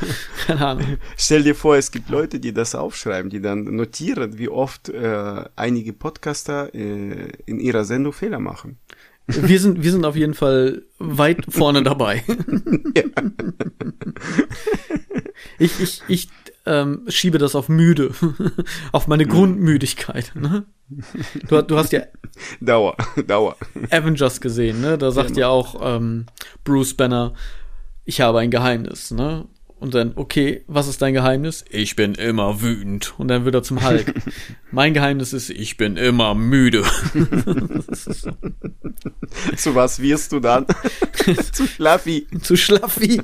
Keine 0.47 0.66
Ahnung. 0.66 0.97
Stell 1.16 1.45
dir 1.45 1.55
vor, 1.55 1.76
es 1.76 1.93
gibt 1.93 2.09
Leute, 2.09 2.41
die 2.41 2.53
das 2.53 2.74
aufschreiben, 2.74 3.30
die 3.30 3.41
dann 3.41 3.64
notieren, 3.76 4.39
wie 4.39 4.49
oft 4.49 4.89
äh, 4.89 5.45
einige 5.55 5.93
Podcaster 5.93 6.74
äh, 6.74 7.28
in 7.47 7.61
ihrer 7.61 7.85
Sendung 7.85 8.12
Fehler 8.12 8.41
machen. 8.41 8.78
Wir 9.26 9.61
sind, 9.61 9.85
wir 9.85 9.93
sind 9.93 10.05
auf 10.05 10.16
jeden 10.16 10.35
Fall 10.35 10.83
weit 10.99 11.45
vorne 11.49 11.83
dabei. 11.83 12.24
Ich, 15.59 15.80
ich, 15.80 16.03
ich 16.09 16.28
ähm, 16.66 17.04
schiebe 17.08 17.38
das 17.38 17.54
auf 17.54 17.68
müde, 17.68 18.12
auf 18.92 19.08
meine 19.08 19.26
Grundmüdigkeit. 19.26 20.32
Ne? 20.34 20.64
Du, 21.48 21.62
du 21.62 21.76
hast 21.76 21.92
ja 21.92 22.02
Dauer, 22.60 22.96
Dauer. 23.26 23.56
Avengers 23.90 24.40
gesehen, 24.40 24.80
ne? 24.80 24.98
Da 24.98 25.10
sagt 25.10 25.36
ja 25.36 25.48
auch 25.48 25.76
ähm, 25.82 26.26
Bruce 26.64 26.94
Banner, 26.94 27.34
ich 28.04 28.20
habe 28.20 28.40
ein 28.40 28.50
Geheimnis, 28.50 29.10
ne? 29.10 29.46
Und 29.83 29.95
dann, 29.95 30.12
okay, 30.14 30.62
was 30.68 30.87
ist 30.87 31.03
dein 31.03 31.12
Geheimnis? 31.12 31.64
Ich 31.68 31.97
bin 31.97 32.14
immer 32.14 32.62
wütend. 32.62 33.14
Und 33.18 33.26
dann 33.26 33.45
wird 33.45 33.57
er 33.57 33.64
zum 33.64 33.85
Hulk. 33.85 34.14
mein 34.70 34.95
Geheimnis 34.95 35.33
ist, 35.33 35.51
ich 35.51 35.76
bin 35.76 35.97
immer 35.97 36.37
müde. 36.37 36.85
Zu 39.57 39.74
was 39.74 40.01
wirst 40.01 40.30
du 40.30 40.39
dann? 40.39 40.66
Zu 41.51 41.66
Fluffy. 41.76 42.28
Zu 42.43 42.57
Schlaffi. 42.57 43.22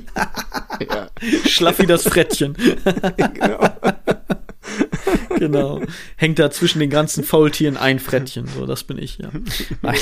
Ja, 0.85 1.07
Schlaffi 1.47 1.85
das 1.85 2.03
Frettchen. 2.03 2.57
genau. 3.15 3.69
genau. 5.37 5.81
Hängt 6.17 6.39
da 6.39 6.51
zwischen 6.51 6.79
den 6.79 6.89
ganzen 6.89 7.23
Faultieren 7.23 7.77
ein 7.77 7.99
Frettchen. 7.99 8.47
So, 8.47 8.65
das 8.65 8.83
bin 8.83 8.97
ich, 8.97 9.17
ja. 9.19 9.29
Nein. 9.81 9.95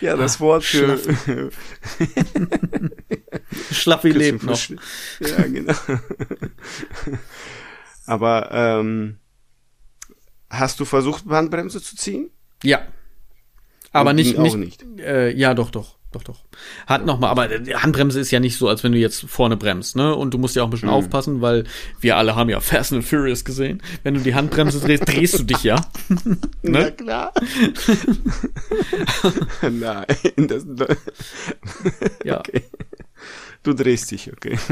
Ja, 0.00 0.16
das 0.16 0.40
Wort 0.40 0.64
für, 0.64 0.98
Schlaffi 3.72 4.10
lebt 4.12 4.42
noch. 4.42 4.60
Ja, 5.20 5.42
genau. 5.42 5.74
Aber 8.06 8.50
ähm, 8.52 9.18
hast 10.50 10.80
du 10.80 10.84
versucht, 10.84 11.24
Handbremse 11.26 11.80
zu 11.80 11.96
ziehen? 11.96 12.30
Ja. 12.62 12.86
Aber 13.92 14.10
Und 14.10 14.16
nicht, 14.16 14.36
auch 14.38 14.56
nicht, 14.56 14.84
Äh, 14.98 15.30
ja, 15.30 15.54
doch, 15.54 15.70
doch, 15.70 15.96
doch, 16.14 16.22
doch. 16.22 16.40
Hat 16.86 17.04
noch 17.06 17.18
mal, 17.18 17.28
aber 17.28 17.58
die 17.58 17.74
Handbremse 17.76 18.20
ist 18.20 18.30
ja 18.30 18.40
nicht 18.40 18.56
so, 18.56 18.68
als 18.68 18.84
wenn 18.84 18.92
du 18.92 18.98
jetzt 18.98 19.22
vorne 19.28 19.56
bremst, 19.56 19.96
ne? 19.96 20.14
Und 20.14 20.34
du 20.34 20.38
musst 20.38 20.56
ja 20.56 20.62
auch 20.62 20.66
ein 20.66 20.70
Mhm. 20.70 20.72
bisschen 20.72 20.88
aufpassen, 20.88 21.40
weil 21.40 21.64
wir 22.00 22.16
alle 22.16 22.34
haben 22.36 22.48
ja 22.50 22.60
Fast 22.60 22.92
and 22.92 23.04
Furious 23.04 23.44
gesehen. 23.44 23.82
Wenn 24.02 24.14
du 24.14 24.20
die 24.20 24.34
Handbremse 24.34 24.80
drehst, 24.80 25.02
drehst 25.08 25.38
du 25.38 25.44
dich 25.44 25.62
ja. 25.62 25.76
Na 26.62 26.80
Ne? 26.80 26.92
klar. 26.92 27.32
Nein, 29.62 30.06
das, 30.48 30.64
Ja. 32.24 32.38
okay. 32.40 32.62
Du 33.62 33.72
drehst 33.72 34.10
dich, 34.10 34.32
okay. 34.32 34.58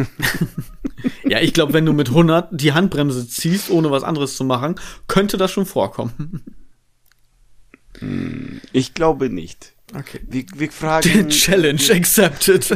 Ja, 1.25 1.41
ich 1.41 1.53
glaube, 1.55 1.73
wenn 1.73 1.87
du 1.87 1.93
mit 1.93 2.09
100 2.11 2.49
die 2.53 2.73
Handbremse 2.75 3.27
ziehst, 3.27 3.71
ohne 3.71 3.91
was 3.91 4.05
anderes 4.05 4.37
zu 4.37 4.45
machen, 4.45 4.77
könnte 5.09 5.37
das 5.37 5.51
schon 5.51 5.67
vorkommen. 5.67 6.45
Ich 8.73 8.95
glaube 8.95 9.29
nicht. 9.31 9.73
Okay. 9.95 10.21
Wir, 10.27 10.45
wir 10.55 10.71
fragen. 10.71 11.29
Challenge 11.29 11.83
accepted. 11.93 12.71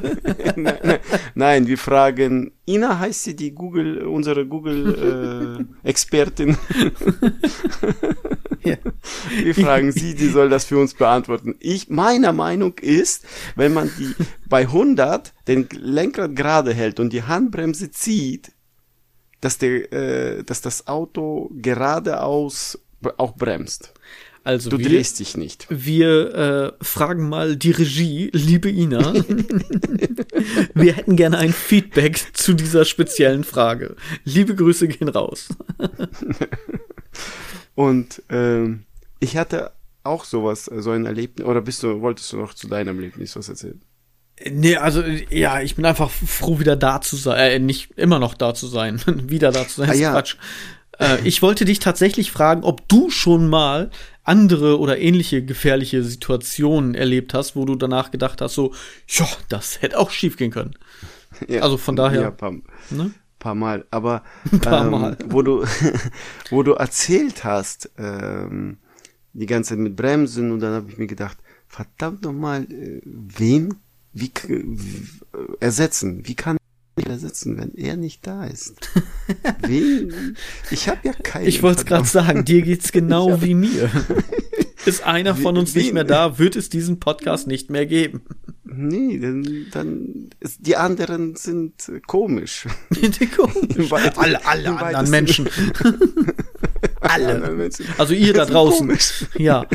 nein, 0.57 0.79
nein, 0.83 0.99
nein, 1.35 1.67
wir 1.67 1.79
fragen. 1.79 2.53
Ina 2.67 2.99
heißt 2.99 3.25
sie 3.25 3.35
die 3.35 3.53
Google, 3.53 4.07
unsere 4.07 4.47
Google-Expertin. 4.47 6.51
ja. 8.65 8.77
Wir 9.43 9.55
fragen 9.55 9.93
sie, 9.93 10.15
die 10.15 10.29
soll 10.29 10.51
das 10.51 10.67
für 10.67 10.79
uns 10.79 10.95
beantworten. 10.95 11.57
Ich, 11.61 11.89
meiner 11.89 12.33
Meinung 12.33 12.75
ist, 12.81 13.25
wenn 13.55 13.73
man 13.73 13.91
die 13.99 14.15
bei 14.49 14.63
100 14.63 15.33
den 15.49 15.69
Lenkrad 15.73 16.37
gerade 16.37 16.75
hält 16.75 17.01
und 17.01 17.13
die 17.13 17.23
Handbremse 17.23 17.91
zieht, 17.91 18.53
dass 19.41 19.59
der, 19.59 19.93
äh, 19.93 20.45
dass 20.45 20.61
das 20.61 20.87
Auto 20.87 21.51
geradeaus 21.55 22.79
auch 23.17 23.37
bremst. 23.37 23.95
Also 24.47 24.71
Du 24.71 24.79
wir, 24.79 24.89
drehst 24.89 25.19
dich 25.19 25.37
nicht. 25.37 25.67
wir 25.71 26.73
äh, 26.81 26.85
fragen 26.85 27.29
mal 27.29 27.57
die 27.57 27.73
Regie, 27.73 28.31
liebe 28.33 28.71
Ina. 28.71 29.13
wir 30.75 30.93
hätten 30.93 31.17
gerne 31.17 31.39
ein 31.39 31.53
Feedback 31.53 32.25
zu 32.33 32.55
dieser 32.55 32.85
speziellen 32.85 33.43
Frage. 33.43 33.97
Liebe 34.23 34.55
Grüße 34.55 34.87
gehen 34.87 35.09
raus. 35.09 35.49
Und 37.75 38.23
ähm, 38.29 38.85
ich 39.19 39.37
hatte 39.37 39.73
auch 40.05 40.25
sowas, 40.25 40.69
äh, 40.69 40.81
so 40.81 40.93
ein 40.93 41.07
Erlebnis. 41.07 41.45
Oder 41.45 41.61
bist 41.61 41.83
du, 41.83 42.01
wolltest 42.01 42.33
du 42.33 42.37
noch 42.37 42.55
zu 42.55 42.69
deinem 42.69 43.01
Erlebnis 43.01 43.35
was 43.35 43.49
erzählen? 43.49 43.83
Nee, 44.49 44.77
also 44.77 45.03
ja, 45.03 45.61
ich 45.61 45.75
bin 45.75 45.85
einfach 45.85 46.11
froh, 46.11 46.61
wieder 46.61 46.77
da 46.77 47.01
zu 47.01 47.17
sein. 47.17 47.37
Äh, 47.39 47.59
nicht 47.59 47.91
immer 47.97 48.21
noch 48.21 48.35
da 48.35 48.55
zu 48.55 48.69
sein. 48.69 49.01
wieder 49.07 49.51
da 49.51 49.67
zu 49.67 49.81
sein. 49.81 49.91
Ah, 49.91 49.93
ist 49.93 49.99
ja. 49.99 50.13
Quatsch. 50.13 50.37
Äh, 51.01 51.19
ich 51.25 51.43
wollte 51.43 51.65
dich 51.65 51.79
tatsächlich 51.79 52.31
fragen, 52.31 52.63
ob 52.63 52.89
du 52.89 53.11
schon 53.11 53.49
mal 53.49 53.91
andere 54.27 54.79
oder 54.79 54.99
ähnliche 54.99 55.45
gefährliche 55.45 56.03
Situationen 56.03 56.95
erlebt 56.95 57.33
hast, 57.35 57.57
wo 57.57 57.65
du 57.65 57.75
danach 57.77 58.11
gedacht 58.11 58.41
hast, 58.41 58.55
so, 58.55 58.73
ja, 59.09 59.27
das 59.49 59.81
hätte 59.83 59.99
auch 59.99 60.11
schief 60.11 60.37
gehen 60.37 60.51
können. 60.51 60.75
Ja, 61.49 61.61
Also 61.63 61.77
von 61.77 61.97
daher- 61.97 62.23
Ja, 62.23 62.31
paar, 62.31 62.53
Ne? 62.91 63.11
paar 63.39 63.55
Mal. 63.55 63.85
Aber 63.91 64.23
Ein 64.53 64.61
paar 64.61 64.85
ähm, 64.87 64.91
Mal. 64.91 65.19
wo 65.29 65.43
du, 65.43 65.65
wo 66.51 66.63
du 66.63 66.73
erzählt 66.73 67.45
hast, 67.45 67.91
ähm, 67.99 68.79
die 69.35 69.45
ganze 69.47 69.71
Zeit 69.71 69.79
mit 69.79 69.97
Bremsen 69.97 70.51
und 70.51 70.61
dann 70.61 70.73
habe 70.73 70.91
ich 70.91 70.97
mir 70.99 71.07
gedacht, 71.07 71.37
verdammt 71.69 72.23
nochmal, 72.23 72.63
äh, 72.73 73.03
wen, 73.05 73.75
wie, 74.15 74.31
k- 74.31 74.49
w- 74.49 75.39
äh, 75.39 75.57
ersetzen? 75.61 76.27
Wie 76.27 76.35
kann 76.35 76.57
ich 76.99 77.07
ersetzen, 77.07 77.59
wenn 77.59 77.75
er 77.75 77.97
nicht 77.97 78.27
da 78.27 78.45
ist? 78.47 78.75
wen? 79.67 80.37
Ich 80.71 80.89
habe 80.89 81.01
ja 81.05 81.13
keinen. 81.13 81.47
Ich 81.47 81.63
wollte 81.63 81.81
es 81.81 81.87
gerade 81.87 82.07
sagen, 82.09 82.45
dir 82.45 82.63
geht's 82.63 82.91
genau 82.93 83.43
wie 83.43 83.55
mir. 83.55 83.91
Ist 84.87 85.03
einer 85.05 85.35
von 85.35 85.57
uns 85.59 85.75
nicht 85.75 85.89
wie- 85.89 85.93
mehr 85.93 86.05
da, 86.05 86.39
wird 86.39 86.57
es 86.57 86.69
diesen 86.71 86.99
Podcast 87.01 87.47
nicht 87.47 87.71
mehr 87.71 87.87
geben. 87.87 88.23
Nee, 88.65 89.19
dann, 89.19 89.67
dann 89.73 90.31
ist, 90.41 90.67
die 90.67 90.77
anderen 90.77 91.37
sind 91.37 91.75
komisch. 92.07 92.67
Komisch. 93.37 93.91
weit- 93.91 94.19
alle 94.19 94.45
alle 94.47 94.69
anderen 94.79 95.11
Menschen. 95.11 95.49
Alle. 97.01 97.71
Also 97.99 98.13
ihr 98.15 98.33
da 98.35 98.45
draußen. 98.45 98.87
komisch. 98.87 99.27
Ja. 99.37 99.67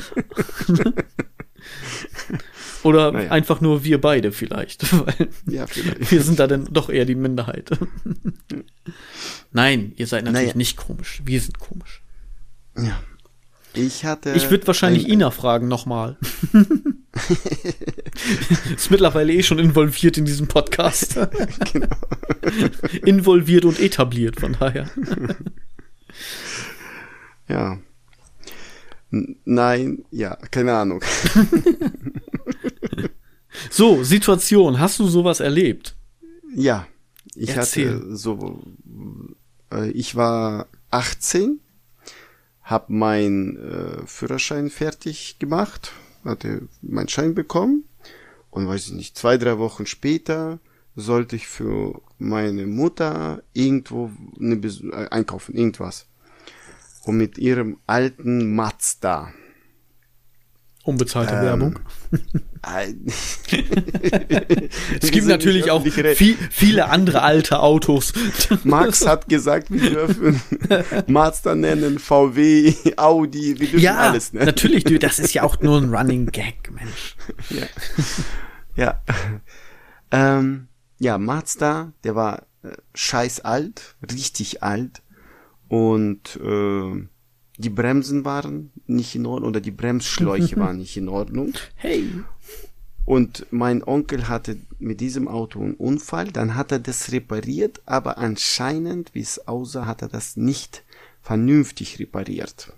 Oder 2.84 3.12
Naja. 3.12 3.32
einfach 3.32 3.62
nur 3.62 3.84
wir 3.84 4.02
beide 4.02 4.32
vielleicht. 4.32 4.92
Weil 5.06 5.30
Ja, 5.48 5.68
vielleicht. 5.68 6.12
wir 6.12 6.22
sind 6.22 6.40
da 6.40 6.48
dann 6.48 6.66
doch 6.72 6.90
eher 6.90 7.06
die 7.06 7.16
Minderheit. 7.16 7.70
Nein, 9.52 9.94
ihr 9.98 10.08
seid 10.08 10.24
natürlich 10.26 10.48
Naja. 10.48 10.58
nicht 10.58 10.78
komisch. 10.78 11.22
Wir 11.26 11.40
sind 11.42 11.60
komisch. 11.60 12.02
Ja. 12.78 13.00
Ich 13.74 14.04
hatte. 14.04 14.34
Ich 14.34 14.50
würde 14.50 14.68
wahrscheinlich 14.68 15.06
ein- 15.06 15.12
Ina 15.14 15.32
fragen 15.32 15.68
nochmal. 15.70 16.18
Ist 18.76 18.92
mittlerweile 18.92 19.32
eh 19.34 19.44
schon 19.44 19.60
involviert 19.60 20.18
in 20.18 20.26
diesem 20.26 20.48
Podcast. 20.48 21.18
Genau. 21.72 21.88
involviert 23.06 23.64
und 23.66 23.80
etabliert, 23.80 24.40
von 24.40 24.54
daher. 24.60 24.90
Ja. 27.48 27.78
N- 29.12 29.38
Nein, 29.46 30.00
ja, 30.12 30.36
keine 30.50 30.74
Ahnung. 30.74 31.02
So, 33.70 34.04
Situation. 34.04 34.80
Hast 34.80 35.00
du 35.00 35.08
sowas 35.08 35.42
erlebt? 35.42 35.96
Ja, 36.56 36.88
ich 37.36 37.50
Erzähl. 37.50 37.96
hatte 37.96 38.16
so, 38.16 38.62
äh, 39.72 39.90
ich 39.92 40.16
war 40.16 40.68
18, 40.90 41.60
hab 42.64 42.90
meinen 42.90 43.58
äh, 43.58 44.08
Führerschein 44.08 44.70
fertig 44.70 45.38
gemacht, 45.40 45.92
hatte 46.24 46.68
meinen 46.82 47.10
Schein 47.10 47.36
bekommen 47.36 47.86
und 48.50 48.68
weiß 48.68 48.88
ich 48.88 48.94
nicht, 48.94 49.18
zwei, 49.18 49.38
drei 49.38 49.58
Wochen 49.58 49.86
später 49.86 50.60
sollte 50.96 51.36
ich 51.36 51.48
für 51.48 52.02
meine 52.20 52.68
Mutter 52.68 53.44
irgendwo 53.54 54.12
eine 54.40 54.58
Bes 54.58 54.82
äh, 54.82 55.08
einkaufen, 55.10 55.56
irgendwas. 55.56 56.08
Und 57.04 57.18
mit 57.18 57.38
ihrem 57.38 57.78
alten 57.88 58.54
Mazda. 58.54 59.34
Unbezahlte 60.84 61.36
ähm, 61.36 61.42
Werbung. 61.42 61.80
es 65.00 65.12
gibt 65.12 65.28
natürlich 65.28 65.70
auch 65.70 65.86
viel, 65.86 66.36
viele 66.50 66.90
andere 66.90 67.22
alte 67.22 67.60
Autos. 67.60 68.14
Max 68.64 69.06
hat 69.06 69.30
gesagt, 69.30 69.70
wir 69.70 69.92
dürfen 69.92 70.42
Mazda 71.08 71.54
nennen, 71.54 72.00
VW, 72.00 72.74
Audi, 72.98 73.60
wir 73.60 73.68
dürfen 73.68 73.80
ja, 73.80 73.98
alles 73.98 74.34
nennen. 74.34 74.48
Natürlich, 74.48 74.84
das 75.00 75.20
ist 75.20 75.34
ja 75.34 75.44
auch 75.44 75.60
nur 75.62 75.78
ein 75.80 75.94
Running 75.96 76.26
Gag, 76.28 76.72
Mensch. 76.72 77.16
Ja. 77.50 77.68
Ja, 78.76 79.02
ähm, 80.12 80.68
ja 80.98 81.18
Mazda, 81.18 81.94
der 82.04 82.16
war 82.16 82.48
äh, 82.64 82.72
scheiß 82.96 83.42
alt, 83.42 83.96
richtig 84.12 84.64
alt 84.64 85.04
und 85.68 86.40
äh, 86.42 87.08
die 87.62 87.70
Bremsen 87.70 88.26
waren 88.26 88.72
nicht 88.88 89.16
in 89.16 89.26
Ordnung 89.26 89.50
oder 89.50 89.62
die 89.62 89.72
Bremsschläuche 89.72 90.58
waren 90.58 90.78
nicht 90.78 90.98
in 90.98 91.10
Ordnung. 91.10 91.54
Hey. 91.76 92.06
Und 93.06 93.46
mein 93.52 93.84
Onkel 93.84 94.28
hatte 94.28 94.58
mit 94.80 95.02
diesem 95.02 95.28
Auto 95.28 95.60
einen 95.60 95.74
Unfall, 95.74 96.28
dann 96.28 96.56
hat 96.56 96.72
er 96.72 96.80
das 96.80 97.12
repariert, 97.12 97.82
aber 97.86 98.18
anscheinend, 98.18 99.14
wie 99.14 99.22
es 99.22 99.48
aussah, 99.48 99.86
hat 99.86 100.02
er 100.02 100.08
das 100.08 100.38
nicht 100.38 100.84
vernünftig 101.22 102.00
repariert. 102.00 102.74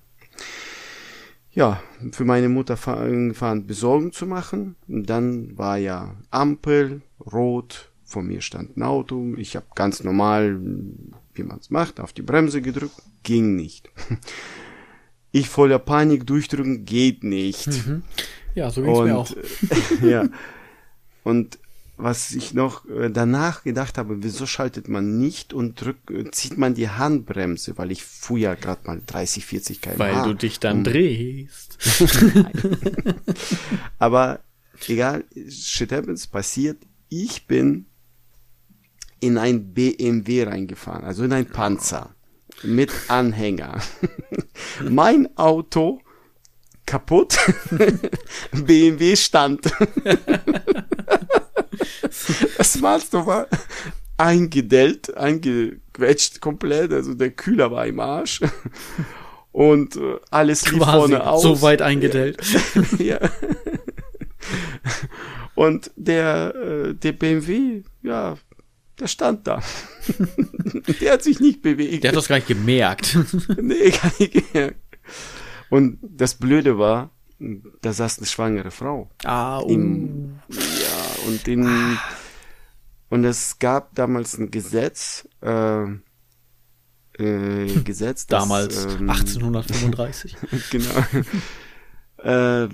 Ja, 1.52 1.84
für 2.12 2.26
meine 2.26 2.50
Mutter 2.50 2.78
fahren 2.78 3.68
Besorgung 3.68 4.12
zu 4.12 4.26
machen. 4.26 4.76
Und 4.88 5.10
dann 5.10 5.56
war 5.58 5.78
ja 5.78 6.16
Ampel, 6.32 7.02
rot, 7.32 7.92
vor 8.04 8.24
mir 8.24 8.42
stand 8.42 8.76
ein 8.76 8.84
Auto. 8.84 9.36
Ich 9.38 9.56
habe 9.56 9.68
ganz 9.76 10.04
normal, 10.04 10.60
wie 11.36 11.44
man 11.44 11.60
es 11.60 11.70
macht, 11.70 12.00
auf 12.00 12.12
die 12.12 12.24
Bremse 12.24 12.62
gedrückt. 12.62 12.96
Ging 13.22 13.56
nicht. 13.56 13.92
Ich 15.34 15.50
voller 15.50 15.80
Panik 15.80 16.28
durchdrücken, 16.28 16.86
geht 16.86 17.24
nicht. 17.24 17.68
Mhm. 17.68 18.04
Ja, 18.54 18.70
so 18.70 18.84
ging's 18.84 19.00
mir 19.00 19.18
auch. 19.18 19.32
ja. 20.04 20.30
Und 21.24 21.58
was 21.98 22.32
ich 22.34 22.54
noch 22.54 22.88
äh, 22.88 23.10
danach 23.10 23.64
gedacht 23.64 23.98
habe, 23.98 24.24
wieso 24.24 24.46
schaltet 24.46 24.88
man 24.90 25.20
nicht 25.20 25.52
und 25.52 25.82
drückt, 25.82 26.12
äh, 26.12 26.30
zieht 26.30 26.60
man 26.60 26.76
die 26.76 26.88
Handbremse, 26.88 27.78
weil 27.80 27.92
ich 27.92 28.04
fuhr 28.04 28.38
ja 28.38 28.54
gerade 28.54 28.82
mal 28.86 29.02
30, 29.04 29.44
40 29.44 29.82
km. 29.82 29.98
Weil 29.98 30.24
du 30.24 30.36
dich 30.36 30.60
dann 30.60 30.84
drehst. 30.84 31.80
Aber 33.98 34.40
egal, 34.88 35.24
shit 35.50 35.92
happens, 35.92 36.28
passiert. 36.28 36.78
Ich 37.10 37.48
bin 37.48 37.88
in 39.20 39.40
ein 39.40 39.74
BMW 39.74 40.44
reingefahren, 40.44 41.04
also 41.04 41.24
in 41.24 41.34
ein 41.34 41.48
Panzer 41.48 42.13
mit 42.64 42.92
Anhänger. 43.08 43.82
mein 44.90 45.38
Auto 45.38 46.02
kaputt, 46.86 47.38
BMW 48.52 49.16
stand. 49.16 49.62
das 52.58 52.80
Master 52.80 53.26
war 53.26 53.48
eingedellt, 54.18 55.16
eingequetscht 55.16 56.42
komplett, 56.42 56.92
also 56.92 57.14
der 57.14 57.32
Kühler 57.32 57.72
war 57.72 57.88
im 57.88 58.00
Arsch. 58.00 58.42
Und 59.52 59.96
äh, 59.96 60.18
alles 60.32 60.70
lief 60.72 60.80
Quasi 60.80 60.98
vorne 60.98 61.28
aus. 61.28 61.44
So 61.44 61.62
weit 61.62 61.82
eingedellt. 61.82 62.42
ja. 62.98 63.20
Und 65.56 65.92
der, 65.96 66.56
äh, 66.56 66.94
der 66.96 67.12
BMW, 67.14 67.84
ja, 68.02 68.36
der 69.00 69.08
stand 69.08 69.48
da. 69.48 69.62
der 71.02 71.14
hat 71.14 71.24
sich 71.24 71.40
nicht 71.40 71.62
bewegt. 71.62 72.04
Der 72.04 72.12
hat 72.12 72.18
das 72.18 72.28
gar 72.28 72.36
nicht 72.36 72.48
gemerkt. 72.48 73.18
nee, 73.62 73.90
gar 73.90 74.12
nicht 74.20 74.34
gemerkt. 74.34 74.80
Und 75.70 76.00
das 76.02 76.36
Blöde 76.36 76.78
war, 76.78 77.10
da 77.82 77.94
saß 77.94 78.20
eine 78.20 78.28
schwangere 78.28 78.72
Frau. 78.72 79.10
Ah, 79.24 79.60
uh. 79.62 79.70
Im, 79.70 80.40
ja, 80.50 81.28
und 81.28 81.48
in, 81.48 81.66
ah. 81.66 82.00
und 83.10 83.26
es 83.26 83.58
gab 83.60 83.96
damals 83.96 84.38
ein 84.38 84.52
Gesetz, 84.52 85.28
äh, 85.42 85.84
äh, 87.18 87.82
Gesetz, 87.84 88.28
das, 88.28 88.42
damals 88.42 88.86
ähm, 88.86 89.10
1835. 89.10 90.38
genau. 90.72 91.06
äh, 92.18 92.70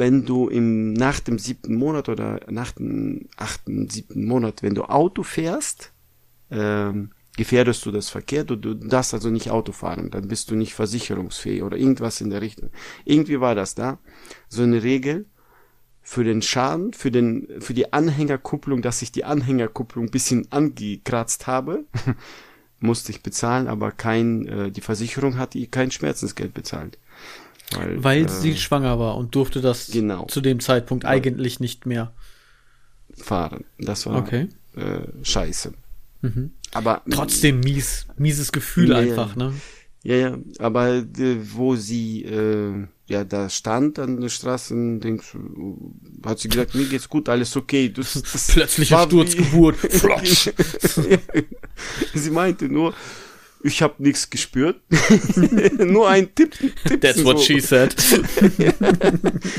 wenn 0.00 0.24
du 0.24 0.48
im, 0.48 0.94
nach 0.94 1.20
dem 1.20 1.38
siebten 1.38 1.74
Monat 1.74 2.08
oder 2.08 2.40
nach 2.48 2.72
dem 2.72 3.28
achten, 3.36 3.88
siebten 3.90 4.24
Monat, 4.24 4.62
wenn 4.62 4.74
du 4.74 4.84
Auto 4.84 5.22
fährst, 5.22 5.92
ähm, 6.50 7.10
gefährdest 7.36 7.84
du 7.84 7.90
das 7.90 8.08
Verkehr, 8.08 8.44
du, 8.44 8.56
du 8.56 8.72
darfst 8.72 9.12
also 9.12 9.28
nicht 9.28 9.50
Auto 9.50 9.72
fahren, 9.72 10.10
dann 10.10 10.26
bist 10.26 10.50
du 10.50 10.56
nicht 10.56 10.72
versicherungsfähig 10.72 11.62
oder 11.62 11.76
irgendwas 11.76 12.22
in 12.22 12.30
der 12.30 12.40
Richtung. 12.40 12.70
Irgendwie 13.04 13.40
war 13.40 13.54
das 13.54 13.74
da. 13.74 13.98
So 14.48 14.62
eine 14.62 14.82
Regel 14.82 15.26
für 16.00 16.24
den 16.24 16.40
Schaden, 16.40 16.94
für 16.94 17.10
den, 17.10 17.46
für 17.60 17.74
die 17.74 17.92
Anhängerkupplung, 17.92 18.80
dass 18.80 19.02
ich 19.02 19.12
die 19.12 19.24
Anhängerkupplung 19.24 20.06
ein 20.06 20.10
bisschen 20.10 20.50
angekratzt 20.50 21.46
habe, 21.46 21.84
musste 22.80 23.12
ich 23.12 23.22
bezahlen, 23.22 23.68
aber 23.68 23.92
kein, 23.92 24.48
äh, 24.48 24.70
die 24.70 24.80
Versicherung 24.80 25.36
hat 25.36 25.54
kein 25.70 25.90
Schmerzensgeld 25.90 26.54
bezahlt. 26.54 26.96
Weil, 27.72 28.02
Weil 28.02 28.24
äh, 28.24 28.28
sie 28.28 28.56
schwanger 28.56 28.98
war 28.98 29.16
und 29.16 29.34
durfte 29.34 29.60
das 29.60 29.90
genau. 29.90 30.26
zu 30.26 30.40
dem 30.40 30.60
Zeitpunkt 30.60 31.04
ja. 31.04 31.10
eigentlich 31.10 31.60
nicht 31.60 31.86
mehr 31.86 32.12
fahren. 33.16 33.64
Das 33.78 34.06
war 34.06 34.16
okay. 34.16 34.48
äh, 34.76 35.02
scheiße. 35.22 35.72
Mhm. 36.22 36.52
Aber 36.72 37.02
trotzdem 37.10 37.60
mies, 37.60 38.06
mieses 38.16 38.52
Gefühl 38.52 38.90
ja, 38.90 38.98
einfach, 38.98 39.36
ne? 39.36 39.52
Ja, 40.02 40.16
ja, 40.16 40.38
aber 40.58 40.94
äh, 40.94 41.36
wo 41.54 41.76
sie 41.76 42.24
äh, 42.24 42.86
ja 43.06 43.24
da 43.24 43.50
stand 43.50 43.98
an 43.98 44.20
der 44.20 44.30
Straße, 44.30 44.74
denkst, 44.98 45.36
hat 46.24 46.38
sie 46.38 46.48
gesagt, 46.48 46.74
mir 46.74 46.86
geht's 46.86 47.08
gut, 47.08 47.28
alles 47.28 47.56
okay. 47.56 47.90
Das, 47.90 48.14
das 48.32 48.48
Plötzliche 48.48 48.98
Sturzgeburt. 48.98 49.76
sie 52.14 52.30
meinte 52.30 52.68
nur, 52.68 52.94
ich 53.62 53.82
habe 53.82 53.94
nichts 53.98 54.30
gespürt. 54.30 54.80
Nur 55.78 56.08
ein 56.08 56.34
Tipp. 56.34 56.56
Tipp 56.84 57.00
That's 57.00 57.24
what 57.24 57.38
so. 57.38 57.44
she 57.44 57.60
said. 57.60 57.94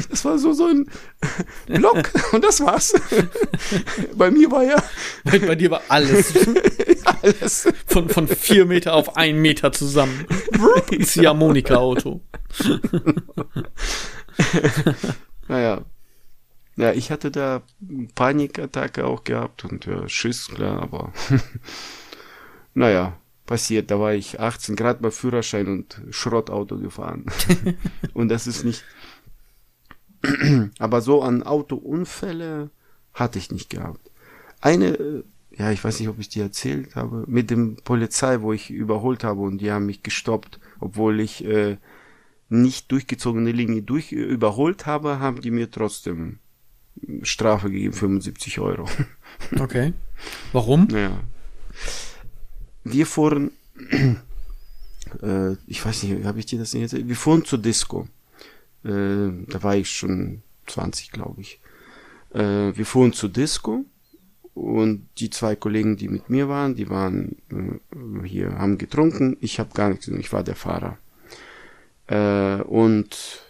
das 0.09 0.25
war 0.25 0.37
so 0.39 0.53
so 0.53 0.67
ein 0.67 0.89
Block 1.67 2.11
und 2.33 2.43
das 2.43 2.59
war's. 2.61 2.93
Bei 4.15 4.31
mir 4.31 4.49
war 4.51 4.63
ja. 4.63 4.83
Bei, 5.23 5.55
dir 5.55 5.71
war 5.71 5.81
alles. 5.87 6.33
alles. 7.21 7.67
Von, 7.85 8.09
von 8.09 8.27
vier 8.27 8.65
Meter 8.65 8.93
auf 8.93 9.17
einen 9.17 9.41
Meter 9.41 9.71
zusammen. 9.71 10.25
Ziehharmonika-Auto. 11.01 12.21
naja. 15.47 15.85
Ja, 16.77 16.93
ich 16.93 17.11
hatte 17.11 17.29
da 17.29 17.61
Panikattacke 18.15 19.05
auch 19.05 19.23
gehabt 19.23 19.65
und 19.65 19.85
ja, 19.85 20.07
Schiss, 20.07 20.47
klar, 20.47 20.81
aber 20.81 21.13
naja, 22.73 23.20
passiert. 23.51 23.91
Da 23.91 23.99
war 23.99 24.13
ich 24.13 24.39
18 24.39 24.77
Grad 24.77 25.01
bei 25.01 25.11
Führerschein 25.11 25.67
und 25.67 26.01
Schrottauto 26.09 26.77
gefahren. 26.77 27.25
und 28.13 28.29
das 28.29 28.47
ist 28.47 28.63
nicht. 28.63 28.85
Aber 30.79 31.01
so 31.01 31.21
an 31.21 31.43
Autounfälle 31.43 32.69
hatte 33.13 33.39
ich 33.39 33.51
nicht 33.51 33.69
gehabt. 33.69 34.09
Eine, 34.61 34.97
äh, 34.97 35.23
ja, 35.57 35.69
ich 35.69 35.83
weiß 35.83 35.99
nicht, 35.99 36.07
ob 36.07 36.17
ich 36.19 36.29
dir 36.29 36.43
erzählt 36.43 36.95
habe, 36.95 37.25
mit 37.27 37.49
dem 37.49 37.75
Polizei, 37.83 38.39
wo 38.39 38.53
ich 38.53 38.71
überholt 38.71 39.25
habe 39.25 39.41
und 39.41 39.57
die 39.57 39.69
haben 39.69 39.85
mich 39.85 40.01
gestoppt, 40.01 40.61
obwohl 40.79 41.19
ich 41.19 41.43
äh, 41.43 41.75
nicht 42.47 42.89
durchgezogene 42.89 43.51
Linie 43.51 43.81
durch 43.81 44.13
äh, 44.13 44.15
überholt 44.15 44.85
habe, 44.85 45.19
haben 45.19 45.41
die 45.41 45.51
mir 45.51 45.69
trotzdem 45.69 46.39
Strafe 47.23 47.69
gegeben, 47.69 47.93
75 47.93 48.59
Euro. 48.59 48.85
Okay. 49.59 49.93
Warum? 50.51 50.87
Ja 50.91 51.11
wir 52.83 53.05
fuhren, 53.05 53.51
äh, 55.21 55.53
ich 55.67 55.85
weiß 55.85 56.03
nicht, 56.03 56.25
habe 56.25 56.39
ich 56.39 56.45
dir 56.45 56.59
das 56.59 56.73
nicht 56.73 56.83
erzählt? 56.83 57.07
Wir 57.07 57.15
fuhren 57.15 57.45
zur 57.45 57.59
Disco. 57.59 58.07
Äh, 58.83 59.29
da 59.47 59.61
war 59.61 59.75
ich 59.75 59.89
schon 59.89 60.41
20, 60.67 61.11
glaube 61.11 61.41
ich. 61.41 61.59
Äh, 62.33 62.75
wir 62.75 62.85
fuhren 62.85 63.13
zur 63.13 63.29
Disco 63.29 63.85
und 64.53 65.07
die 65.17 65.29
zwei 65.29 65.55
Kollegen, 65.55 65.97
die 65.97 66.07
mit 66.07 66.29
mir 66.29 66.49
waren, 66.49 66.75
die 66.75 66.89
waren 66.89 67.37
äh, 67.49 68.27
hier, 68.27 68.57
haben 68.57 68.77
getrunken. 68.77 69.37
Ich 69.41 69.59
habe 69.59 69.73
gar 69.73 69.89
nichts, 69.89 70.07
ich 70.07 70.33
war 70.33 70.43
der 70.43 70.55
Fahrer. 70.55 70.97
Äh, 72.07 72.61
und 72.63 73.43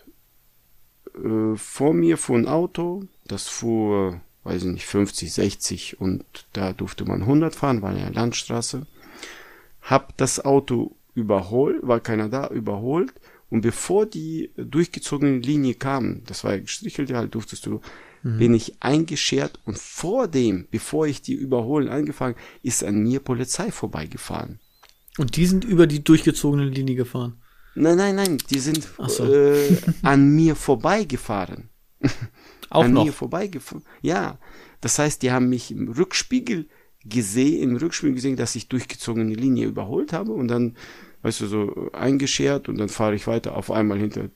äh, 1.16 1.56
vor 1.56 1.94
mir 1.94 2.18
fuhr 2.18 2.38
ein 2.38 2.48
Auto, 2.48 3.04
das 3.26 3.48
fuhr, 3.48 4.20
weiß 4.44 4.64
ich 4.64 4.72
nicht, 4.72 4.86
50, 4.86 5.34
60 5.34 6.02
und 6.02 6.24
da 6.54 6.74
durfte 6.74 7.06
man 7.06 7.22
100 7.22 7.56
fahren, 7.56 7.82
war 7.82 7.96
ja 7.98 8.10
Landstraße 8.10 8.86
hab 9.82 10.18
das 10.18 10.44
Auto 10.44 10.96
überholt, 11.14 11.80
war 11.82 12.00
keiner 12.00 12.30
da, 12.30 12.48
überholt 12.48 13.14
und 13.50 13.62
bevor 13.62 14.06
die 14.06 14.52
durchgezogene 14.56 15.40
Linie 15.40 15.74
kam, 15.74 16.24
das 16.26 16.44
war 16.44 16.54
ja 16.54 16.60
gestrichelt, 16.60 17.10
ja, 17.10 17.18
halt 17.18 17.36
durftest 17.36 17.66
du, 17.66 17.82
mhm. 18.24 18.38
bin 18.38 18.54
ich 18.54 18.82
eingeschert 18.82 19.60
und 19.66 19.78
vor 19.78 20.28
dem, 20.28 20.68
bevor 20.72 21.06
ich 21.06 21.22
die 21.22 21.34
überholen 21.34 21.90
angefangen, 21.90 22.36
ist 22.64 22.84
an 22.84 23.04
mir 23.04 23.20
Polizei 23.20 23.72
vorbeigefahren. 23.72 24.60
Und 25.18 25.36
die 25.36 25.46
sind 25.46 25.66
über 25.66 25.88
die 25.88 26.04
durchgezogene 26.04 26.66
Linie 26.66 26.96
gefahren? 26.96 27.42
Nein, 27.76 27.98
nein, 27.98 28.16
nein, 28.16 28.38
die 28.50 28.60
sind 28.60 28.88
so. 29.08 29.26
äh, 29.26 29.78
an 30.02 30.30
mir 30.36 30.56
vorbeigefahren. 30.56 31.70
Auch 32.70 32.86
an 32.86 32.94
noch. 32.94 33.06
mir 33.06 33.14
vorbeigefahren. 33.14 33.84
Ja, 34.02 34.40
das 34.80 34.98
heißt, 34.98 35.22
die 35.22 35.32
haben 35.32 35.50
mich 35.50 35.72
im 35.72 35.90
Rückspiegel 35.90 36.68
gesehen, 37.06 37.62
im 37.72 37.76
Rückspiegel 37.76 38.16
gesehen, 38.16 38.36
dass 38.36 38.56
ich 38.56 38.68
durchgezogene 38.68 39.34
Linie 39.34 39.68
überholt 39.68 40.14
habe 40.14 40.32
und 40.34 40.47
dann, 40.47 40.76
weißt 41.24 41.41
du, 41.41 41.47
so 41.47 41.89
eingeschert 41.93 42.70
und 42.70 42.78
dann 42.78 42.89
fahre 42.89 43.16
ich 43.16 43.28
weiter 43.28 43.56
auf 43.58 43.72
einmal 43.72 43.97
hinter, 43.97 44.30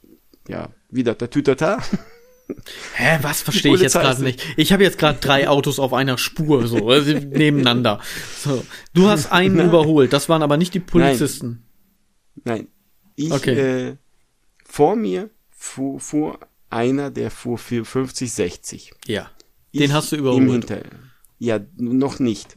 ja, 0.47 0.69
wieder 0.89 1.13
der 1.15 1.29
Tütata. 1.29 1.81
Hä, 2.93 3.17
was 3.23 3.41
verstehe 3.41 3.73
ich 3.73 3.81
jetzt 3.81 3.93
gerade 3.93 4.21
nicht? 4.23 4.39
Ich 4.55 4.71
habe 4.71 4.83
jetzt 4.83 4.99
gerade 4.99 5.17
drei 5.19 5.47
Autos 5.49 5.79
auf 5.79 5.93
einer 5.93 6.17
Spur, 6.19 6.67
so 6.67 6.89
also 6.89 7.11
nebeneinander. 7.13 7.99
So, 8.37 8.63
du 8.93 9.07
hast 9.07 9.31
einen 9.31 9.55
Nein. 9.57 9.67
überholt. 9.67 10.13
Das 10.13 10.29
waren 10.29 10.43
aber 10.43 10.57
nicht 10.57 10.73
die 10.75 10.79
Polizisten. 10.79 11.65
Nein, 12.43 12.67
ich, 13.15 13.31
Okay. 13.31 13.87
äh, 13.89 13.95
vor 14.63 14.95
mir 14.95 15.31
fuhr, 15.49 15.99
fuhr 15.99 16.39
einer, 16.69 17.09
der 17.09 17.31
fuhr 17.31 17.57
für 17.57 17.83
50, 17.83 18.31
60. 18.31 18.91
Ja, 19.07 19.31
Ich 19.71 19.79
den 19.81 19.93
hast 19.93 20.11
du 20.11 20.17
überholt. 20.17 20.47
Hinter, 20.69 20.81
ja, 21.39 21.59
noch 21.77 22.19
nicht. 22.19 22.55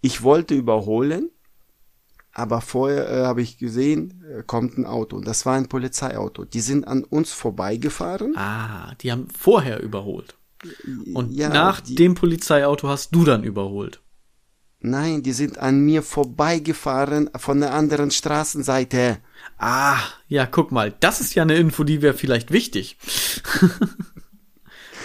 Ich 0.00 0.22
wollte 0.22 0.54
überholen, 0.54 1.30
aber 2.32 2.60
vorher 2.60 3.08
äh, 3.10 3.24
habe 3.24 3.42
ich 3.42 3.58
gesehen, 3.58 4.22
äh, 4.30 4.42
kommt 4.42 4.76
ein 4.78 4.86
Auto. 4.86 5.16
Und 5.16 5.26
das 5.26 5.46
war 5.46 5.56
ein 5.56 5.68
Polizeiauto. 5.68 6.44
Die 6.44 6.60
sind 6.60 6.86
an 6.86 7.02
uns 7.04 7.32
vorbeigefahren. 7.32 8.36
Ah, 8.36 8.94
die 9.00 9.10
haben 9.10 9.28
vorher 9.28 9.82
überholt. 9.82 10.36
Und 11.14 11.32
Ja, 11.32 11.48
nach 11.48 11.80
die- 11.80 11.94
dem 11.94 12.14
Polizeiauto 12.14 12.88
hast 12.88 13.14
du 13.14 13.24
dann 13.24 13.44
überholt. 13.44 14.00
Nein, 14.80 15.22
die 15.22 15.32
sind 15.32 15.58
an 15.58 15.80
mir 15.80 16.02
vorbeigefahren 16.02 17.30
von 17.36 17.60
der 17.60 17.72
anderen 17.72 18.10
Straßenseite. 18.10 19.18
Ah, 19.58 19.98
ja, 20.28 20.46
guck 20.46 20.70
mal, 20.70 20.92
das 21.00 21.20
ist 21.20 21.34
ja 21.34 21.42
eine 21.42 21.56
Info, 21.56 21.82
die 21.82 22.02
wäre 22.02 22.14
vielleicht 22.14 22.52
wichtig. 22.52 22.98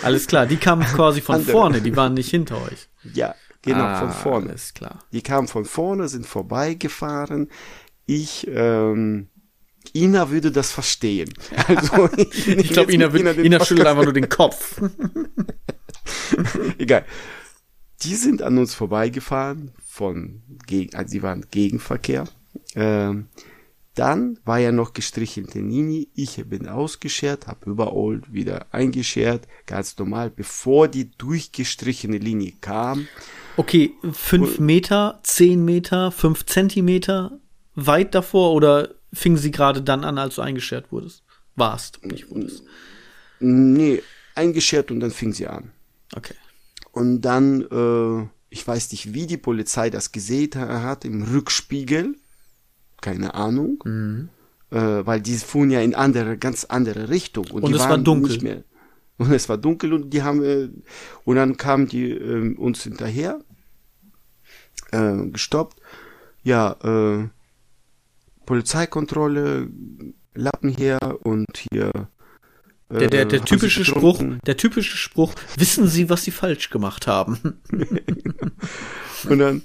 Alles 0.04 0.28
klar, 0.28 0.46
die 0.48 0.58
kamen 0.58 0.84
quasi 0.86 1.22
von 1.22 1.36
Andere. 1.36 1.52
vorne, 1.52 1.82
die 1.82 1.96
waren 1.96 2.14
nicht 2.16 2.30
hinter 2.30 2.62
euch. 2.62 2.88
Ja, 3.14 3.36
genau, 3.62 3.84
ah, 3.84 4.00
von 4.00 4.12
vorne. 4.12 4.50
Alles 4.50 4.74
klar. 4.74 5.04
Die 5.12 5.22
kamen 5.22 5.48
von 5.48 5.66
vorne, 5.66 6.08
sind 6.08 6.26
vorbeigefahren. 6.26 7.50
Ich, 8.06 8.48
ähm, 8.48 9.28
Ina 9.96 10.30
würde 10.30 10.52
das 10.52 10.72
verstehen. 10.72 11.34
Also, 11.68 12.10
Ich 12.18 12.70
glaube, 12.70 12.94
Ina, 12.94 13.08
den 13.08 13.46
Ina 13.46 13.64
schüttelt 13.66 13.88
einfach 13.88 14.04
nur 14.04 14.14
den 14.14 14.30
Kopf. 14.30 14.82
Egal. 16.78 17.06
Die 18.04 18.16
sind 18.16 18.42
an 18.42 18.58
uns 18.58 18.74
vorbeigefahren 18.74 19.72
von 19.86 20.42
gegen, 20.66 20.96
also 20.96 21.12
sie 21.12 21.22
waren 21.22 21.46
Gegenverkehr. 21.52 22.26
Ähm, 22.76 23.28
dann 23.96 24.40
war 24.46 24.60
ja 24.60 24.72
noch 24.72 24.94
gestrichelte 24.94 25.60
Linie. 25.60 26.08
Ich 26.16 26.36
bin 26.48 26.68
ausgeschert, 26.68 27.48
habe 27.48 27.70
überholt, 27.70 28.32
wieder 28.32 28.68
eingeschert, 28.72 29.48
ganz 29.66 29.98
normal, 29.98 30.30
bevor 30.30 30.88
die 30.88 31.12
durchgestrichene 31.18 32.18
Linie 32.18 32.54
kam. 32.62 33.08
Okay, 33.58 33.92
fünf 34.14 34.60
Meter, 34.60 35.20
zehn 35.24 35.66
Meter, 35.66 36.12
fünf 36.12 36.46
Zentimeter 36.46 37.40
weit 37.76 38.16
davor 38.16 38.54
oder 38.54 38.96
fing 39.14 39.36
sie 39.38 39.52
gerade 39.52 39.82
dann 39.82 40.04
an, 40.06 40.18
als 40.18 40.36
du 40.36 40.42
eingeschert 40.42 40.92
wurdest? 40.92 41.24
Warst, 41.56 42.06
nicht 42.06 42.30
wurdest. 42.32 42.64
Nee, 43.40 44.02
eingeschert 44.36 44.90
und 44.92 45.02
dann 45.02 45.12
fing 45.12 45.34
sie 45.34 45.48
an. 45.48 45.72
Okay. 46.16 46.36
Und 46.94 47.22
dann, 47.22 47.62
äh, 47.62 48.28
ich 48.50 48.66
weiß 48.66 48.92
nicht, 48.92 49.14
wie 49.14 49.28
die 49.28 49.38
Polizei 49.38 49.90
das 49.90 50.12
gesehen 50.12 50.52
ha- 50.56 50.82
hat, 50.84 51.04
im 51.06 51.24
Rückspiegel. 51.24 52.16
Keine 53.02 53.34
Ahnung. 53.34 53.84
Mhm. 53.84 54.30
Äh, 54.72 55.06
weil 55.06 55.22
die 55.22 55.36
fuhren 55.36 55.70
ja 55.70 55.82
in 55.82 55.96
andere, 55.96 56.38
ganz 56.38 56.66
andere 56.66 57.10
Richtung. 57.10 57.46
Und, 57.52 57.64
Und 57.64 57.72
die 57.72 57.76
es 57.76 57.82
war 57.82 57.90
waren 57.90 58.04
dunkel. 58.04 58.32
Nicht 58.32 58.44
mehr. 58.44 58.64
Und 59.18 59.32
es 59.32 59.50
war 59.50 59.58
dunkel 59.58 59.94
und 59.94 60.10
die 60.12 60.24
haben, 60.24 60.44
äh, 60.44 60.70
und 61.26 61.36
dann 61.36 61.56
kamen 61.56 61.88
die 61.88 62.10
äh, 62.10 62.56
uns 62.56 62.82
hinterher, 62.82 63.40
äh, 64.92 65.28
gestoppt. 65.28 65.80
Ja, 66.42 66.72
äh, 66.84 67.28
Polizeikontrolle, 68.48 69.70
Lappen 70.34 70.70
her 70.70 70.98
und 71.22 71.46
hier. 71.72 71.92
Der, 72.90 73.10
der, 73.10 73.22
äh, 73.22 73.28
der 73.28 73.40
haben 73.40 73.46
typische 73.46 73.86
Spruch, 73.86 74.24
der 74.46 74.58
typische 74.58 74.98
Spruch, 74.98 75.36
wissen 75.56 75.88
Sie, 75.88 76.10
was 76.10 76.24
Sie 76.24 76.32
falsch 76.32 76.72
gemacht 76.72 77.06
haben? 77.06 77.62
Und 79.30 79.40
dann 79.40 79.58
äh, 79.60 79.62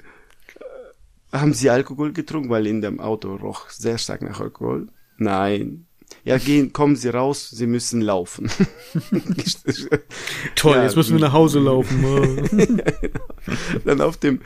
haben 1.32 1.52
sie 1.52 1.70
Alkohol 1.70 2.12
getrunken, 2.12 2.50
weil 2.50 2.66
in 2.66 2.80
dem 2.80 3.00
Auto 3.00 3.34
roch 3.34 3.68
sehr 3.70 3.98
stark 3.98 4.22
nach 4.22 4.40
Alkohol. 4.40 4.88
Nein. 5.18 5.86
Ja, 6.24 6.38
gehen, 6.38 6.72
kommen 6.72 6.94
Sie 6.94 7.08
raus, 7.08 7.50
Sie 7.50 7.66
müssen 7.66 8.00
laufen. 8.00 8.48
Toll, 10.54 10.76
Ja, 10.76 10.84
jetzt 10.84 10.96
müssen 10.96 11.14
wir 11.14 11.20
nach 11.20 11.32
Hause 11.32 11.58
laufen. 11.58 12.80
dann 13.84 14.00
auf 14.00 14.16
dem 14.16 14.40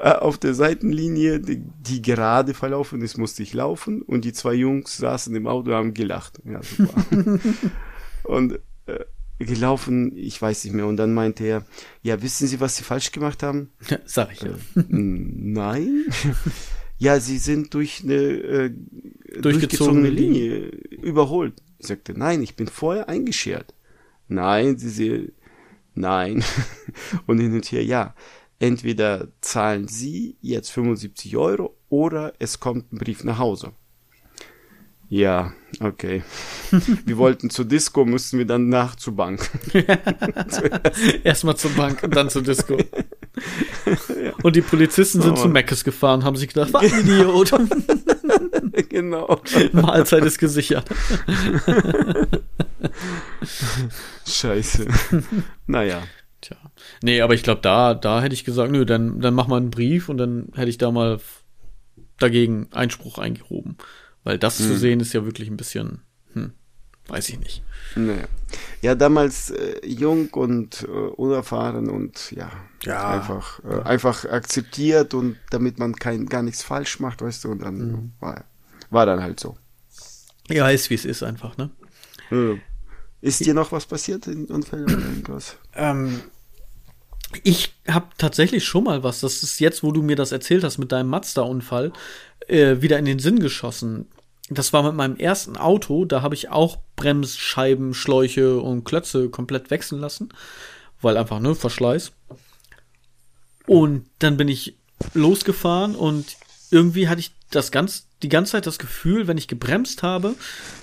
äh, 0.00 0.10
auf 0.12 0.38
der 0.38 0.54
Seitenlinie, 0.54 1.40
die, 1.40 1.60
die 1.80 2.02
gerade 2.02 2.54
verlaufen 2.54 3.02
ist, 3.02 3.18
musste 3.18 3.42
ich 3.42 3.52
laufen 3.52 4.02
und 4.02 4.24
die 4.24 4.32
zwei 4.32 4.54
Jungs 4.54 4.96
saßen 4.96 5.34
im 5.34 5.46
Auto 5.46 5.70
und 5.70 5.76
haben 5.76 5.94
gelacht. 5.94 6.40
Ja, 6.44 6.62
super. 6.62 7.02
und 8.24 8.60
äh, 8.86 9.04
gelaufen, 9.38 10.16
ich 10.16 10.40
weiß 10.40 10.64
nicht 10.64 10.74
mehr. 10.74 10.86
Und 10.86 10.96
dann 10.96 11.14
meinte 11.14 11.44
er, 11.44 11.64
ja, 12.02 12.20
wissen 12.22 12.46
Sie, 12.46 12.60
was 12.60 12.76
Sie 12.76 12.84
falsch 12.84 13.12
gemacht 13.12 13.42
haben? 13.42 13.70
Sag 14.04 14.32
ich 14.32 14.42
ja. 14.42 14.50
Mm, 14.74 15.52
Nein. 15.52 16.04
ja, 16.98 17.20
sie 17.20 17.38
sind 17.38 17.72
durch 17.74 18.02
eine 18.02 18.14
äh, 18.14 18.70
Durchgezogene 18.70 19.40
durchgezogene 19.42 20.10
Linie 20.10 20.58
überholt. 21.02 21.62
Ich 21.78 21.86
sagte, 21.86 22.18
nein, 22.18 22.42
ich 22.42 22.56
bin 22.56 22.66
vorher 22.66 23.08
eingeschert. 23.08 23.74
Nein, 24.26 24.78
sie, 24.78 24.88
sie 24.88 25.32
nein. 25.94 26.44
Und 27.26 27.38
hin 27.38 27.54
und 27.54 27.70
her, 27.70 27.84
ja. 27.84 28.14
Entweder 28.60 29.28
zahlen 29.40 29.86
Sie 29.86 30.36
jetzt 30.40 30.70
75 30.70 31.36
Euro 31.36 31.76
oder 31.88 32.32
es 32.40 32.58
kommt 32.58 32.92
ein 32.92 32.98
Brief 32.98 33.22
nach 33.22 33.38
Hause. 33.38 33.72
Ja, 35.10 35.54
okay. 35.80 36.22
wir 37.06 37.16
wollten 37.16 37.48
zur 37.48 37.64
Disco, 37.64 38.04
mussten 38.04 38.38
wir 38.38 38.46
dann 38.46 38.68
nach 38.68 38.94
zur 38.96 39.16
Bank. 39.16 39.50
Erstmal 41.24 41.56
zur 41.56 41.70
Bank 41.70 42.02
und 42.02 42.14
dann 42.14 42.28
zur 42.28 42.42
Disco. 42.42 42.76
Und 44.42 44.56
die 44.56 44.60
Polizisten 44.60 45.22
sind 45.22 45.32
Oh 45.32 45.42
zu. 45.42 45.48
Meckes 45.48 45.84
gefahren, 45.84 46.24
haben 46.24 46.36
sich 46.36 46.48
gedacht, 46.48 46.74
was 46.74 46.82
ein 46.92 47.00
Idiot. 47.00 47.52
genau. 48.90 49.40
Mahlzeit 49.72 50.24
ist 50.24 50.38
gesichert. 50.38 50.86
Scheiße. 54.26 54.88
naja. 55.66 56.02
Tja. 56.40 56.56
Nee, 57.02 57.20
aber 57.22 57.34
ich 57.34 57.42
glaube, 57.42 57.62
da, 57.62 57.94
da 57.94 58.22
hätte 58.22 58.34
ich 58.34 58.44
gesagt, 58.44 58.70
nö, 58.70 58.84
dann, 58.84 59.20
dann 59.20 59.34
mach 59.34 59.48
mal 59.48 59.56
einen 59.56 59.70
Brief 59.70 60.08
und 60.08 60.18
dann 60.18 60.52
hätte 60.54 60.70
ich 60.70 60.78
da 60.78 60.92
mal 60.92 61.18
dagegen 62.18 62.68
Einspruch 62.72 63.18
eingehoben. 63.18 63.76
Weil 64.28 64.38
das 64.38 64.58
Hm. 64.58 64.66
zu 64.66 64.76
sehen 64.76 65.00
ist 65.00 65.14
ja 65.14 65.24
wirklich 65.24 65.48
ein 65.48 65.56
bisschen, 65.56 66.02
hm, 66.34 66.52
weiß 67.06 67.30
ich 67.30 67.38
nicht. 67.38 67.62
Naja. 67.96 68.28
Ja, 68.82 68.94
damals 68.94 69.48
äh, 69.48 69.80
jung 69.86 70.28
und 70.34 70.82
äh, 70.82 70.86
unerfahren 70.86 71.88
und 71.88 72.30
ja, 72.32 72.50
Ja. 72.84 73.08
einfach 73.08 73.64
äh, 73.64 73.80
einfach 73.84 74.26
akzeptiert 74.26 75.14
und 75.14 75.38
damit 75.48 75.78
man 75.78 75.94
kein 75.96 76.26
gar 76.26 76.42
nichts 76.42 76.62
falsch 76.62 77.00
macht, 77.00 77.22
weißt 77.22 77.44
du, 77.44 77.52
und 77.52 77.62
dann 77.62 77.78
Mhm. 77.78 78.12
war 78.20 78.44
war 78.90 79.06
dann 79.06 79.22
halt 79.22 79.40
so. 79.40 79.56
Ja, 80.50 80.68
ist 80.68 80.90
wie 80.90 80.94
es 80.94 81.06
ist 81.06 81.22
einfach, 81.22 81.56
ne? 81.56 81.70
Ist 83.22 83.40
dir 83.46 83.54
noch 83.54 83.72
was 83.72 83.86
passiert 83.86 84.26
in 84.26 84.44
Unfällen 84.44 84.84
oder 84.84 85.06
irgendwas? 85.06 85.56
Ähm, 85.74 86.20
ich 87.44 87.74
habe 87.88 88.08
tatsächlich 88.18 88.64
schon 88.66 88.84
mal 88.84 89.02
was, 89.02 89.20
das 89.20 89.42
ist 89.42 89.58
jetzt, 89.58 89.82
wo 89.82 89.90
du 89.90 90.02
mir 90.02 90.16
das 90.16 90.32
erzählt 90.32 90.64
hast 90.64 90.76
mit 90.76 90.92
deinem 90.92 91.08
Mazda-Unfall, 91.08 91.94
äh, 92.46 92.80
wieder 92.80 92.98
in 92.98 93.04
den 93.06 93.18
Sinn 93.18 93.38
geschossen. 93.40 94.06
Das 94.50 94.72
war 94.72 94.82
mit 94.82 94.94
meinem 94.94 95.16
ersten 95.16 95.56
Auto, 95.56 96.04
da 96.04 96.22
habe 96.22 96.34
ich 96.34 96.48
auch 96.48 96.78
Bremsscheiben, 96.96 97.92
Schläuche 97.92 98.60
und 98.60 98.84
Klötze 98.84 99.28
komplett 99.28 99.70
wechseln 99.70 100.00
lassen, 100.00 100.30
weil 101.02 101.16
einfach, 101.16 101.38
ne, 101.38 101.54
Verschleiß. 101.54 102.12
Und 103.66 104.06
dann 104.20 104.38
bin 104.38 104.48
ich 104.48 104.76
losgefahren 105.12 105.94
und 105.94 106.36
irgendwie 106.70 107.08
hatte 107.08 107.20
ich 107.20 107.32
das 107.50 107.70
ganz, 107.70 108.06
die 108.22 108.28
ganze 108.28 108.52
Zeit 108.52 108.66
das 108.66 108.78
Gefühl, 108.78 109.26
wenn 109.26 109.38
ich 109.38 109.48
gebremst 109.48 110.02
habe, 110.02 110.34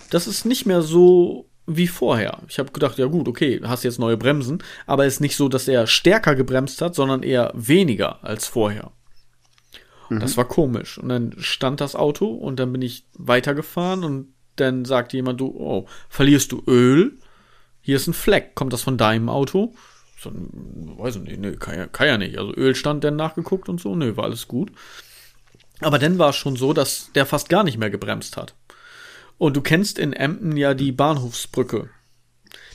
das 0.09 0.28
ist 0.28 0.45
nicht 0.45 0.66
mehr 0.66 0.82
so 0.82 1.47
wie 1.68 1.88
vorher. 1.88 2.39
Ich 2.47 2.59
habe 2.59 2.72
gedacht, 2.72 2.97
ja 2.97 3.07
gut, 3.07 3.28
okay, 3.28 3.59
hast 3.63 3.84
jetzt 3.84 3.99
neue 3.99 4.18
Bremsen, 4.18 4.63
aber 4.86 5.05
es 5.05 5.16
ist 5.16 5.20
nicht 5.20 5.36
so, 5.36 5.49
dass 5.49 5.68
er 5.68 5.88
stärker 5.88 6.36
gebremst 6.36 6.82
hat, 6.82 6.93
sondern 6.95 7.24
eher 7.24 7.51
weniger 7.55 8.24
als 8.24 8.47
vorher. 8.47 8.91
Das 10.10 10.38
war 10.38 10.45
komisch. 10.45 10.97
Und 10.97 11.10
dann 11.10 11.34
stand 11.38 11.82
das 11.82 11.95
Auto 11.95 12.28
und 12.28 12.60
dann 12.60 12.72
bin 12.72 12.82
ich 12.82 13.06
weitergefahren 13.14 14.03
und 14.03 14.34
dann 14.56 14.86
sagte 14.86 15.18
jemand, 15.18 15.39
du, 15.39 15.47
oh, 15.47 15.88
verlierst 16.10 16.51
du 16.51 16.64
Öl? 16.68 17.18
Hier 17.82 17.97
ist 17.97 18.08
ein 18.08 18.14
Fleck. 18.14 18.56
Kommt 18.56 18.74
das 18.74 18.82
von 18.82 18.97
deinem 18.97 19.30
Auto? 19.30 19.74
So, 20.18 20.32
weiß 20.34 21.18
ich 21.18 21.22
nicht, 21.24 21.39
nee, 21.39 21.51
kann 21.53 21.78
ja, 21.78 21.88
kann 21.88 22.08
ja 22.08 22.18
nicht. 22.18 22.38
Also 22.38 22.53
Öl 22.53 22.76
stand 22.76 23.03
dann 23.03 23.16
nachgeguckt 23.16 23.70
und 23.70 23.82
so, 23.82 23.95
nee, 23.95 24.16
war 24.16 24.26
alles 24.26 24.47
gut. 24.47 24.72
Aber 25.82 25.99
dann 25.99 26.18
war 26.18 26.30
es 26.30 26.36
schon 26.36 26.56
so, 26.56 26.74
dass 26.74 27.12
der 27.16 27.26
fast 27.26 27.49
gar 27.49 27.64
nicht 27.64 27.78
mehr 27.78 27.89
gebremst 27.89 28.38
hat. 28.38 28.56
Und 29.38 29.58
du 29.58 29.62
kennst 29.62 29.99
in 29.99 30.14
Emden 30.14 30.56
ja 30.56 30.74
die 30.74 30.93
Bahnhofsbrücke. 30.93 31.89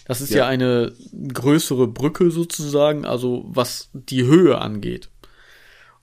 Das 0.04 0.20
ist 0.20 0.30
ja. 0.30 0.38
ja 0.38 0.46
eine 0.46 0.92
größere 1.32 1.86
Brücke 1.86 2.30
sozusagen, 2.30 3.04
also 3.04 3.44
was 3.48 3.88
die 3.92 4.24
Höhe 4.24 4.58
angeht. 4.58 5.08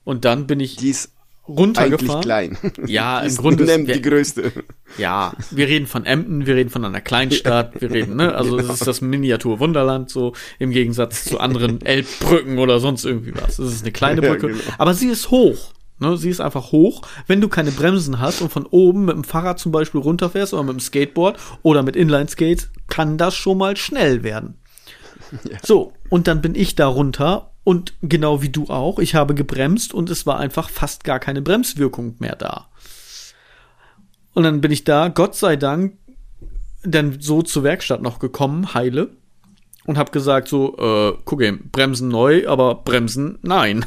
Und 0.02 0.24
dann 0.24 0.46
bin 0.46 0.58
ich 0.60 0.76
die 0.76 0.90
ist 0.90 1.12
runtergefahren. 1.48 2.22
klein. 2.22 2.58
Ja, 2.86 3.20
im 3.22 3.36
Grunde 3.36 3.64
ist 3.64 3.88
die 3.88 4.02
größte. 4.02 4.52
Ja, 4.98 5.32
wir 5.50 5.66
reden 5.66 5.86
von 5.86 6.04
Emden, 6.04 6.46
wir 6.46 6.54
reden 6.54 6.70
von 6.70 6.84
einer 6.84 7.00
Kleinstadt, 7.00 7.80
wir 7.80 7.90
reden, 7.90 8.16
ne, 8.16 8.34
also 8.34 8.56
genau. 8.56 8.68
das 8.68 8.80
ist 8.80 8.86
das 8.86 9.00
Miniatur 9.00 9.58
Wunderland 9.60 10.10
so 10.10 10.34
im 10.58 10.70
Gegensatz 10.70 11.24
zu 11.24 11.40
anderen 11.40 11.80
Elbbrücken 11.84 12.58
oder 12.58 12.80
sonst 12.80 13.04
irgendwie 13.04 13.34
was. 13.34 13.58
Es 13.58 13.74
ist 13.74 13.82
eine 13.82 13.92
kleine 13.92 14.20
Brücke, 14.20 14.48
ja, 14.48 14.52
genau. 14.52 14.74
aber 14.78 14.94
sie 14.94 15.08
ist 15.08 15.30
hoch. 15.30 15.72
Ne, 16.00 16.16
sie 16.16 16.30
ist 16.30 16.40
einfach 16.40 16.70
hoch. 16.70 17.02
Wenn 17.26 17.40
du 17.40 17.48
keine 17.48 17.72
Bremsen 17.72 18.20
hast 18.20 18.40
und 18.40 18.52
von 18.52 18.66
oben 18.66 19.06
mit 19.06 19.16
dem 19.16 19.24
Fahrrad 19.24 19.58
zum 19.58 19.72
Beispiel 19.72 20.00
runterfährst 20.00 20.54
oder 20.54 20.62
mit 20.62 20.74
dem 20.74 20.80
Skateboard 20.80 21.38
oder 21.62 21.82
mit 21.82 21.96
Inline-Skates, 21.96 22.70
kann 22.86 23.18
das 23.18 23.34
schon 23.34 23.58
mal 23.58 23.76
schnell 23.76 24.22
werden. 24.22 24.58
Ja. 25.44 25.58
So, 25.62 25.92
und 26.08 26.26
dann 26.26 26.40
bin 26.40 26.54
ich 26.54 26.74
da 26.74 26.86
runter 26.86 27.52
und 27.68 27.92
genau 28.00 28.40
wie 28.40 28.48
du 28.48 28.68
auch, 28.68 28.98
ich 28.98 29.14
habe 29.14 29.34
gebremst 29.34 29.92
und 29.92 30.08
es 30.08 30.24
war 30.24 30.38
einfach 30.38 30.70
fast 30.70 31.04
gar 31.04 31.20
keine 31.20 31.42
Bremswirkung 31.42 32.16
mehr 32.18 32.34
da. 32.34 32.70
Und 34.32 34.44
dann 34.44 34.62
bin 34.62 34.70
ich 34.70 34.84
da, 34.84 35.08
Gott 35.08 35.36
sei 35.36 35.56
Dank, 35.56 35.98
dann 36.82 37.20
so 37.20 37.42
zur 37.42 37.64
Werkstatt 37.64 38.00
noch 38.00 38.20
gekommen, 38.20 38.72
heile, 38.72 39.10
und 39.84 39.98
habe 39.98 40.12
gesagt 40.12 40.48
so, 40.48 40.78
äh, 40.78 41.18
guck 41.26 41.42
eben, 41.42 41.68
Bremsen 41.70 42.08
neu, 42.08 42.48
aber 42.48 42.74
Bremsen 42.76 43.38
nein. 43.42 43.84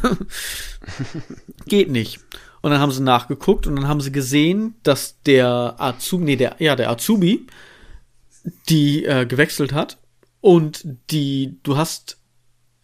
Geht 1.66 1.90
nicht. 1.90 2.20
Und 2.62 2.70
dann 2.70 2.82
haben 2.82 2.92
sie 2.92 3.02
nachgeguckt 3.02 3.66
und 3.66 3.78
dann 3.78 3.88
haben 3.88 4.02
sie 4.02 4.12
gesehen, 4.12 4.76
dass 4.84 5.20
der 5.24 5.74
Azubi, 5.80 6.24
nee, 6.24 6.36
der, 6.36 6.58
ja, 6.60 6.76
der 6.76 6.92
Azubi, 6.92 7.48
die 8.70 9.06
äh, 9.06 9.26
gewechselt 9.26 9.74
hat 9.74 9.98
und 10.40 10.86
die, 11.10 11.58
du 11.64 11.78
hast 11.78 12.21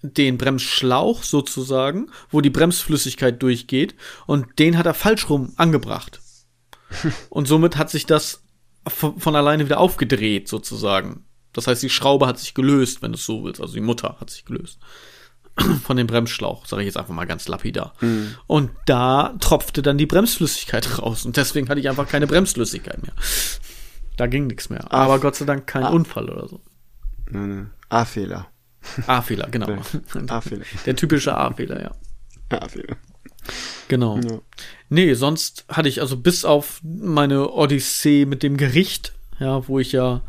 den 0.01 0.37
Bremsschlauch 0.37 1.23
sozusagen, 1.23 2.11
wo 2.29 2.41
die 2.41 2.49
Bremsflüssigkeit 2.49 3.41
durchgeht, 3.41 3.95
und 4.25 4.59
den 4.59 4.77
hat 4.77 4.85
er 4.85 4.93
falsch 4.93 5.29
rum 5.29 5.53
angebracht. 5.57 6.21
und 7.29 7.47
somit 7.47 7.77
hat 7.77 7.89
sich 7.89 8.05
das 8.05 8.43
von 8.89 9.35
alleine 9.35 9.65
wieder 9.65 9.79
aufgedreht 9.79 10.47
sozusagen. 10.47 11.25
Das 11.51 11.67
heißt, 11.67 11.83
die 11.83 11.89
Schraube 11.89 12.27
hat 12.27 12.39
sich 12.39 12.53
gelöst, 12.53 13.01
wenn 13.01 13.11
du 13.11 13.17
es 13.17 13.25
so 13.25 13.43
willst. 13.43 13.59
Also 13.59 13.73
die 13.73 13.81
Mutter 13.81 14.17
hat 14.19 14.29
sich 14.29 14.45
gelöst. 14.45 14.79
Von 15.83 15.97
dem 15.97 16.07
Bremsschlauch, 16.07 16.65
sage 16.67 16.83
ich 16.83 16.85
jetzt 16.85 16.97
einfach 16.97 17.13
mal 17.13 17.25
ganz 17.25 17.47
lapidar. 17.47 17.93
Mhm. 17.99 18.35
Und 18.45 18.71
da 18.85 19.35
tropfte 19.39 19.81
dann 19.81 19.97
die 19.97 20.05
Bremsflüssigkeit 20.05 20.99
raus. 21.01 21.25
Und 21.25 21.35
deswegen 21.35 21.67
hatte 21.67 21.79
ich 21.79 21.89
einfach 21.89 22.07
keine 22.07 22.27
Bremsflüssigkeit 22.27 23.01
mehr. 23.01 23.13
Da 24.17 24.27
ging 24.27 24.47
nichts 24.47 24.69
mehr. 24.69 24.91
Aber 24.93 25.19
Gott 25.19 25.35
sei 25.35 25.45
Dank 25.45 25.67
kein 25.67 25.83
ah. 25.83 25.89
Unfall 25.89 26.29
oder 26.29 26.47
so. 26.47 26.61
Nein, 27.29 27.49
nein. 27.49 27.73
A-Fehler. 27.89 28.47
A-Fehler, 29.07 29.49
genau. 29.49 29.67
A-Fehler. 30.27 30.65
Der 30.85 30.95
typische 30.95 31.35
A-Fehler, 31.35 31.81
ja. 31.81 31.91
A-Fehler. 32.57 32.97
Genau. 33.87 34.19
Ja. 34.19 34.39
Nee, 34.89 35.13
sonst 35.13 35.65
hatte 35.69 35.89
ich 35.89 36.01
also 36.01 36.17
bis 36.17 36.45
auf 36.45 36.81
meine 36.83 37.51
Odyssee 37.51 38.25
mit 38.25 38.43
dem 38.43 38.57
Gericht, 38.57 39.13
ja, 39.39 39.67
wo 39.67 39.79
ich 39.79 39.91
ja, 39.91 40.21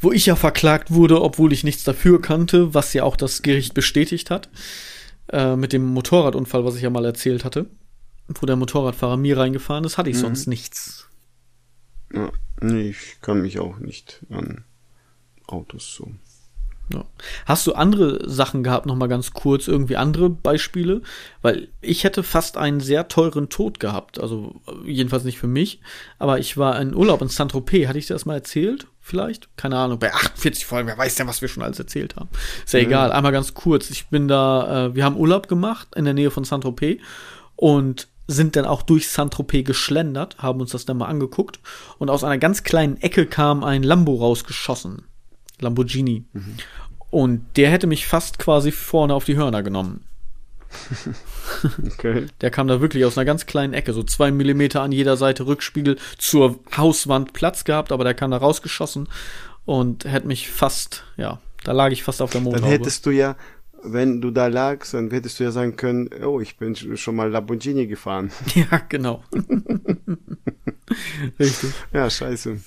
wo 0.00 0.12
ich 0.12 0.26
ja 0.26 0.36
verklagt 0.36 0.90
wurde, 0.90 1.20
obwohl 1.22 1.52
ich 1.52 1.64
nichts 1.64 1.84
dafür 1.84 2.20
kannte, 2.20 2.74
was 2.74 2.92
ja 2.92 3.02
auch 3.02 3.16
das 3.16 3.42
Gericht 3.42 3.74
bestätigt 3.74 4.30
hat, 4.30 4.48
äh, 5.32 5.56
mit 5.56 5.72
dem 5.72 5.84
Motorradunfall, 5.86 6.64
was 6.64 6.76
ich 6.76 6.82
ja 6.82 6.90
mal 6.90 7.04
erzählt 7.04 7.44
hatte, 7.44 7.66
wo 8.28 8.46
der 8.46 8.56
Motorradfahrer 8.56 9.16
mir 9.16 9.38
reingefahren 9.38 9.84
ist, 9.84 9.98
hatte 9.98 10.10
ich 10.10 10.16
mhm. 10.16 10.20
sonst 10.20 10.46
nichts. 10.46 11.08
Ja, 12.12 12.30
nee, 12.60 12.90
ich 12.90 13.20
kann 13.20 13.42
mich 13.42 13.58
auch 13.58 13.78
nicht 13.78 14.24
an 14.30 14.64
Autos 15.46 15.94
so 15.94 16.10
ja. 16.92 17.04
Hast 17.46 17.66
du 17.66 17.74
andere 17.74 18.28
Sachen 18.28 18.62
gehabt, 18.62 18.86
noch 18.86 18.94
mal 18.94 19.08
ganz 19.08 19.32
kurz, 19.32 19.66
irgendwie 19.66 19.96
andere 19.96 20.30
Beispiele? 20.30 21.02
Weil 21.42 21.68
ich 21.80 22.04
hätte 22.04 22.22
fast 22.22 22.56
einen 22.56 22.80
sehr 22.80 23.08
teuren 23.08 23.48
Tod 23.48 23.80
gehabt, 23.80 24.20
also 24.20 24.60
jedenfalls 24.84 25.24
nicht 25.24 25.38
für 25.38 25.48
mich, 25.48 25.80
aber 26.18 26.38
ich 26.38 26.56
war 26.56 26.80
in 26.80 26.94
Urlaub 26.94 27.22
in 27.22 27.28
Saint-Tropez, 27.28 27.88
hatte 27.88 27.98
ich 27.98 28.06
dir 28.06 28.14
das 28.14 28.24
mal 28.24 28.34
erzählt? 28.34 28.86
Vielleicht? 29.00 29.48
Keine 29.56 29.78
Ahnung, 29.78 29.98
bei 29.98 30.12
48 30.12 30.66
Folgen, 30.66 30.88
wer 30.88 30.98
weiß 30.98 31.16
denn, 31.16 31.26
was 31.26 31.42
wir 31.42 31.48
schon 31.48 31.62
alles 31.62 31.78
erzählt 31.78 32.16
haben. 32.16 32.28
Ist 32.64 32.72
ja, 32.72 32.80
ja. 32.80 32.86
egal, 32.86 33.12
einmal 33.12 33.32
ganz 33.32 33.54
kurz. 33.54 33.90
Ich 33.90 34.08
bin 34.08 34.28
da, 34.28 34.86
äh, 34.86 34.94
wir 34.94 35.04
haben 35.04 35.16
Urlaub 35.16 35.48
gemacht 35.48 35.88
in 35.96 36.04
der 36.04 36.14
Nähe 36.14 36.30
von 36.30 36.44
Saint-Tropez 36.44 37.00
und 37.56 38.08
sind 38.28 38.56
dann 38.56 38.64
auch 38.64 38.82
durch 38.82 39.08
Saint-Tropez 39.08 39.64
geschlendert, 39.64 40.38
haben 40.38 40.60
uns 40.60 40.72
das 40.72 40.84
dann 40.84 40.98
mal 40.98 41.06
angeguckt 41.06 41.60
und 41.98 42.10
aus 42.10 42.24
einer 42.24 42.38
ganz 42.38 42.62
kleinen 42.64 42.96
Ecke 42.96 43.26
kam 43.26 43.64
ein 43.64 43.82
Lambo 43.82 44.16
rausgeschossen. 44.16 45.06
Lamborghini. 45.60 46.24
Mhm. 46.32 46.56
Und 47.10 47.46
der 47.56 47.70
hätte 47.70 47.86
mich 47.86 48.06
fast 48.06 48.38
quasi 48.38 48.72
vorne 48.72 49.14
auf 49.14 49.24
die 49.24 49.36
Hörner 49.36 49.62
genommen. 49.62 50.04
okay. 51.86 52.26
Der 52.40 52.50
kam 52.50 52.68
da 52.68 52.80
wirklich 52.80 53.04
aus 53.04 53.16
einer 53.16 53.24
ganz 53.24 53.46
kleinen 53.46 53.72
Ecke, 53.72 53.92
so 53.92 54.02
zwei 54.02 54.30
Millimeter 54.30 54.82
an 54.82 54.92
jeder 54.92 55.16
Seite 55.16 55.46
Rückspiegel 55.46 55.96
zur 56.18 56.60
Hauswand 56.76 57.32
Platz 57.32 57.64
gehabt, 57.64 57.92
aber 57.92 58.04
der 58.04 58.14
kam 58.14 58.30
da 58.30 58.38
rausgeschossen 58.38 59.08
und 59.64 60.04
hätte 60.04 60.26
mich 60.26 60.50
fast, 60.50 61.04
ja, 61.16 61.40
da 61.64 61.72
lag 61.72 61.90
ich 61.90 62.02
fast 62.02 62.22
auf 62.22 62.30
der 62.30 62.40
Motorhaube. 62.40 62.70
Dann 62.70 62.78
hättest 62.78 63.06
du 63.06 63.10
ja, 63.10 63.36
wenn 63.82 64.20
du 64.20 64.30
da 64.30 64.48
lagst, 64.48 64.94
dann 64.94 65.10
hättest 65.10 65.40
du 65.40 65.44
ja 65.44 65.50
sagen 65.50 65.76
können, 65.76 66.10
oh, 66.24 66.40
ich 66.40 66.56
bin 66.56 66.76
schon 66.96 67.16
mal 67.16 67.30
Lamborghini 67.30 67.86
gefahren. 67.86 68.30
Ja, 68.54 68.80
genau. 68.88 69.22
Richtig. 71.38 71.70
Ja, 71.92 72.08
scheiße. 72.08 72.58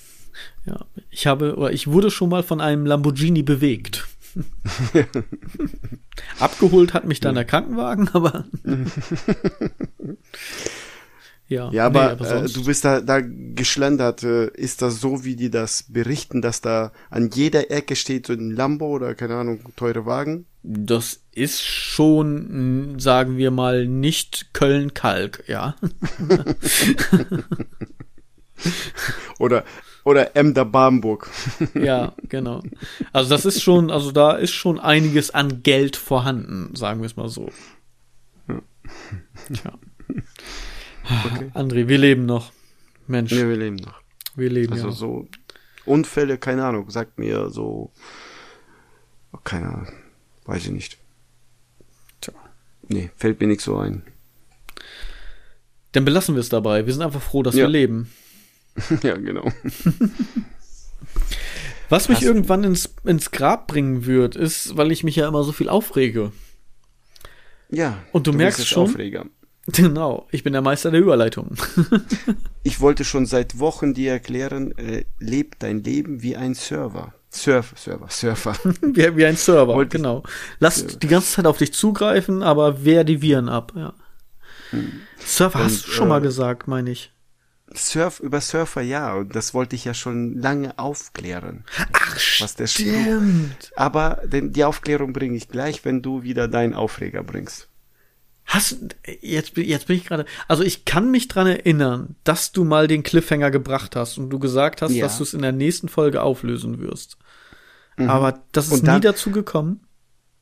Ja, 0.66 0.86
ich 1.10 1.26
habe, 1.26 1.56
oder 1.56 1.72
ich 1.72 1.86
wurde 1.86 2.10
schon 2.10 2.30
mal 2.30 2.42
von 2.42 2.60
einem 2.60 2.86
Lamborghini 2.86 3.42
bewegt. 3.42 4.06
Abgeholt 6.38 6.94
hat 6.94 7.06
mich 7.06 7.20
dann 7.20 7.34
der 7.34 7.44
Krankenwagen, 7.44 8.08
aber. 8.12 8.44
ja, 11.48 11.70
ja, 11.72 11.86
aber, 11.86 12.04
nee, 12.04 12.10
aber 12.10 12.44
äh, 12.44 12.48
du 12.48 12.64
bist 12.64 12.84
da, 12.84 13.00
da 13.00 13.20
geschlendert. 13.20 14.22
Äh, 14.22 14.48
ist 14.48 14.82
das 14.82 15.00
so, 15.00 15.24
wie 15.24 15.36
die 15.36 15.50
das 15.50 15.84
berichten, 15.88 16.42
dass 16.42 16.60
da 16.60 16.92
an 17.10 17.30
jeder 17.32 17.70
Ecke 17.70 17.96
steht 17.96 18.26
so 18.26 18.32
ein 18.32 18.50
Lambo 18.50 18.88
oder 18.88 19.14
keine 19.14 19.36
Ahnung, 19.36 19.60
teure 19.76 20.06
Wagen? 20.06 20.46
Das 20.62 21.20
ist 21.32 21.62
schon, 21.62 22.98
sagen 22.98 23.38
wir 23.38 23.50
mal, 23.50 23.86
nicht 23.86 24.52
Köln-Kalk, 24.52 25.44
ja. 25.46 25.74
oder 29.38 29.64
oder 30.04 30.36
Emder 30.36 30.64
Bamburg. 30.64 31.30
ja, 31.74 32.12
genau. 32.28 32.62
Also 33.12 33.30
das 33.30 33.44
ist 33.44 33.62
schon, 33.62 33.90
also 33.90 34.12
da 34.12 34.32
ist 34.32 34.52
schon 34.52 34.78
einiges 34.78 35.30
an 35.30 35.62
Geld 35.62 35.96
vorhanden, 35.96 36.74
sagen 36.74 37.00
wir 37.00 37.06
es 37.06 37.16
mal 37.16 37.28
so. 37.28 37.50
Ja. 38.48 38.62
Tja. 39.52 39.72
Okay. 41.26 41.50
André, 41.54 41.88
wir 41.88 41.98
leben 41.98 42.24
noch. 42.24 42.52
Mensch. 43.08 43.32
Ja, 43.32 43.48
wir 43.48 43.56
leben 43.56 43.76
noch. 43.76 44.00
Wir 44.36 44.48
leben 44.48 44.72
Also 44.74 44.88
ja. 44.88 44.92
so 44.92 45.28
Unfälle, 45.84 46.38
keine 46.38 46.64
Ahnung, 46.64 46.88
sagt 46.88 47.18
mir 47.18 47.50
so, 47.50 47.90
keine 49.42 49.66
Ahnung, 49.66 49.88
weiß 50.44 50.66
ich 50.66 50.70
nicht. 50.70 50.98
Tja. 52.20 52.34
Nee, 52.86 53.10
fällt 53.16 53.40
mir 53.40 53.48
nichts 53.48 53.64
so 53.64 53.76
ein. 53.78 54.02
Dann 55.92 56.04
belassen 56.04 56.36
wir 56.36 56.40
es 56.40 56.48
dabei. 56.48 56.86
Wir 56.86 56.92
sind 56.92 57.02
einfach 57.02 57.22
froh, 57.22 57.42
dass 57.42 57.56
ja. 57.56 57.64
wir 57.64 57.68
leben. 57.68 58.12
ja, 59.02 59.16
genau. 59.16 59.50
Was 61.88 62.08
mich 62.08 62.18
Hast 62.18 62.24
irgendwann 62.24 62.64
ins, 62.64 62.94
ins 63.04 63.30
Grab 63.30 63.66
bringen 63.66 64.06
wird, 64.06 64.36
ist, 64.36 64.76
weil 64.76 64.92
ich 64.92 65.02
mich 65.02 65.16
ja 65.16 65.26
immer 65.26 65.42
so 65.42 65.52
viel 65.52 65.68
aufrege. 65.68 66.32
Ja. 67.68 67.98
Und 68.12 68.26
du, 68.26 68.32
du 68.32 68.38
merkst 68.38 68.66
schon. 68.66 68.84
Aufreger. 68.84 69.26
Genau, 69.66 70.26
ich 70.32 70.42
bin 70.42 70.52
der 70.52 70.62
Meister 70.62 70.90
der 70.90 71.00
Überleitung. 71.00 71.54
ich 72.64 72.80
wollte 72.80 73.04
schon 73.04 73.26
seit 73.26 73.58
Wochen 73.58 73.94
dir 73.94 74.10
erklären, 74.10 74.76
äh, 74.78 75.04
leb 75.20 75.58
dein 75.60 75.84
Leben 75.84 76.22
wie 76.22 76.34
ein 76.34 76.54
Server. 76.54 77.14
Surf, 77.30 77.74
Server, 77.76 78.08
Surfer. 78.08 78.56
wie, 78.80 79.16
wie 79.16 79.26
ein 79.26 79.36
Server, 79.36 79.74
wollte 79.74 79.98
genau. 79.98 80.24
Lass 80.58 80.76
Server. 80.76 80.96
die 80.96 81.06
ganze 81.06 81.32
Zeit 81.32 81.46
auf 81.46 81.58
dich 81.58 81.72
zugreifen, 81.72 82.42
aber 82.42 82.84
wehr 82.84 83.04
die 83.04 83.22
Viren 83.22 83.48
ab, 83.48 83.72
ja. 83.76 83.92
Hm. 84.70 84.92
Surfer 85.24 85.60
Und, 85.60 85.64
hast 85.66 85.86
du 85.86 85.90
schon 85.90 86.06
äh, 86.06 86.10
mal 86.10 86.20
gesagt, 86.20 86.66
meine 86.66 86.90
ich. 86.90 87.12
Surf 87.74 88.20
über 88.20 88.40
Surfer, 88.40 88.80
ja, 88.80 89.14
und 89.14 89.34
das 89.34 89.54
wollte 89.54 89.76
ich 89.76 89.84
ja 89.84 89.94
schon 89.94 90.38
lange 90.38 90.78
aufklären. 90.78 91.64
Ach, 91.92 92.16
was 92.40 92.56
der 92.56 92.66
stimmt. 92.66 93.72
Aber 93.76 94.22
den, 94.24 94.52
die 94.52 94.64
Aufklärung 94.64 95.12
bringe 95.12 95.36
ich 95.36 95.48
gleich, 95.48 95.84
wenn 95.84 96.02
du 96.02 96.22
wieder 96.22 96.48
deinen 96.48 96.74
Aufreger 96.74 97.22
bringst. 97.22 97.68
Hast 98.44 98.78
jetzt 99.20 99.56
jetzt 99.56 99.86
bin 99.86 99.96
ich 99.96 100.04
gerade, 100.04 100.24
also 100.48 100.64
ich 100.64 100.84
kann 100.84 101.12
mich 101.12 101.28
dran 101.28 101.46
erinnern, 101.46 102.16
dass 102.24 102.50
du 102.50 102.64
mal 102.64 102.88
den 102.88 103.04
Cliffhanger 103.04 103.52
gebracht 103.52 103.94
hast 103.94 104.18
und 104.18 104.30
du 104.30 104.40
gesagt 104.40 104.82
hast, 104.82 104.90
ja. 104.90 105.04
dass 105.04 105.18
du 105.18 105.22
es 105.22 105.34
in 105.34 105.42
der 105.42 105.52
nächsten 105.52 105.88
Folge 105.88 106.22
auflösen 106.22 106.80
wirst. 106.80 107.16
Mhm. 107.96 108.10
Aber 108.10 108.42
das 108.50 108.72
ist 108.72 108.84
dann, 108.84 108.96
nie 108.96 109.00
dazu 109.02 109.30
gekommen. 109.30 109.86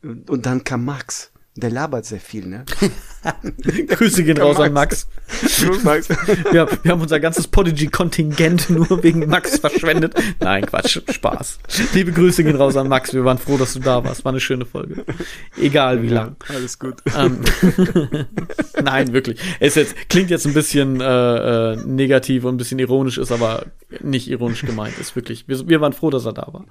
Und 0.03 0.47
dann 0.47 0.65
kam 0.65 0.87
Max. 0.87 1.33
Der 1.55 1.71
labert 1.71 2.07
sehr 2.07 2.21
viel, 2.21 2.47
ne? 2.47 2.65
Grüße 3.89 4.25
gehen 4.25 4.39
raus 4.39 4.59
an 4.59 4.73
Max. 4.73 5.09
Max. 5.83 6.09
ja, 6.53 6.67
wir 6.83 6.93
haben 6.93 7.01
unser 7.01 7.21
ganzes 7.21 7.49
Podigy-Kontingent 7.49 8.71
nur 8.71 9.03
wegen 9.03 9.27
Max 9.27 9.59
verschwendet. 9.59 10.15
Nein, 10.41 10.67
Quatsch, 10.67 11.01
Spaß. 11.11 11.59
Liebe 11.95 12.13
Grüße 12.13 12.45
gehen 12.45 12.57
raus 12.57 12.77
an 12.77 12.89
Max. 12.89 13.13
Wir 13.13 13.25
waren 13.25 13.39
froh, 13.39 13.57
dass 13.57 13.75
du 13.75 13.81
da 13.81 14.05
warst. 14.05 14.25
War 14.25 14.33
eine 14.33 14.41
schöne 14.41 14.65
Folge. 14.65 15.05
Egal 15.61 16.03
wie 16.03 16.09
lang. 16.09 16.37
Ja, 16.49 16.55
alles 16.55 16.79
gut. 16.79 16.97
Ähm, 17.17 17.41
Nein, 18.83 19.13
wirklich. 19.13 19.41
Es 19.61 19.75
jetzt, 19.75 19.95
klingt 20.09 20.31
jetzt 20.31 20.47
ein 20.47 20.55
bisschen 20.55 21.01
äh, 21.01 21.73
äh, 21.73 21.77
negativ 21.85 22.45
und 22.45 22.55
ein 22.55 22.59
bisschen 22.59 22.79
ironisch, 22.79 23.19
ist 23.19 23.33
aber 23.33 23.67
nicht 24.01 24.29
ironisch 24.29 24.63
gemeint. 24.63 24.99
Ist 24.99 25.17
wirklich. 25.17 25.49
Wir, 25.49 25.69
wir 25.69 25.81
waren 25.81 25.93
froh, 25.93 26.11
dass 26.11 26.25
er 26.25 26.33
da 26.33 26.49
war. 26.53 26.65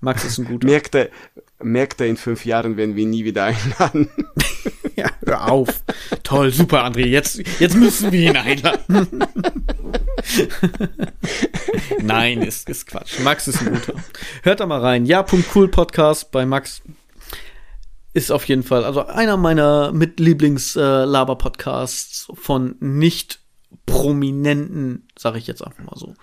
Max 0.00 0.24
ist 0.24 0.38
ein 0.38 0.44
guter. 0.44 0.66
Merkt 0.66 0.94
er, 0.94 1.08
merkt 1.62 2.00
er 2.00 2.06
in 2.06 2.16
fünf 2.16 2.44
Jahren, 2.44 2.76
wenn 2.76 2.96
wir 2.96 3.04
ihn 3.04 3.10
nie 3.10 3.24
wieder 3.24 3.44
einladen. 3.44 4.08
Hör 5.34 5.52
auf. 5.52 5.82
Toll, 6.22 6.52
super, 6.52 6.84
André. 6.84 7.06
Jetzt, 7.06 7.42
jetzt 7.60 7.76
müssen 7.76 8.12
wir 8.12 8.30
ihn 8.30 8.36
einladen. 8.36 9.24
Nein, 12.02 12.42
ist, 12.42 12.68
ist 12.68 12.86
Quatsch. 12.86 13.18
Max 13.20 13.48
ist 13.48 13.60
ein 13.60 13.72
guter. 13.74 13.94
Hört 14.42 14.60
da 14.60 14.66
mal 14.66 14.80
rein. 14.80 15.06
Ja.cool 15.06 15.68
Podcast 15.68 16.30
bei 16.30 16.44
Max 16.46 16.82
ist 18.12 18.30
auf 18.30 18.44
jeden 18.44 18.62
Fall, 18.62 18.84
also 18.84 19.06
einer 19.06 19.36
meiner 19.36 19.90
Mitlieblings-Laber-Podcasts 19.92 22.28
äh, 22.30 22.36
von 22.36 22.76
nicht 22.78 23.40
prominenten, 23.86 25.08
sage 25.18 25.38
ich 25.38 25.48
jetzt 25.48 25.64
einfach 25.64 25.82
mal 25.82 25.96
so. 25.96 26.14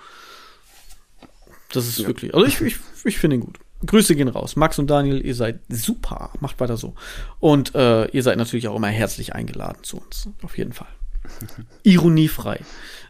Das 1.74 1.86
ist 1.88 1.99
ja. 1.99 2.07
wirklich, 2.07 2.34
also 2.34 2.47
ich, 2.47 2.62
ich, 2.62 2.78
ich 3.03 3.18
finde 3.18 3.36
ihn 3.36 3.41
gut. 3.41 3.59
Grüße 3.86 4.16
gehen 4.16 4.28
raus. 4.28 4.56
Max 4.56 4.80
und 4.80 4.88
Daniel, 4.88 5.26
ihr 5.26 5.36
seid 5.36 5.62
super. 5.70 6.32
Macht 6.40 6.60
weiter 6.60 6.78
so. 6.78 6.94
Und 7.40 7.74
äh, 7.76 8.06
ihr 8.08 8.24
seid 8.24 8.38
natürlich 8.38 8.68
auch 8.68 8.76
immer 8.76 8.88
herzlich 8.88 9.34
eingeladen 9.34 9.84
zu 9.84 9.98
uns. 9.98 10.30
Auf 10.44 10.58
jeden 10.58 10.74
Fall. 10.74 10.88
Ironiefrei. 11.84 12.60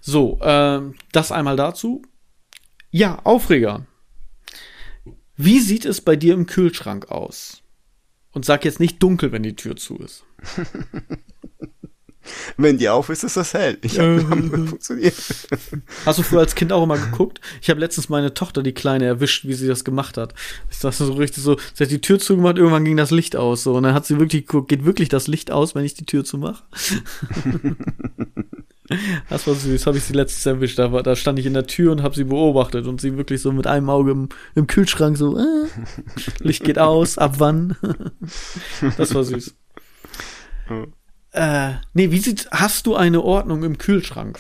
So, 0.02 0.40
äh, 0.42 0.82
das 1.12 1.32
einmal 1.32 1.56
dazu. 1.56 2.02
Ja, 2.90 3.20
Aufreger. 3.24 3.86
Wie 5.36 5.60
sieht 5.60 5.86
es 5.86 6.02
bei 6.02 6.16
dir 6.16 6.34
im 6.34 6.46
Kühlschrank 6.46 7.10
aus? 7.10 7.64
Und 8.32 8.46
sag 8.46 8.64
jetzt 8.64 8.80
nicht 8.80 9.02
dunkel, 9.04 9.32
wenn 9.32 9.44
die 9.44 9.56
Tür 9.56 9.76
zu 9.76 9.98
ist. 9.98 10.24
Wenn 12.58 12.78
die 12.78 12.90
auf 12.90 13.10
ist, 13.10 13.24
ist 13.24 13.38
das 13.38 13.54
hell. 13.54 13.78
Ich 13.82 14.00
hab, 14.00 14.06
ähm, 14.06 14.68
funktioniert. 14.68 15.16
Hast 16.06 16.20
du 16.20 16.24
früher 16.24 16.40
als 16.40 16.56
Kind 16.56 16.72
auch 16.72 16.84
immer 16.84 16.98
geguckt? 16.98 17.42
Ich 17.62 17.70
habe 17.70 17.80
letztens 17.80 18.10
meine 18.10 18.34
Tochter, 18.34 18.64
die 18.64 18.74
Kleine, 18.74 19.06
erwischt, 19.06 19.46
wie 19.46 19.54
sie 19.54 19.68
das 19.68 19.84
gemacht 19.84 20.18
hat. 20.18 20.34
Ich 20.70 20.80
dachte 20.80 21.06
so 21.06 21.14
richtig 21.14 21.44
so, 21.44 21.58
sie 21.74 21.84
hat 21.84 21.92
die 21.92 22.02
Tür 22.02 22.20
zugemacht, 22.20 22.58
irgendwann 22.58 22.86
ging 22.86 22.98
das 22.98 23.12
Licht 23.12 23.36
aus. 23.36 23.64
So, 23.64 23.74
und 23.74 23.84
dann 23.84 23.94
hat 23.94 24.06
sie 24.06 24.20
wirklich 24.20 24.46
geguckt, 24.46 24.70
geht 24.70 24.86
wirklich 24.86 25.10
das 25.10 25.28
Licht 25.28 25.52
aus, 25.52 25.76
wenn 25.76 25.86
ich 25.86 25.94
die 25.94 26.06
Tür 26.06 26.24
zumache? 26.24 26.64
das 29.30 29.48
war 29.48 29.56
süß, 29.56 29.86
habe 29.88 29.98
ich 29.98 30.04
sie 30.04 30.14
letztens 30.14 30.46
erwischt. 30.46 30.80
Da, 30.80 30.92
war, 30.92 31.04
da 31.04 31.16
stand 31.16 31.40
ich 31.40 31.46
in 31.46 31.54
der 31.54 31.68
Tür 31.68 31.92
und 31.92 32.04
habe 32.04 32.16
sie 32.16 32.24
beobachtet 32.24 32.88
und 32.88 33.02
sie 33.02 33.18
wirklich 33.18 33.42
so 33.42 33.52
mit 33.52 33.68
einem 33.68 33.90
Auge 33.90 34.12
im, 34.12 34.30
im 34.56 34.68
Kühlschrank 34.68 35.18
so, 35.18 35.38
äh, 35.38 35.68
Licht 36.40 36.64
geht 36.64 36.80
aus, 36.80 37.18
ab 37.18 37.36
wann? 37.38 37.76
das 38.98 39.14
war 39.14 39.24
süß. 39.24 39.56
Äh, 41.32 41.74
nee, 41.94 42.12
wie 42.12 42.20
sieht, 42.20 42.50
hast 42.52 42.88
du 42.88 42.96
eine 42.96 43.22
Ordnung 43.22 43.64
im 43.64 43.78
Kühlschrank? 43.78 44.40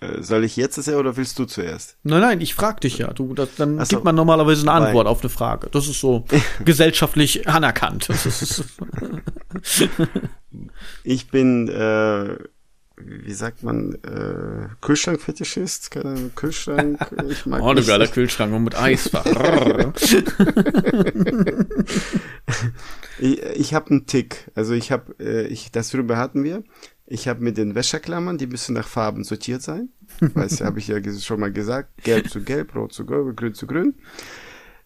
Äh, 0.00 0.22
soll 0.22 0.44
ich 0.44 0.56
jetzt 0.56 0.78
das 0.78 0.86
ja 0.86 0.96
oder 0.96 1.16
willst 1.16 1.38
du 1.38 1.44
zuerst? 1.44 1.96
Nein, 2.02 2.22
nein, 2.22 2.40
ich 2.40 2.54
frag 2.54 2.80
dich 2.80 2.98
ja. 2.98 3.12
Du, 3.12 3.34
das, 3.34 3.56
dann 3.56 3.78
so, 3.84 3.96
gibt 3.96 4.04
man 4.04 4.14
normalerweise 4.14 4.62
eine 4.62 4.72
Antwort 4.72 5.04
nein. 5.04 5.12
auf 5.12 5.20
eine 5.20 5.28
Frage. 5.28 5.68
Das 5.70 5.86
ist 5.86 6.00
so 6.00 6.24
gesellschaftlich 6.64 7.48
anerkannt. 7.48 8.08
Ich 11.04 11.28
bin, 11.28 11.68
äh, 11.68 12.36
wie 13.04 13.32
sagt 13.32 13.62
man, 13.62 13.94
äh, 14.04 14.68
Kühlschrankfetischist? 14.80 15.90
Keine 15.90 16.30
Kühlschrank. 16.34 16.98
Ich 17.28 17.46
mag 17.46 17.62
oh, 17.62 17.74
du 17.74 17.84
geiler 17.84 18.06
Kühlschrank 18.06 18.52
und 18.52 18.64
mit 18.64 18.74
Eisfach. 18.80 19.24
Ich, 23.18 23.42
ich 23.42 23.74
habe 23.74 23.90
einen 23.90 24.06
Tick. 24.06 24.50
Also 24.54 24.72
ich 24.72 24.90
habe, 24.90 25.14
äh, 25.20 25.46
ich, 25.46 25.70
das 25.70 25.90
darüber 25.90 26.16
hatten 26.16 26.42
wir. 26.42 26.64
Ich 27.06 27.28
habe 27.28 27.42
mit 27.42 27.58
den 27.58 27.74
Wäscheklammern, 27.74 28.38
die 28.38 28.46
müssen 28.46 28.72
nach 28.72 28.88
Farben 28.88 29.24
sortiert 29.24 29.62
sein. 29.62 29.90
Weißt 30.20 30.60
du, 30.60 30.64
habe 30.64 30.78
ich 30.78 30.88
ja 30.88 30.96
schon 31.18 31.40
mal 31.40 31.52
gesagt. 31.52 32.02
Gelb 32.02 32.30
zu 32.30 32.42
gelb, 32.42 32.74
rot 32.74 32.92
zu 32.92 33.04
gelb, 33.04 33.36
grün 33.36 33.52
zu 33.52 33.66
grün. 33.66 33.94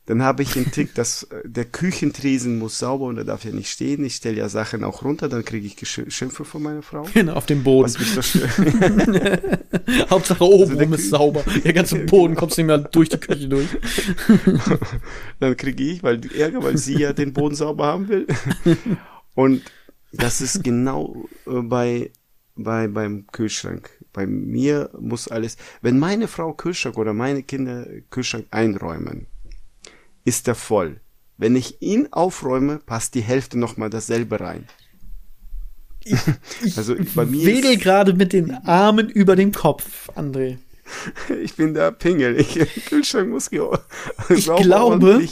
Dann 0.07 0.22
habe 0.22 0.42
ich 0.42 0.52
den 0.52 0.70
Tick, 0.70 0.94
dass 0.94 1.22
äh, 1.24 1.48
der 1.48 1.64
Küchentresen 1.64 2.59
muss 2.59 2.78
sauber 2.78 3.07
und 3.07 3.16
er 3.16 3.24
darf 3.24 3.44
ja 3.44 3.52
nicht 3.52 3.70
stehen. 3.70 4.05
Ich 4.05 4.16
stelle 4.16 4.36
ja 4.36 4.50
Sachen 4.50 4.84
auch 4.84 5.02
runter, 5.02 5.30
dann 5.30 5.46
kriege 5.46 5.66
ich 5.66 5.76
Schimpfe 5.88 6.44
von 6.44 6.62
meiner 6.62 6.82
Frau. 6.82 7.07
Genau, 7.14 7.32
auf 7.32 7.46
dem 7.46 7.64
Boden. 7.64 7.90
Hauptsache 10.11 10.44
oben 10.44 10.78
also 10.78 10.94
ist 10.94 11.09
sauber. 11.09 11.42
Der 11.64 11.72
ganze 11.72 12.00
Boden 12.00 12.34
kommt 12.34 12.57
nicht 12.57 12.66
mehr 12.66 12.78
durch 12.78 13.09
die 13.09 13.18
Küche 13.18 13.48
durch. 13.48 13.68
dann 15.40 15.57
kriege 15.57 15.82
ich 15.82 16.02
weil 16.02 16.20
Ärger, 16.36 16.62
weil 16.62 16.76
sie 16.76 16.98
ja 16.98 17.14
den 17.14 17.32
Boden 17.32 17.55
sauber 17.55 17.86
haben 17.86 18.09
will. 18.09 18.26
Und 19.34 19.62
das 20.12 20.42
ist 20.42 20.62
genau 20.62 21.28
äh, 21.46 21.62
bei 21.62 22.11
bei 22.57 22.88
beim 22.88 23.26
Kühlschrank. 23.28 23.90
Bei 24.12 24.26
mir 24.26 24.90
muss 25.00 25.28
alles, 25.28 25.57
wenn 25.80 25.98
meine 25.98 26.28
Frau 26.28 26.52
Kühlschrank 26.52 26.98
oder 26.98 27.14
meine 27.14 27.42
Kinder 27.42 27.86
Kühlschrank 28.11 28.46
einräumen, 28.50 29.26
ist 30.25 30.49
er 30.49 30.55
voll. 30.55 31.01
Wenn 31.37 31.57
ich 31.57 31.83
ihn 31.83 32.09
aufräume, 32.12 32.79
passt 32.79 33.14
die 33.14 33.22
Hälfte 33.22 33.59
nochmal 33.59 33.91
dasselbe 33.91 34.41
rein. 34.41 34.66
Ich, 36.05 36.77
also 36.77 36.95
bei 37.14 37.25
mir 37.25 37.47
wedel 37.47 37.77
gerade 37.79 38.12
mit 38.12 38.33
den 38.33 38.53
Armen 38.66 39.09
über 39.09 39.37
dem 39.37 39.53
Kopf, 39.53 40.11
André. 40.14 40.59
Ich 41.43 41.55
bin 41.55 41.72
der 41.72 41.93
Pingel. 41.93 42.39
Ich, 42.39 42.59
Kühlschrank 42.85 43.31
muss 43.31 43.51
Ich 44.29 44.45
glaube, 44.45 45.27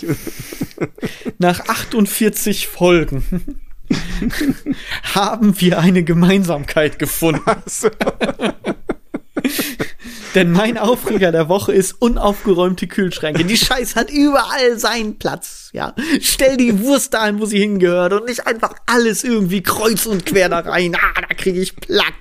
nach 1.39 1.61
48 1.69 2.69
Folgen 2.69 3.61
haben 5.15 5.61
wir 5.61 5.79
eine 5.79 6.05
Gemeinsamkeit 6.05 6.99
gefunden. 6.99 7.43
So. 7.67 7.91
Denn 10.35 10.51
mein 10.51 10.79
Aufreger 10.79 11.31
der 11.31 11.49
Woche 11.49 11.73
ist 11.73 12.01
unaufgeräumte 12.01 12.87
Kühlschränke. 12.87 13.45
Die 13.45 13.57
Scheiß 13.57 13.97
hat 13.97 14.11
überall 14.11 14.79
seinen 14.79 15.19
Platz. 15.19 15.69
Ja, 15.73 15.95
stell 16.21 16.57
die 16.57 16.81
Wurst 16.81 17.13
dahin, 17.15 17.39
wo 17.39 17.45
sie 17.45 17.59
hingehört 17.59 18.15
und 18.15 18.27
nicht 18.27 18.47
einfach 18.47 18.75
alles 18.87 19.25
irgendwie 19.25 19.63
kreuz 19.63 20.07
und 20.07 20.25
quer 20.25 20.49
da 20.49 20.61
rein. 20.61 20.95
Ah, 20.95 21.21
da 21.29 21.35
kriege 21.35 21.61
ich 21.61 21.77
Plack. 21.77 22.15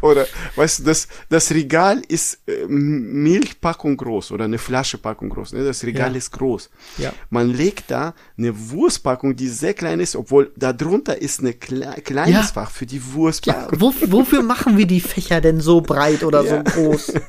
Oder, 0.00 0.26
weißt 0.56 0.80
du, 0.80 0.84
das, 0.84 1.08
das 1.28 1.50
Regal 1.52 2.02
ist 2.08 2.40
äh, 2.46 2.66
Milchpackung 2.66 3.96
groß 3.96 4.32
oder 4.32 4.44
eine 4.44 4.58
Flaschepackung 4.58 5.28
groß. 5.28 5.52
Ne? 5.52 5.64
Das 5.64 5.84
Regal 5.84 6.12
ja. 6.12 6.18
ist 6.18 6.32
groß. 6.32 6.70
Ja. 6.98 7.12
Man 7.30 7.50
legt 7.50 7.90
da 7.90 8.14
eine 8.38 8.70
Wurstpackung, 8.70 9.36
die 9.36 9.48
sehr 9.48 9.74
klein 9.74 10.00
ist, 10.00 10.16
obwohl 10.16 10.52
da 10.56 10.72
drunter 10.72 11.20
ist 11.20 11.42
ein 11.42 11.58
Kle 11.58 11.94
kleines 12.04 12.34
ja. 12.34 12.42
Fach 12.42 12.70
für 12.70 12.86
die 12.86 13.02
Wurstpackung. 13.12 13.78
Ja, 13.78 13.80
wo, 13.80 13.94
wofür 14.06 14.42
machen 14.42 14.76
wir 14.76 14.86
die 14.86 15.00
Fächer 15.00 15.40
denn 15.40 15.60
so 15.60 15.80
breit 15.80 16.24
oder 16.24 16.44
so 16.44 16.62
groß? 16.62 17.12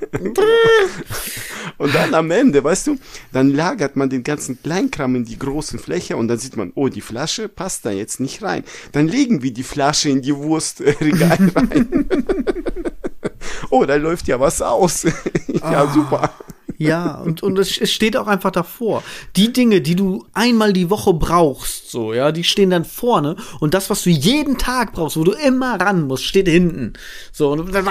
und 1.77 1.93
dann 1.93 2.13
am 2.13 2.31
Ende, 2.31 2.63
weißt 2.63 2.87
du, 2.87 2.97
dann 3.31 3.53
lagert 3.53 3.95
man 3.95 4.09
den 4.09 4.23
ganzen 4.23 4.61
Kleinkram 4.61 5.15
in 5.15 5.25
die 5.25 5.37
großen 5.37 5.79
Fläche 5.79 6.17
und 6.17 6.27
dann 6.27 6.39
sieht 6.39 6.57
man, 6.57 6.71
oh, 6.75 6.89
die 6.89 7.01
Flasche 7.01 7.49
passt 7.49 7.85
da 7.85 7.91
jetzt 7.91 8.19
nicht 8.19 8.41
rein. 8.41 8.63
Dann 8.91 9.07
legen 9.07 9.43
wir 9.43 9.53
die 9.53 9.63
Flasche 9.63 10.09
in 10.09 10.21
die 10.21 10.35
Wurstregal 10.35 11.51
rein. 11.55 12.07
oh, 13.69 13.85
da 13.85 13.95
läuft 13.95 14.27
ja 14.27 14.39
was 14.39 14.61
aus. 14.61 15.03
ja, 15.47 15.83
oh, 15.83 15.93
super. 15.93 16.33
Ja, 16.79 17.15
und, 17.21 17.41
und 17.41 17.57
es, 17.57 17.75
es 17.79 17.91
steht 17.91 18.15
auch 18.17 18.27
einfach 18.27 18.51
davor. 18.51 19.03
Die 19.35 19.51
Dinge, 19.51 19.81
die 19.81 19.95
du 19.95 20.25
einmal 20.33 20.73
die 20.73 20.91
Woche 20.91 21.13
brauchst, 21.13 21.89
so, 21.89 22.13
ja, 22.13 22.31
die 22.31 22.43
stehen 22.43 22.69
dann 22.69 22.85
vorne 22.85 23.35
und 23.59 23.73
das, 23.73 23.89
was 23.89 24.03
du 24.03 24.11
jeden 24.11 24.59
Tag 24.59 24.93
brauchst, 24.93 25.17
wo 25.17 25.23
du 25.23 25.31
immer 25.31 25.79
ran 25.81 26.05
musst, 26.05 26.25
steht 26.25 26.47
hinten. 26.47 26.93
So, 27.31 27.51
und 27.51 27.73
dann 27.73 27.89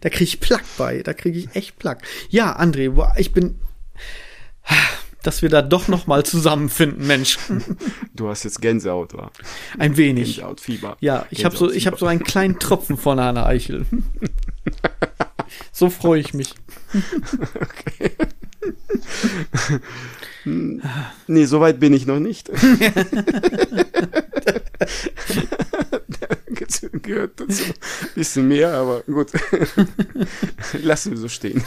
da 0.00 0.08
krieg 0.08 0.28
ich 0.28 0.40
Plack 0.40 0.64
bei, 0.78 1.02
da 1.02 1.12
krieg 1.14 1.36
ich 1.36 1.54
echt 1.54 1.78
Plack. 1.78 2.02
Ja, 2.28 2.58
André, 2.58 2.92
ich 3.18 3.32
bin 3.32 3.60
dass 5.24 5.42
wir 5.42 5.48
da 5.48 5.62
doch 5.62 5.88
noch 5.88 6.06
mal 6.06 6.24
zusammenfinden, 6.24 7.06
Mensch. 7.06 7.38
Du 8.14 8.28
hast 8.28 8.44
jetzt 8.44 8.60
Gänsehaut, 8.60 9.14
wa? 9.14 9.32
Ein 9.78 9.96
wenig. 9.96 10.36
Gänsehautfieber. 10.36 10.98
Ja, 11.00 11.26
ich 11.30 11.44
habe 11.44 11.56
so, 11.56 11.70
ich 11.70 11.86
habe 11.86 11.96
so 11.96 12.06
einen 12.06 12.22
kleinen 12.22 12.58
Tropfen 12.58 12.96
von 12.98 13.18
einer 13.18 13.46
Eichel. 13.46 13.86
so 15.72 15.88
freue 15.90 16.20
ich 16.20 16.34
mich. 16.34 16.54
Okay. 17.54 18.12
nee, 21.26 21.44
so 21.46 21.60
weit 21.60 21.80
bin 21.80 21.94
ich 21.94 22.06
noch 22.06 22.20
nicht. 22.20 22.50
gehört 27.02 27.40
dazu. 27.40 27.64
Bisschen 28.14 28.48
mehr, 28.48 28.72
aber 28.74 29.02
gut. 29.02 29.32
Lassen 30.82 31.12
wir 31.12 31.18
so 31.18 31.28
stehen. 31.28 31.62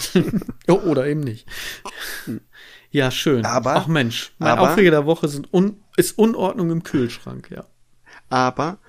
Oder 0.67 1.07
eben 1.07 1.21
nicht. 1.21 1.47
Ja, 2.91 3.11
schön. 3.11 3.45
Aber, 3.45 3.75
Ach 3.75 3.87
Mensch, 3.87 4.33
mein 4.39 4.51
aber, 4.51 4.71
Aufreger 4.71 4.91
der 4.91 5.05
Woche 5.05 5.27
sind 5.27 5.53
un, 5.53 5.81
ist 5.97 6.17
Unordnung 6.17 6.71
im 6.71 6.83
Kühlschrank, 6.83 7.49
ja. 7.51 7.65
Aber 8.29 8.79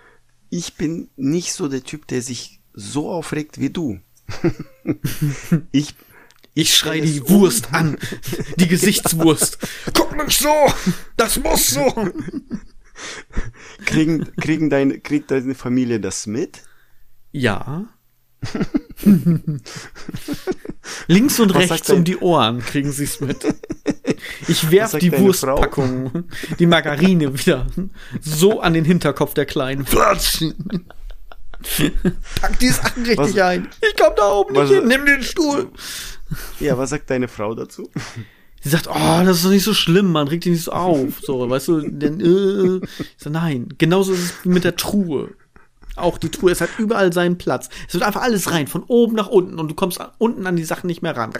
ich 0.51 0.75
bin 0.75 1.11
nicht 1.17 1.53
so 1.53 1.69
der 1.69 1.83
Typ, 1.83 2.07
der 2.07 2.23
sich 2.23 2.61
so 2.73 3.11
aufregt 3.11 3.59
wie 3.61 3.71
du. 3.71 4.01
ich 5.73 5.95
ich 6.59 6.75
schrei 6.77 6.99
die 6.99 7.29
Wurst 7.29 7.73
an. 7.73 7.97
Die 8.57 8.67
Gesichtswurst. 8.69 9.59
Guck 9.95 10.17
mich 10.17 10.39
so! 10.39 10.53
Das 11.17 11.39
muss 11.39 11.69
so! 11.69 12.11
Kriegen, 13.84 14.26
kriegen 14.36 14.70
deine, 14.70 14.99
kriegt 14.99 15.30
deine 15.30 15.55
Familie 15.55 16.01
das 16.01 16.26
mit? 16.26 16.62
Ja. 17.32 17.86
Links 21.07 21.40
und 21.40 21.55
Was 21.55 21.70
rechts 21.70 21.90
um 21.90 22.05
die 22.05 22.18
Ohren 22.18 22.61
kriegen 22.61 22.92
sie 22.92 23.05
es 23.05 23.20
mit. 23.20 23.44
Ich 24.46 24.70
werf 24.70 24.92
die 24.99 25.12
Wurstpackung, 25.12 26.24
die 26.59 26.66
Margarine 26.66 27.38
wieder 27.38 27.66
so 28.20 28.61
an 28.61 28.74
den 28.74 28.84
Hinterkopf 28.84 29.34
der 29.34 29.46
Kleinen. 29.46 29.84
Platschen! 29.84 30.86
Pack 32.40 32.59
die 32.61 32.68
Sachen 32.68 33.05
richtig 33.05 33.36
was, 33.36 33.38
ein. 33.38 33.68
Ich 33.80 33.96
komm 34.01 34.14
da 34.16 34.30
oben 34.30 34.55
nicht 34.55 34.72
hin. 34.72 34.86
Nimm 34.86 35.05
den 35.05 35.22
Stuhl. 35.22 35.70
Ja, 36.61 36.78
was 36.78 36.90
sagt 36.90 37.11
deine 37.11 37.26
Frau 37.26 37.55
dazu? 37.55 37.90
Sie 38.63 38.71
sagt, 38.71 38.89
oh, 38.89 39.23
das 39.25 39.39
ist 39.39 39.45
doch 39.45 39.51
nicht 39.51 39.65
so 39.65 39.75
schlimm, 39.75 40.13
man 40.13 40.29
regt 40.29 40.45
dich 40.45 40.53
nicht 40.53 40.65
so 40.65 40.73
auf. 40.73 41.21
So, 41.23 41.49
weißt 41.49 41.69
du, 41.69 41.81
denn, 41.83 42.21
äh. 42.21 42.87
Ich 42.99 43.15
sag, 43.17 43.33
nein. 43.33 43.69
Genauso 43.79 44.13
ist 44.13 44.23
es 44.23 44.45
mit 44.45 44.65
der 44.65 44.77
Truhe. 44.77 45.31
Auch 45.99 46.19
die 46.19 46.31
Truhe, 46.31 46.53
es 46.53 46.61
hat 46.61 46.71
überall 46.79 47.13
seinen 47.13 47.39
Platz. 47.39 47.69
Es 47.89 47.95
wird 47.95 48.05
einfach 48.05 48.23
alles 48.23 48.53
rein, 48.53 48.67
von 48.67 48.85
oben 48.85 49.17
nach 49.17 49.29
unten 49.29 49.59
und 49.59 49.69
du 49.69 49.75
kommst 49.75 49.99
unten 50.19 50.47
an 50.47 50.57
die 50.57 50.65
Sachen 50.65 50.87
nicht 50.87 51.03
mehr 51.03 51.17
ran. 51.17 51.33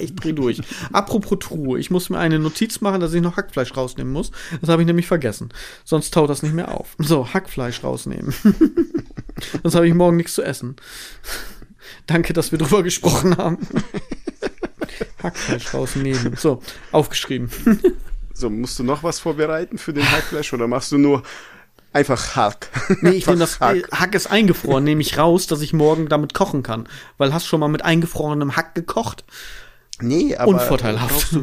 Ich 0.00 0.14
dreh 0.14 0.32
durch. 0.32 0.60
Apropos 0.92 1.38
Truhe, 1.38 1.78
ich 1.78 1.90
muss 1.90 2.10
mir 2.10 2.18
eine 2.18 2.38
Notiz 2.38 2.80
machen, 2.80 3.00
dass 3.00 3.14
ich 3.14 3.22
noch 3.22 3.36
Hackfleisch 3.36 3.76
rausnehmen 3.76 4.12
muss. 4.12 4.32
Das 4.60 4.70
habe 4.70 4.82
ich 4.82 4.86
nämlich 4.86 5.06
vergessen. 5.06 5.50
Sonst 5.84 6.12
taut 6.12 6.30
das 6.30 6.42
nicht 6.42 6.54
mehr 6.54 6.74
auf. 6.74 6.96
So, 6.98 7.32
Hackfleisch 7.32 7.84
rausnehmen. 7.84 8.34
Sonst 9.62 9.74
habe 9.74 9.88
ich 9.88 9.94
morgen 9.94 10.16
nichts 10.16 10.34
zu 10.34 10.42
essen. 10.42 10.76
Danke, 12.06 12.32
dass 12.32 12.50
wir 12.52 12.58
drüber 12.58 12.82
gesprochen 12.82 13.36
haben. 13.36 13.58
Hackfleisch 15.22 15.74
rausnehmen. 15.74 16.36
So, 16.36 16.62
aufgeschrieben. 16.92 17.50
So, 18.32 18.48
musst 18.48 18.78
du 18.78 18.84
noch 18.84 19.02
was 19.02 19.18
vorbereiten 19.18 19.76
für 19.76 19.92
den 19.92 20.10
Hackfleisch 20.10 20.54
oder 20.54 20.66
machst 20.66 20.92
du 20.92 20.96
nur 20.96 21.24
Einfach 21.92 22.36
Hack. 22.36 22.68
Nee, 23.00 23.10
ich 23.10 23.26
nehme 23.26 23.40
das 23.40 23.58
Hack. 23.58 23.88
Hack 23.90 24.14
ist 24.14 24.28
eingefroren, 24.28 24.84
nehme 24.84 25.00
ich 25.00 25.18
raus, 25.18 25.46
dass 25.46 25.60
ich 25.60 25.72
morgen 25.72 26.08
damit 26.08 26.34
kochen 26.34 26.62
kann. 26.62 26.88
Weil 27.18 27.34
hast 27.34 27.46
du 27.46 27.48
schon 27.48 27.60
mal 27.60 27.68
mit 27.68 27.84
eingefrorenem 27.84 28.56
Hack 28.56 28.74
gekocht? 28.74 29.24
Nee, 30.00 30.36
aber. 30.36 30.52
Unvorteilhaft. 30.52 31.36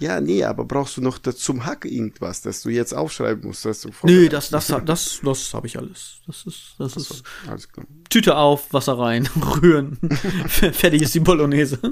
Ja, 0.00 0.20
nee, 0.20 0.44
aber 0.44 0.64
brauchst 0.64 0.96
du 0.96 1.00
noch 1.00 1.18
zum 1.18 1.66
Hack 1.66 1.84
irgendwas, 1.84 2.40
dass 2.42 2.62
du 2.62 2.70
jetzt 2.70 2.94
aufschreiben 2.94 3.44
musst, 3.44 3.64
dass 3.64 3.80
du 3.80 3.90
Nee, 4.04 4.28
das, 4.28 4.50
das, 4.50 4.68
das, 4.84 5.20
das 5.22 5.54
habe 5.54 5.66
ich 5.66 5.76
alles. 5.76 6.20
Das 6.26 6.46
ist, 6.46 6.74
das 6.78 6.96
ist. 6.96 7.24
Alles 7.48 7.68
klar. 7.70 7.84
Tüte 8.08 8.36
auf, 8.36 8.72
Wasser 8.72 8.96
rein, 8.98 9.26
rühren. 9.62 9.98
Fertig 10.46 11.02
ist 11.02 11.14
die 11.14 11.20
Bolognese. 11.20 11.78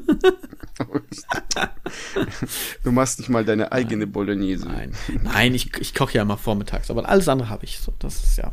du 2.84 2.92
machst 2.92 3.18
nicht 3.18 3.28
mal 3.28 3.44
deine 3.44 3.72
eigene. 3.72 4.06
Bolognese. 4.06 4.66
Nein, 4.68 4.92
Nein 5.22 5.54
ich, 5.54 5.76
ich 5.78 5.94
koche 5.94 6.14
ja 6.14 6.22
immer 6.22 6.38
vormittags, 6.38 6.90
aber 6.90 7.08
alles 7.08 7.28
andere 7.28 7.48
habe 7.48 7.64
ich. 7.64 7.80
So, 7.80 7.92
das 7.98 8.22
ist 8.22 8.38
ja. 8.38 8.52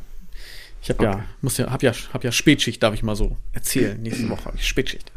Ich 0.82 0.90
habe 0.90 1.08
okay. 1.08 1.18
ja, 1.18 1.26
muss 1.42 1.58
ja, 1.58 1.72
hab 1.72 1.84
ja, 1.84 1.94
hab 2.12 2.24
ja 2.24 2.32
Spätschicht, 2.32 2.82
darf 2.82 2.94
ich 2.94 3.04
mal 3.04 3.16
so 3.16 3.38
erzählen. 3.54 4.02
Nächste 4.02 4.28
Woche 4.30 4.46
habe 4.46 4.58
ich 4.58 4.68
Spätschicht. 4.68 5.12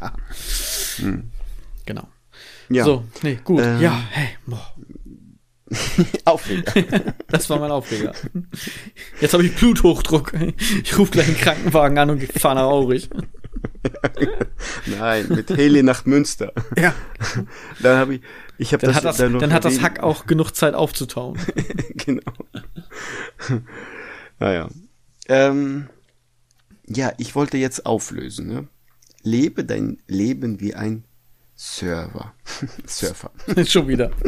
Hm. 0.97 1.31
Genau. 1.85 2.07
Ja. 2.69 2.83
So, 2.83 3.03
nee, 3.23 3.39
gut. 3.43 3.61
Ähm, 3.63 3.81
ja, 3.81 4.01
hey, 4.11 4.29
boah. 4.45 4.73
Aufreger. 6.25 7.13
Das 7.27 7.49
war 7.49 7.59
mein 7.59 7.71
Aufreger. 7.71 8.13
Jetzt 9.19 9.33
habe 9.33 9.45
ich 9.45 9.55
Bluthochdruck. 9.55 10.33
Ich 10.83 10.97
rufe 10.97 11.11
gleich 11.11 11.27
einen 11.27 11.37
Krankenwagen 11.37 11.97
an 11.97 12.09
und 12.09 12.23
fahre 12.39 12.55
nach 12.55 12.63
Aurich. 12.63 13.09
Nein, 14.85 15.27
mit 15.27 15.49
Heli 15.49 15.83
nach 15.83 16.05
Münster. 16.05 16.53
Ja. 16.77 16.95
Dann 17.81 17.97
habe 17.97 18.15
ich, 18.15 18.21
ich 18.57 18.73
habe 18.73 18.85
das, 18.85 18.95
hat 18.95 19.03
das, 19.03 19.17
dann, 19.17 19.39
dann 19.39 19.51
hat 19.51 19.65
das 19.65 19.81
Hack 19.81 19.99
auch 20.01 20.25
genug 20.25 20.51
Zeit 20.51 20.73
aufzutauen. 20.73 21.37
genau. 21.95 22.31
Naja. 24.39 24.69
Ähm, 25.27 25.89
ja, 26.87 27.11
ich 27.17 27.35
wollte 27.35 27.57
jetzt 27.57 27.85
auflösen. 27.85 28.47
Ne? 28.47 28.67
Lebe 29.21 29.65
dein 29.65 29.97
Leben 30.07 30.61
wie 30.61 30.75
ein 30.75 31.03
Server. 31.57 32.33
Surfer. 32.85 33.31
Schon 33.65 33.87
wieder. 33.87 34.11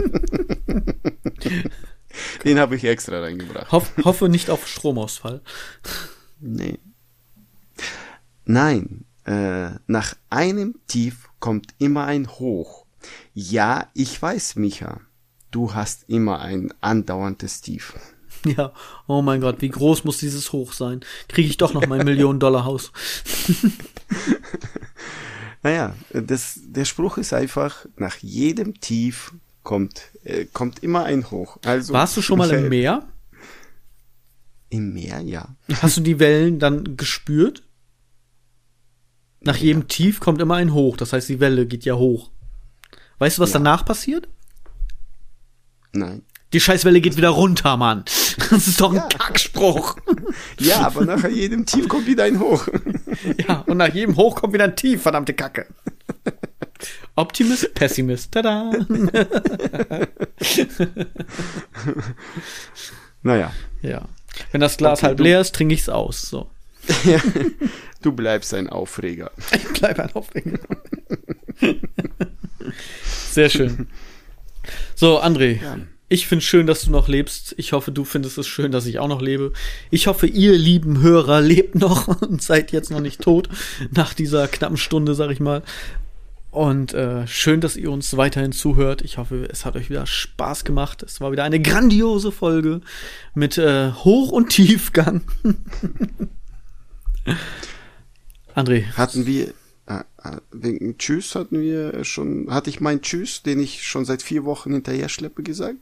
Den 2.44 2.60
habe 2.60 2.76
ich 2.76 2.84
extra 2.84 3.22
reingebracht. 3.22 3.72
Hoff, 3.72 3.94
hoffe 4.04 4.28
nicht 4.30 4.50
auf 4.50 4.68
Stromausfall. 4.68 5.42
Nee. 6.40 6.80
Nein, 8.46 9.06
äh, 9.26 9.70
nach 9.86 10.16
einem 10.32 10.80
Tief 10.88 11.30
kommt 11.40 11.76
immer 11.78 12.06
ein 12.06 12.28
Hoch. 12.28 12.88
Ja, 13.36 13.90
ich 13.94 14.20
weiß, 14.20 14.56
Micha, 14.56 15.00
du 15.52 15.76
hast 15.76 16.10
immer 16.10 16.40
ein 16.40 16.74
andauerndes 16.82 17.62
Tief. 17.62 17.94
Ja, 18.44 18.74
oh 19.06 19.22
mein 19.22 19.42
Gott, 19.42 19.62
wie 19.62 19.70
groß 19.70 20.04
muss 20.04 20.18
dieses 20.18 20.52
Hoch 20.52 20.74
sein? 20.74 21.02
Kriege 21.28 21.48
ich 21.48 21.58
doch 21.58 21.74
noch 21.74 21.86
mein 21.86 22.06
Millionen-Dollar-Haus. 22.06 22.92
Naja, 25.62 25.96
das, 26.14 26.60
der 26.64 26.86
Spruch 26.86 27.18
ist 27.18 27.34
einfach, 27.34 27.86
nach 27.98 28.18
jedem 28.18 28.80
Tief 28.80 29.34
kommt, 29.64 30.12
äh, 30.24 30.46
kommt 30.46 30.84
immer 30.84 31.04
ein 31.04 31.30
Hoch. 31.32 31.58
Also, 31.66 31.94
Warst 31.94 32.16
du 32.18 32.22
schon 32.22 32.38
mal 32.38 32.50
im 32.52 32.70
Meer? 32.70 33.08
Im 34.70 34.94
Meer, 34.94 35.20
ja. 35.22 35.56
Hast 35.82 35.98
du 35.98 36.02
die 36.02 36.20
Wellen 36.20 36.60
dann 36.60 36.96
gespürt? 36.96 37.64
Nach 39.42 39.58
ja. 39.58 39.64
jedem 39.64 39.88
Tief 39.88 40.20
kommt 40.20 40.42
immer 40.42 40.56
ein 40.56 40.74
Hoch, 40.74 40.98
das 40.98 41.14
heißt, 41.14 41.30
die 41.30 41.40
Welle 41.40 41.66
geht 41.66 41.86
ja 41.86 41.96
hoch. 41.96 42.30
Weißt 43.18 43.38
du, 43.38 43.42
was 43.42 43.50
ja. 43.50 43.60
danach 43.60 43.84
passiert? 43.84 44.28
Nein. 45.92 46.24
Die 46.52 46.60
Scheißwelle 46.60 47.00
geht 47.00 47.16
wieder 47.16 47.30
runter, 47.30 47.78
Mann. 47.78 48.04
Das 48.50 48.68
ist 48.68 48.82
doch 48.82 48.92
ein 48.92 48.96
ja. 48.98 49.08
Kackspruch. 49.08 49.98
Ja, 50.60 50.88
aber 50.88 51.06
nach 51.06 51.28
jedem 51.28 51.66
Tief 51.66 51.88
kommt 51.88 52.08
wieder 52.08 52.24
ein 52.24 52.40
Hoch. 52.40 52.68
Ja, 53.48 53.60
und 53.68 53.78
nach 53.78 53.94
jedem 53.94 54.16
Hoch 54.16 54.36
kommt 54.36 54.54
wieder 54.54 54.64
ein 54.64 54.76
Tief, 54.76 55.02
verdammte 55.02 55.34
Kacke. 55.34 55.68
Optimist, 57.16 57.74
Pessimist, 57.74 58.32
tada. 58.32 58.72
naja. 63.22 63.52
Ja. 63.82 64.08
Wenn 64.52 64.62
das 64.62 64.78
Glas 64.78 65.00
okay, 65.00 65.08
halb 65.08 65.20
leer 65.20 65.42
ist, 65.42 65.54
trinke 65.54 65.74
ich 65.74 65.82
es 65.82 65.90
aus. 65.90 66.22
So. 66.22 66.50
Ja, 67.04 67.20
du 68.02 68.14
bleibst 68.14 68.54
ein 68.54 68.70
Aufreger. 68.70 69.32
Ich 69.52 69.68
bleibe 69.80 70.04
ein 70.04 70.16
Aufreger. 70.16 70.60
Sehr 73.32 73.50
schön. 73.50 73.90
So, 74.96 75.22
André. 75.22 75.62
Ja. 75.62 75.78
Ich 76.12 76.26
finde 76.26 76.44
schön, 76.44 76.66
dass 76.66 76.82
du 76.82 76.92
noch 76.92 77.08
lebst. 77.08 77.54
Ich 77.58 77.72
hoffe, 77.72 77.92
du 77.92 78.04
findest 78.04 78.40
es 78.40 78.48
schön, 78.48 78.72
dass 78.72 78.88
ich 78.88 78.98
auch 78.98 79.08
noch 79.08 79.22
lebe. 79.22 79.54
Ich 79.92 80.08
hoffe, 80.08 80.26
ihr 80.26 80.58
lieben 80.58 81.02
Hörer 81.02 81.40
lebt 81.42 81.76
noch 81.76 82.08
und 82.22 82.42
seid 82.42 82.72
jetzt 82.72 82.90
noch 82.90 83.00
nicht 83.00 83.22
tot 83.22 83.48
nach 83.92 84.16
dieser 84.16 84.48
knappen 84.48 84.78
Stunde, 84.78 85.14
sag 85.14 85.30
ich 85.30 85.40
mal. 85.40 85.62
Und 86.50 86.96
äh, 86.96 87.28
schön, 87.28 87.62
dass 87.62 87.76
ihr 87.76 87.92
uns 87.92 88.18
weiterhin 88.18 88.52
zuhört. 88.52 89.04
Ich 89.04 89.20
hoffe, 89.20 89.48
es 89.52 89.66
hat 89.66 89.76
euch 89.76 89.92
wieder 89.92 90.08
Spaß 90.08 90.64
gemacht. 90.64 91.04
Es 91.04 91.22
war 91.22 91.32
wieder 91.32 91.44
eine 91.44 91.62
grandiose 91.62 92.32
Folge 92.32 92.82
mit 93.36 93.60
äh, 93.60 93.92
Hoch- 93.92 94.32
und 94.32 94.50
Tiefgang. 94.50 95.22
André. 98.56 98.88
Hatten 98.94 99.28
wir, 99.28 99.54
äh, 99.86 100.00
äh, 100.24 100.38
wegen 100.52 100.98
Tschüss 100.98 101.36
hatten 101.36 101.62
wir 101.62 102.04
schon, 102.04 102.48
hatte 102.50 102.72
ich 102.72 102.82
meinen 102.82 103.04
Tschüss, 103.04 103.44
den 103.44 103.60
ich 103.60 103.84
schon 103.84 104.06
seit 104.06 104.24
vier 104.24 104.44
Wochen 104.44 104.74
hinterher 104.74 105.08
schleppe, 105.08 105.44
gesagt? 105.44 105.78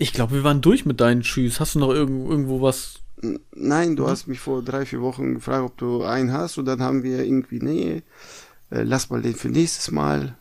Ich 0.00 0.14
glaube, 0.14 0.32
wir 0.32 0.44
waren 0.44 0.62
durch 0.62 0.86
mit 0.86 0.98
deinen 0.98 1.20
Tschüss. 1.20 1.60
Hast 1.60 1.74
du 1.74 1.78
noch 1.78 1.90
irgendwo, 1.90 2.30
irgendwo 2.30 2.62
was? 2.62 3.00
Nein, 3.54 3.96
du 3.96 4.08
hast 4.08 4.28
mich 4.28 4.40
vor 4.40 4.62
drei, 4.62 4.86
vier 4.86 5.02
Wochen 5.02 5.34
gefragt, 5.34 5.62
ob 5.62 5.76
du 5.76 6.04
einen 6.04 6.32
hast 6.32 6.56
und 6.56 6.64
dann 6.64 6.80
haben 6.80 7.02
wir 7.02 7.22
irgendwie, 7.22 7.58
nee, 7.60 8.02
äh, 8.70 8.82
lass 8.82 9.10
mal 9.10 9.20
den 9.20 9.34
für 9.34 9.50
nächstes 9.50 9.90
Mal. 9.90 10.38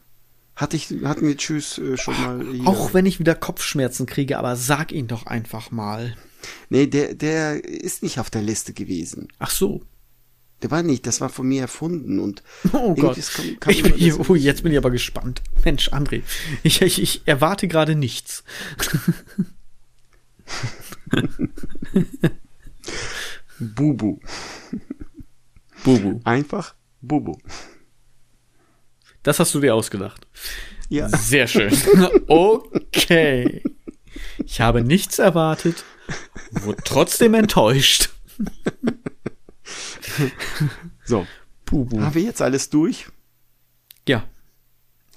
Hatte 0.56 0.78
ich, 0.78 0.88
hatten 1.04 1.28
wir 1.28 1.36
Tschüss 1.36 1.78
äh, 1.78 1.98
schon 1.98 2.14
mal. 2.22 2.46
Hier. 2.54 2.68
Auch 2.70 2.94
wenn 2.94 3.06
ich 3.06 3.20
wieder 3.20 3.36
Kopfschmerzen 3.36 4.06
kriege, 4.06 4.38
aber 4.38 4.56
sag 4.56 4.94
ihn 4.94 5.08
doch 5.08 5.26
einfach 5.26 5.72
mal. 5.72 6.16
Nee, 6.70 6.88
der, 6.88 7.14
der 7.16 7.62
ist 7.66 8.02
nicht 8.02 8.18
auf 8.18 8.30
der 8.30 8.42
Liste 8.42 8.72
gewesen. 8.72 9.28
Ach 9.40 9.52
so. 9.52 9.82
Der 10.62 10.72
war 10.72 10.84
nicht, 10.84 11.08
das 11.08 11.22
war 11.22 11.30
von 11.30 11.48
mir 11.48 11.62
erfunden 11.62 12.20
und 12.20 12.44
oh 12.74 12.94
Gott. 12.96 13.18
Kam 13.60 13.72
ich 13.72 13.82
bin 13.84 13.94
hier, 13.94 14.20
oh, 14.30 14.36
jetzt 14.36 14.64
bin 14.64 14.72
ich 14.72 14.78
aber 14.78 14.92
gespannt. 14.92 15.42
Mensch, 15.64 15.90
André, 15.90 16.22
ich, 16.64 16.82
ich, 16.82 17.02
ich 17.02 17.22
erwarte 17.26 17.68
gerade 17.68 17.96
nichts. 17.96 18.44
Bubu. 23.60 24.20
Bubu. 25.84 26.20
Einfach 26.24 26.76
Bubu. 27.02 27.38
Das 29.24 29.40
hast 29.40 29.54
du 29.54 29.60
dir 29.60 29.76
ausgedacht. 29.76 30.28
Ja. 30.90 31.10
Sehr 31.10 31.48
schön. 31.48 31.72
Okay. 32.28 33.64
Ich 34.44 34.60
habe 34.60 34.82
nichts 34.82 35.20
erwartet 35.20 35.86
Wurde 36.52 36.82
trotzdem 36.84 37.34
enttäuscht. 37.34 38.10
So. 41.06 41.28
Puh, 41.66 41.88
Haben 42.00 42.16
wir 42.16 42.24
jetzt 42.24 42.42
alles 42.42 42.70
durch? 42.70 43.08
Ja. 44.08 44.28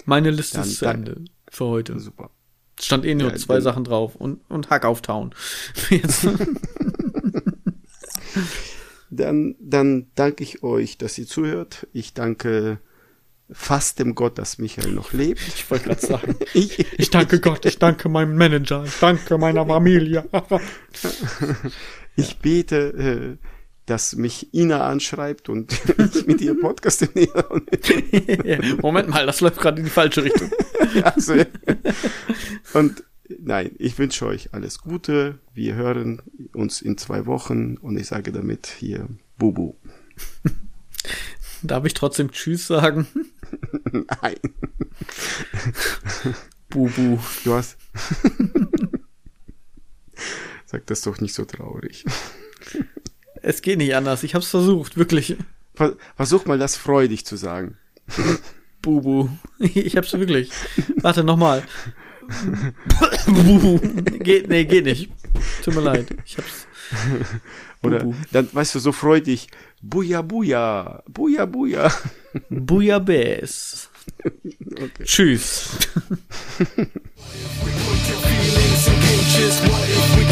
Meine 0.05 0.31
Liste 0.31 0.57
dann, 0.57 0.67
ist 0.67 0.77
zu 0.77 0.85
Ende 0.85 1.25
für 1.49 1.65
heute. 1.65 1.99
Super. 1.99 2.29
Es 2.77 2.85
stand 2.85 3.05
eh 3.05 3.15
nur 3.15 3.31
ja, 3.31 3.35
zwei 3.35 3.61
Sachen 3.61 3.83
drauf 3.83 4.15
und, 4.15 4.41
und 4.49 4.69
Hack 4.69 4.85
auf 4.85 5.01
Town. 5.01 5.33
dann, 9.09 9.55
dann 9.59 10.07
danke 10.15 10.43
ich 10.43 10.63
euch, 10.63 10.97
dass 10.97 11.17
ihr 11.17 11.27
zuhört. 11.27 11.87
Ich 11.93 12.13
danke 12.13 12.79
fast 13.51 13.99
dem 13.99 14.15
Gott, 14.15 14.37
dass 14.37 14.57
Michael 14.57 14.91
noch 14.91 15.13
lebt. 15.13 15.41
Ich 15.47 15.69
wollte 15.69 15.85
gerade 15.85 16.05
sagen, 16.05 16.35
ich, 16.53 16.79
ich 16.99 17.09
danke 17.09 17.39
Gott, 17.39 17.65
ich 17.65 17.79
danke 17.79 18.09
meinem 18.09 18.35
Manager, 18.35 18.83
ich 18.85 18.99
danke 18.99 19.37
meiner 19.37 19.65
Familie. 19.65 20.27
ich 22.15 22.37
bete, 22.39 23.37
äh, 23.39 23.52
dass 23.85 24.15
mich 24.15 24.53
Ina 24.53 24.87
anschreibt 24.87 25.49
und 25.49 25.73
ich 26.13 26.25
mit 26.25 26.41
ihr 26.41 26.59
Podcast 26.59 27.01
Moment 28.81 29.09
mal, 29.09 29.25
das 29.25 29.41
läuft 29.41 29.59
gerade 29.59 29.79
in 29.79 29.85
die 29.85 29.91
falsche 29.91 30.23
Richtung. 30.23 30.49
also, 31.03 31.35
und 32.73 33.03
nein, 33.39 33.71
ich 33.77 33.97
wünsche 33.97 34.25
euch 34.25 34.53
alles 34.53 34.79
Gute. 34.79 35.39
Wir 35.53 35.75
hören 35.75 36.21
uns 36.53 36.81
in 36.81 36.97
zwei 36.97 37.25
Wochen 37.25 37.77
und 37.77 37.97
ich 37.97 38.07
sage 38.07 38.31
damit 38.31 38.67
hier 38.67 39.07
Bubu. 39.37 39.75
Darf 41.61 41.85
ich 41.85 41.93
trotzdem 41.93 42.31
Tschüss 42.31 42.67
sagen? 42.67 43.07
Nein. 43.91 44.37
Bubu. 46.69 47.19
Du 47.43 47.53
hast. 47.53 47.77
Sag 50.65 50.87
das 50.87 51.01
doch 51.01 51.19
nicht 51.21 51.33
so 51.33 51.45
traurig. 51.45 52.03
Es 53.43 53.61
geht 53.61 53.77
nicht 53.77 53.93
anders. 53.93 54.23
Ich 54.23 54.35
hab's 54.35 54.47
versucht, 54.47 54.97
wirklich. 54.97 55.35
Versuch 56.15 56.45
mal 56.45 56.57
das 56.57 56.77
freudig 56.77 57.25
zu 57.25 57.35
sagen. 57.35 57.77
Bubu. 58.81 59.29
Ich 59.59 59.95
hab's 59.97 60.13
wirklich. 60.13 60.49
Warte, 61.01 61.23
nochmal. 61.23 61.63
Bubu. 63.27 63.79
geht, 64.19 64.47
nee, 64.49 64.65
geht 64.65 64.85
nicht. 64.85 65.11
Tut 65.63 65.75
mir 65.75 65.81
leid. 65.81 66.07
Ich 66.25 66.37
hab's. 66.37 66.67
Oder 67.81 68.13
dann, 68.31 68.47
weißt 68.51 68.75
du, 68.75 68.79
so 68.79 68.93
freudig. 68.93 69.47
Buja, 69.81 70.21
buja. 70.21 71.03
Buja, 71.09 71.45
buja. 71.45 71.91
Buja, 72.49 72.99
Bes. 72.99 73.89
Okay. 74.23 75.03
Tschüss. 75.03 75.69